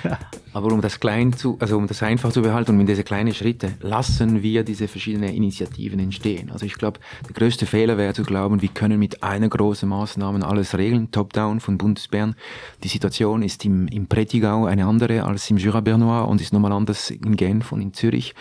aber 0.54 0.72
um 0.72 0.80
das 0.80 0.98
klein 0.98 1.34
zu, 1.34 1.58
also 1.60 1.76
um 1.76 1.86
das 1.86 2.02
einfach 2.02 2.32
zu 2.32 2.40
behalten 2.40 2.70
und 2.70 2.78
mit 2.78 2.88
diese 2.88 3.04
kleinen 3.04 3.34
Schritte, 3.34 3.74
lassen 3.80 4.42
wir 4.42 4.64
diese 4.64 4.88
verschiedenen 4.88 5.34
Initiativen 5.34 6.00
entstehen. 6.00 6.50
Also 6.50 6.64
ich 6.64 6.72
glaube, 6.72 6.98
der 7.28 7.34
größte 7.34 7.66
Fehler 7.66 7.98
wäre 7.98 8.14
zu 8.14 8.22
glauben, 8.22 8.62
wir 8.62 8.70
können 8.70 8.98
mit 8.98 9.22
einer 9.22 9.50
großen 9.50 9.86
Maßnahme 9.86 10.46
alles 10.46 10.78
regeln, 10.78 11.10
top-down 11.10 11.60
von 11.60 11.76
Bundesbern. 11.76 12.36
Die 12.82 12.88
Situation 12.88 13.42
ist 13.42 13.66
im, 13.66 13.86
im 13.88 14.06
Prätigau 14.06 14.64
eine 14.64 14.86
andere 14.86 15.24
als 15.24 15.50
im 15.50 15.58
Jura 15.58 15.80
Bernois 15.80 16.22
und 16.22 16.40
ist 16.40 16.54
nochmal 16.54 16.72
anders 16.72 17.10
in 17.10 17.36
Genf 17.36 17.70
und 17.70 17.82
in 17.82 17.92
Zürich. 17.92 18.34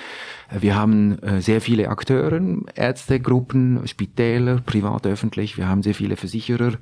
Wir 0.57 0.76
haben 0.76 1.19
äh, 1.19 1.41
sehr 1.41 1.59
viele 1.59 1.89
Akteure, 1.89 2.39
Ärztegruppen, 2.76 3.86
Spitäler, 3.88 4.61
privat, 4.65 5.05
öffentlich. 5.05 5.57
Wir 5.57 5.67
haben 5.67 5.84
sehr 5.84 5.95
viele 5.95 6.15
Versicherer. 6.15 6.74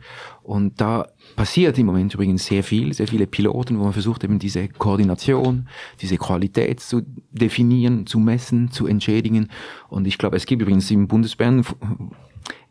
Und 0.44 0.82
da 0.82 1.08
passiert 1.36 1.78
im 1.78 1.86
Moment 1.86 2.14
übrigens 2.14 2.46
sehr 2.46 2.64
viel, 2.64 2.94
sehr 2.94 3.08
viele 3.08 3.28
Piloten, 3.28 3.80
wo 3.80 3.84
man 3.84 3.94
versucht 3.94 4.24
eben 4.24 4.40
diese 4.40 4.68
Koordination, 4.68 5.68
diese 6.02 6.18
Qualität 6.18 6.80
zu 6.80 7.02
definieren, 7.32 8.06
zu 8.06 8.20
messen, 8.20 8.72
zu 8.72 8.88
entschädigen. 8.88 9.50
Und 9.90 10.08
ich 10.08 10.18
glaube, 10.18 10.38
es 10.38 10.46
gibt 10.46 10.62
übrigens 10.62 10.90
im 10.92 11.08
Bundesbern 11.08 11.66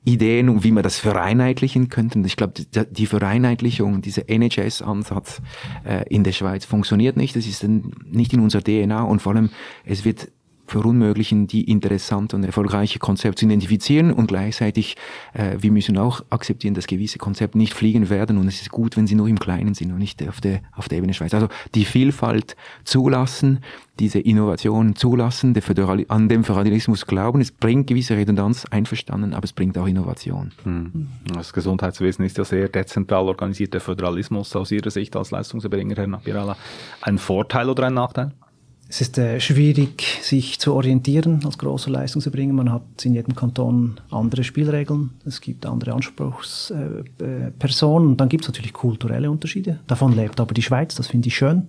Ideen, 0.05 0.65
wie 0.65 0.73
man 0.73 0.83
das 0.83 0.99
vereinheitlichen 0.99 1.91
könnte. 1.91 2.19
Und 2.19 2.25
ich 2.25 2.37
glaube, 2.37 2.55
die 2.91 3.07
Vereinheitlichung, 3.07 4.01
dieser 4.01 4.29
NHS-Ansatz 4.29 5.43
äh, 5.85 6.09
in 6.09 6.25
der 6.25 6.33
Schweiz 6.33 6.65
funktioniert 6.65 7.17
nicht. 7.17 7.37
Das 7.37 7.47
ist 7.47 7.65
nicht 7.65 8.33
in 8.33 8.41
unserer 8.41 8.63
DNA 8.63 9.03
und 9.03 9.21
vor 9.21 9.35
allem, 9.35 9.51
es 9.85 10.05
wird 10.05 10.29
verunmöglichen, 10.71 11.47
die 11.47 11.71
interessante 11.71 12.37
und 12.37 12.45
erfolgreiche 12.45 12.99
Konzepte 12.99 13.41
zu 13.41 13.47
identifizieren 13.47 14.13
und 14.13 14.29
gleichzeitig, 14.29 14.97
äh, 15.33 15.57
wir 15.59 15.73
müssen 15.73 15.99
auch 15.99 16.23
akzeptieren, 16.31 16.75
dass 16.75 16.87
gewisse 16.87 17.19
Konzepte 17.19 17.59
nicht 17.59 17.75
fliegen 17.75 18.09
werden 18.09 18.39
und 18.39 18.47
es 18.47 18.61
ist 18.61 18.71
gut, 18.71 18.97
wenn 18.97 19.07
sie 19.07 19.17
nur 19.17 19.29
im 19.29 19.39
Kleinen 19.39 19.75
sind 19.75 19.91
und 19.91 19.99
nicht 19.99 20.27
auf 20.29 20.41
der, 20.41 20.61
auf 20.77 20.89
der 20.89 20.99
Ebene 20.99 21.13
Schweiz. 21.13 21.35
Also 21.35 21.49
die 21.75 21.85
Vielfalt 21.85 22.57
zulassen, 22.85 23.61
diese 23.99 24.21
Innovation 24.21 24.95
zulassen, 24.95 25.55
der 25.55 25.63
Föderal 25.63 26.05
an 26.09 26.29
den 26.29 26.45
Föderalismus 26.45 27.05
glauben, 27.05 27.41
es 27.41 27.51
bringt 27.51 27.89
gewisse 27.89 28.17
Redundanz, 28.17 28.65
einverstanden, 28.67 29.35
aber 29.35 29.45
es 29.45 29.53
bringt 29.53 29.77
auch 29.77 29.87
Innovation. 29.87 30.53
Hm. 30.63 31.09
Das 31.35 31.53
Gesundheitswesen 31.53 32.25
ist 32.25 32.39
ja 32.39 32.45
sehr 32.45 32.69
dezentral 32.69 33.27
organisiert, 33.27 33.75
der 33.75 33.81
Föderalismus 33.81 34.55
aus 34.55 34.71
Ihrer 34.71 34.91
Sicht 34.91 35.17
als 35.17 35.33
Leistungserbringer, 35.33 35.97
Herr 35.97 36.07
Napirala, 36.07 36.57
ein 37.03 37.19
Vorteil 37.19 37.69
oder 37.69 37.89
ein 37.89 37.95
Nachteil? 37.95 38.33
Es 38.91 39.01
ist 39.01 39.17
äh, 39.19 39.39
schwierig, 39.39 40.19
sich 40.21 40.59
zu 40.59 40.75
orientieren 40.75 41.43
als 41.45 41.59
großer 41.59 41.93
Leistungserbringer. 41.93 42.53
Man 42.53 42.73
hat 42.73 42.83
in 43.05 43.15
jedem 43.15 43.37
Kanton 43.37 44.01
andere 44.11 44.43
Spielregeln, 44.43 45.11
es 45.25 45.41
gibt 45.41 45.65
andere 45.65 45.93
Anspruchspersonen 45.93 47.53
äh, 47.61 48.09
äh, 48.09 48.11
und 48.11 48.17
dann 48.17 48.29
gibt 48.29 48.43
es 48.43 48.49
natürlich 48.49 48.73
kulturelle 48.73 49.31
Unterschiede. 49.31 49.79
Davon 49.87 50.17
lebt 50.17 50.41
aber 50.41 50.55
die 50.55 50.63
Schweiz, 50.63 50.97
das 50.97 51.07
finde 51.07 51.29
ich 51.29 51.37
schön. 51.37 51.69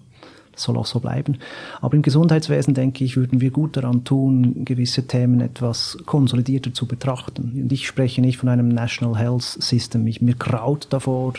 Das 0.54 0.64
soll 0.64 0.78
auch 0.78 0.86
so 0.86 1.00
bleiben. 1.00 1.38
Aber 1.80 1.96
im 1.96 2.02
Gesundheitswesen, 2.02 2.74
denke 2.74 3.06
ich, 3.06 3.16
würden 3.16 3.40
wir 3.40 3.52
gut 3.52 3.78
daran 3.78 4.04
tun, 4.04 4.66
gewisse 4.66 5.08
Themen 5.08 5.40
etwas 5.40 5.98
konsolidierter 6.06 6.74
zu 6.74 6.86
betrachten. 6.86 7.54
Und 7.56 7.72
ich 7.72 7.88
spreche 7.88 8.22
nicht 8.22 8.38
von 8.38 8.50
einem 8.50 8.68
National 8.68 9.18
Health 9.18 9.44
System. 9.44 10.06
Ich, 10.08 10.22
mir 10.22 10.36
kraut 10.36 10.88
davor, 10.90 11.34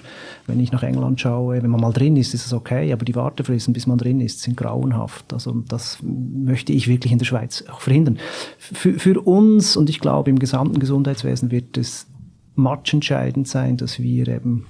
wenn 0.46 0.60
ich 0.60 0.72
nach 0.72 0.82
England 0.82 1.20
schaue. 1.20 1.62
Wenn 1.62 1.70
man 1.70 1.80
mal 1.80 1.92
drin 1.92 2.16
ist, 2.16 2.32
ist 2.32 2.46
es 2.46 2.52
okay, 2.52 2.92
aber 2.92 3.04
die 3.04 3.14
Wartefristen, 3.14 3.74
bis 3.74 3.86
man 3.86 3.98
drin 3.98 4.20
ist, 4.20 4.40
sind 4.40 4.56
grauenhaft. 4.56 5.32
Also 5.32 5.62
das 5.68 5.98
möchte 6.02 6.72
ich 6.72 6.88
wirklich 6.88 7.12
in 7.12 7.18
der 7.18 7.26
Schweiz 7.26 7.64
auch 7.70 7.80
verhindern. 7.80 8.18
Für, 8.58 8.98
für 8.98 9.20
uns 9.20 9.76
und 9.76 9.90
ich 9.90 10.00
glaube 10.00 10.30
im 10.30 10.38
gesamten 10.38 10.78
Gesundheitswesen 10.78 11.50
wird 11.50 11.76
es 11.76 12.06
matchentscheidend 12.54 13.48
sein, 13.48 13.76
dass 13.76 13.98
wir 13.98 14.28
eben 14.28 14.66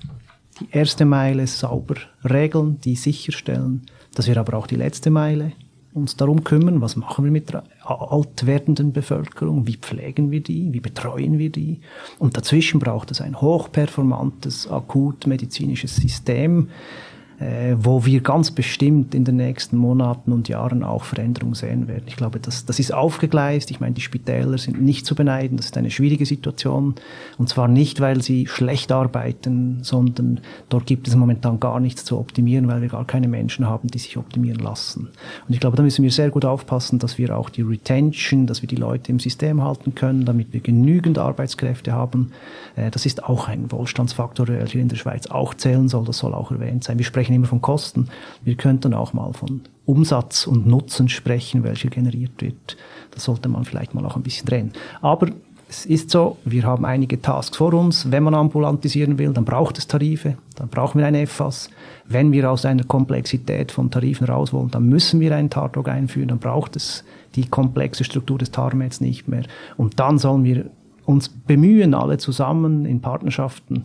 die 0.61 0.67
erste 0.71 1.05
Meile 1.05 1.47
sauber 1.47 1.97
regeln, 2.29 2.81
die 2.85 2.97
sicherstellen, 2.97 3.83
dass 4.15 4.29
wir 4.29 4.37
aber 4.37 4.57
auch 4.57 4.67
die 4.67 4.77
letzte 4.77 5.11
Meile 5.11 5.53
uns 5.95 6.17
darum 6.17 6.43
kümmern, 6.43 6.81
was 6.81 6.97
machen 6.97 7.25
wir 7.25 7.31
mit 7.31 7.51
der 7.53 7.65
alt 7.85 8.47
werdenden 8.47 8.93
Bevölkerung, 8.93 9.67
wie 9.67 9.77
pflegen 9.77 10.31
wir 10.31 10.41
die, 10.41 10.73
wie 10.73 10.81
betreuen 10.81 11.39
wir 11.39 11.51
die. 11.51 11.81
Und 12.19 12.37
dazwischen 12.37 12.81
braucht 12.81 13.11
es 13.11 13.21
ein 13.21 13.41
hochperformantes, 13.41 14.71
akut 14.71 15.27
medizinisches 15.27 15.97
System, 15.97 16.71
wo 17.79 18.05
wir 18.05 18.21
ganz 18.21 18.51
bestimmt 18.51 19.15
in 19.15 19.25
den 19.25 19.37
nächsten 19.37 19.77
Monaten 19.77 20.33
und 20.33 20.49
Jahren 20.49 20.83
auch 20.83 21.05
Veränderungen 21.05 21.55
sehen 21.55 21.89
werden. 21.89 22.05
Ich 22.07 22.17
glaube, 22.17 22.41
das, 22.41 22.65
das 22.65 22.79
ist 22.79 22.93
aufgegleist. 22.93 23.71
Ich 23.71 23.81
meine, 23.81 23.95
die 23.95 24.01
Spitäler 24.01 24.59
sind 24.59 24.81
nicht 24.81 25.07
zu 25.07 25.15
beneiden. 25.15 25.57
Das 25.57 25.67
ist 25.67 25.77
eine 25.77 25.91
schwierige 25.91 26.27
Situation. 26.27 26.95
Und 27.39 27.49
zwar 27.49 27.69
nicht, 27.69 28.01
weil 28.01 28.23
sie 28.23 28.47
schlecht 28.47 28.93
arbeiten, 28.93 29.79
sondern 29.83 30.41
dort 30.69 30.87
gibt 30.87 31.09
es 31.09 31.17
momentan 31.17 31.61
gar 31.61 31.81
nichts 31.81 32.05
zu 32.05 32.19
optimieren, 32.19 32.69
weil 32.69 32.83
wir 32.83 32.89
gar 32.89 33.07
keine 33.07 33.29
Menschen 33.29 33.67
haben, 33.67 33.89
die 33.89 33.99
sich 33.99 34.17
optimieren 34.17 34.61
lassen. 34.61 35.09
Und 35.49 35.55
ich 35.55 35.61
glaube, 35.61 35.77
da 35.77 35.83
müssen 35.83 36.03
wir 36.03 36.11
sehr 36.11 36.31
gut 36.31 36.45
aufpassen, 36.45 36.99
dass 36.99 37.19
wir 37.19 37.37
auch 37.37 37.51
die 37.51 37.63
Retention, 37.63 38.47
dass 38.47 38.63
wir 38.63 38.69
die 38.69 38.77
Leute 38.77 39.11
im 39.11 39.19
System 39.19 39.63
halten 39.63 39.95
können, 39.95 40.25
damit 40.25 40.53
wir 40.53 40.61
genügend 40.61 41.19
Arbeitskräfte 41.19 41.93
haben. 41.93 42.33
Äh, 42.77 42.91
das 42.91 43.07
ist 43.07 43.25
auch 43.25 43.49
ein 43.49 43.71
Wohlstandsfaktor, 43.73 44.47
der 44.47 44.67
hier 44.67 44.81
in 44.81 44.89
der 44.89 44.97
Schweiz 44.97 45.27
auch 45.27 45.55
zählen 45.55 45.89
soll. 45.89 46.05
Das 46.05 46.19
soll 46.19 46.35
auch 46.35 46.51
erwähnt 46.51 46.85
sein. 46.85 46.99
Wir 46.99 47.05
sprechen 47.05 47.32
immer 47.33 47.47
von 47.47 47.61
Kosten. 47.61 48.09
Wir 48.45 48.55
könnten 48.55 48.95
auch 48.95 49.13
mal 49.13 49.33
von 49.33 49.63
Umsatz 49.87 50.47
und 50.47 50.67
Nutzen 50.67 51.09
sprechen, 51.09 51.65
welcher 51.65 51.89
generiert 51.89 52.41
wird. 52.41 52.77
Das 53.11 53.25
sollte 53.25 53.49
man 53.49 53.65
vielleicht 53.65 53.95
mal 53.95 54.05
auch 54.07 54.17
ein 54.17 54.23
bisschen 54.23 54.47
drehen. 54.47 54.73
Aber 55.01 55.29
es 55.69 55.87
ist 55.87 56.11
so, 56.11 56.37
wir 56.45 56.65
haben 56.65 56.85
einige 56.85 57.23
Tasks 57.23 57.57
vor 57.57 57.73
uns. 57.73 58.11
Wenn 58.11 58.23
man 58.23 58.35
ambulantisieren 58.35 59.19
will, 59.19 59.33
dann 59.33 59.47
braucht 59.47 59.79
es 59.79 59.87
Tarife, 59.87 60.37
dann 60.57 60.69
brauchen 60.69 60.99
wir 60.99 61.07
ein 61.07 61.15
EFAS. 61.15 61.71
Wenn 62.07 62.31
wir 62.31 62.51
aus 62.51 62.67
einer 62.67 62.85
Komplexität 62.85 63.73
von 63.73 63.91
Tarifen 63.91 64.27
raus 64.27 64.53
wollen, 64.53 64.71
dann 64.71 64.87
müssen 64.87 65.19
wir 65.21 65.35
einen 65.35 65.49
TARDOG 65.49 65.89
einführen, 65.89 66.29
dann 66.29 66.39
braucht 66.39 66.77
es 66.77 67.05
die 67.37 67.49
komplexe 67.49 68.05
Struktur 68.05 68.39
des 68.39 68.51
TARMEDs 68.51 69.01
nicht 69.01 69.29
mehr. 69.29 69.45
Und 69.79 69.99
dann 69.99 70.19
sollen 70.19 70.45
wir 70.45 70.67
uns 71.07 71.31
bemühen, 71.31 71.95
alle 71.95 72.19
zusammen 72.19 72.85
in 72.85 73.01
Partnerschaften 73.01 73.85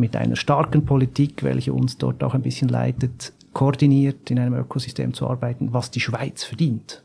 mit 0.00 0.16
einer 0.16 0.36
starken 0.36 0.84
Politik, 0.84 1.42
welche 1.42 1.72
uns 1.72 1.98
dort 1.98 2.24
auch 2.24 2.34
ein 2.34 2.42
bisschen 2.42 2.68
leitet, 2.68 3.32
koordiniert 3.52 4.30
in 4.30 4.38
einem 4.38 4.54
Ökosystem 4.54 5.14
zu 5.14 5.28
arbeiten, 5.28 5.72
was 5.72 5.90
die 5.90 6.00
Schweiz 6.00 6.42
verdient. 6.42 7.02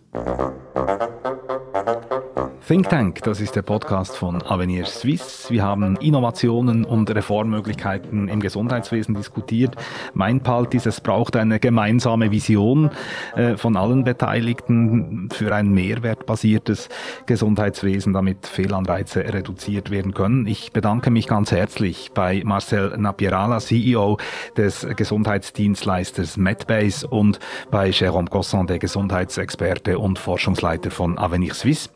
Think 2.68 2.90
Tank, 2.90 3.22
das 3.22 3.42
ist 3.42 3.56
der 3.56 3.62
Podcast 3.62 4.18
von 4.18 4.42
Avenir 4.42 4.86
Suisse. 4.88 5.52
Wir 5.52 5.62
haben 5.62 5.98
Innovationen 5.98 6.84
und 6.84 7.14
Reformmöglichkeiten 7.14 8.28
im 8.28 8.40
Gesundheitswesen 8.40 9.14
diskutiert. 9.14 9.76
Mein 10.16 10.42
Palt 10.42 10.74
ist, 10.74 10.88
es 10.88 11.00
braucht 11.00 11.36
eine 11.36 11.60
gemeinsame 11.60 12.32
Vision 12.32 12.90
äh, 13.36 13.56
von 13.56 13.78
allen 13.78 14.04
Beteiligten 14.04 15.30
für 15.32 15.54
ein 15.54 15.74
mehrwertbasiertes 15.74 16.90
Gesundheitswesen, 17.28 18.14
damit 18.14 18.48
Fehlanreize 18.48 19.32
reduziert 19.32 19.92
werden 19.92 20.16
können. 20.16 20.48
Ich 20.48 20.72
bedanke 20.72 21.12
mich 21.12 21.28
ganz 21.28 21.52
herzlich 21.52 22.14
bei 22.16 22.42
Marcel 22.44 22.98
Napierala, 22.98 23.60
CEO 23.60 24.18
des 24.58 24.88
Gesundheitsdienstleisters 24.96 26.38
Medbase 26.38 27.08
und 27.08 27.40
bei 27.70 27.92
Jérôme 27.92 28.30
Cosson, 28.30 28.66
der 28.66 28.80
Gesundheitsexperte 28.80 30.00
und 30.06 30.20
Forschungsleiter 30.20 30.92
von 30.92 31.18
Avenir 31.18 31.56
Suisse. 31.56 31.90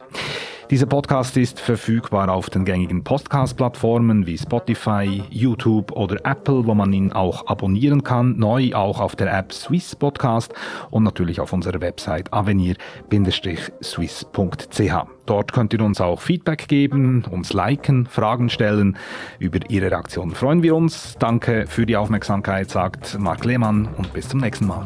Dieser 0.72 0.86
Podcast 0.86 1.38
ist 1.38 1.60
verfügbar 1.60 2.30
auf 2.30 2.51
den 2.51 2.64
gängigen 2.64 3.03
Podcast-Plattformen 3.03 4.28
wie 4.28 4.38
Spotify, 4.38 5.24
YouTube 5.32 5.91
oder 5.93 6.24
Apple, 6.26 6.68
wo 6.68 6.76
man 6.76 6.93
ihn 6.93 7.12
auch 7.12 7.47
abonnieren 7.47 8.03
kann. 8.03 8.38
Neu 8.38 8.76
auch 8.76 8.99
auf 8.99 9.16
der 9.16 9.36
App 9.36 9.51
Swiss 9.51 9.95
Podcast 9.95 10.53
und 10.91 11.01
natürlich 11.03 11.39
auf 11.39 11.53
unserer 11.53 11.82
Website 11.82 12.32
avenir-swiss.ch. 12.32 14.93
Dort 15.26 15.53
könnt 15.53 15.74
ihr 15.74 15.82
uns 15.82 16.01
auch 16.01 16.22
Feedback 16.22 16.68
geben, 16.68 17.26
uns 17.32 17.51
liken, 17.51 18.05
Fragen 18.05 18.49
stellen. 18.49 18.95
Über 19.39 19.57
Ihre 19.70 19.89
Reaktion 19.89 20.36
freuen 20.36 20.62
wir 20.62 20.76
uns. 20.76 21.16
Danke 21.18 21.66
für 21.68 21.88
die 21.88 21.97
Aufmerksamkeit, 21.97 22.70
sagt 22.70 23.18
Marc 23.20 23.43
Lehmann 23.43 23.89
und 23.97 24.14
bis 24.14 24.30
zum 24.30 24.39
nächsten 24.39 24.68
Mal. 24.68 24.86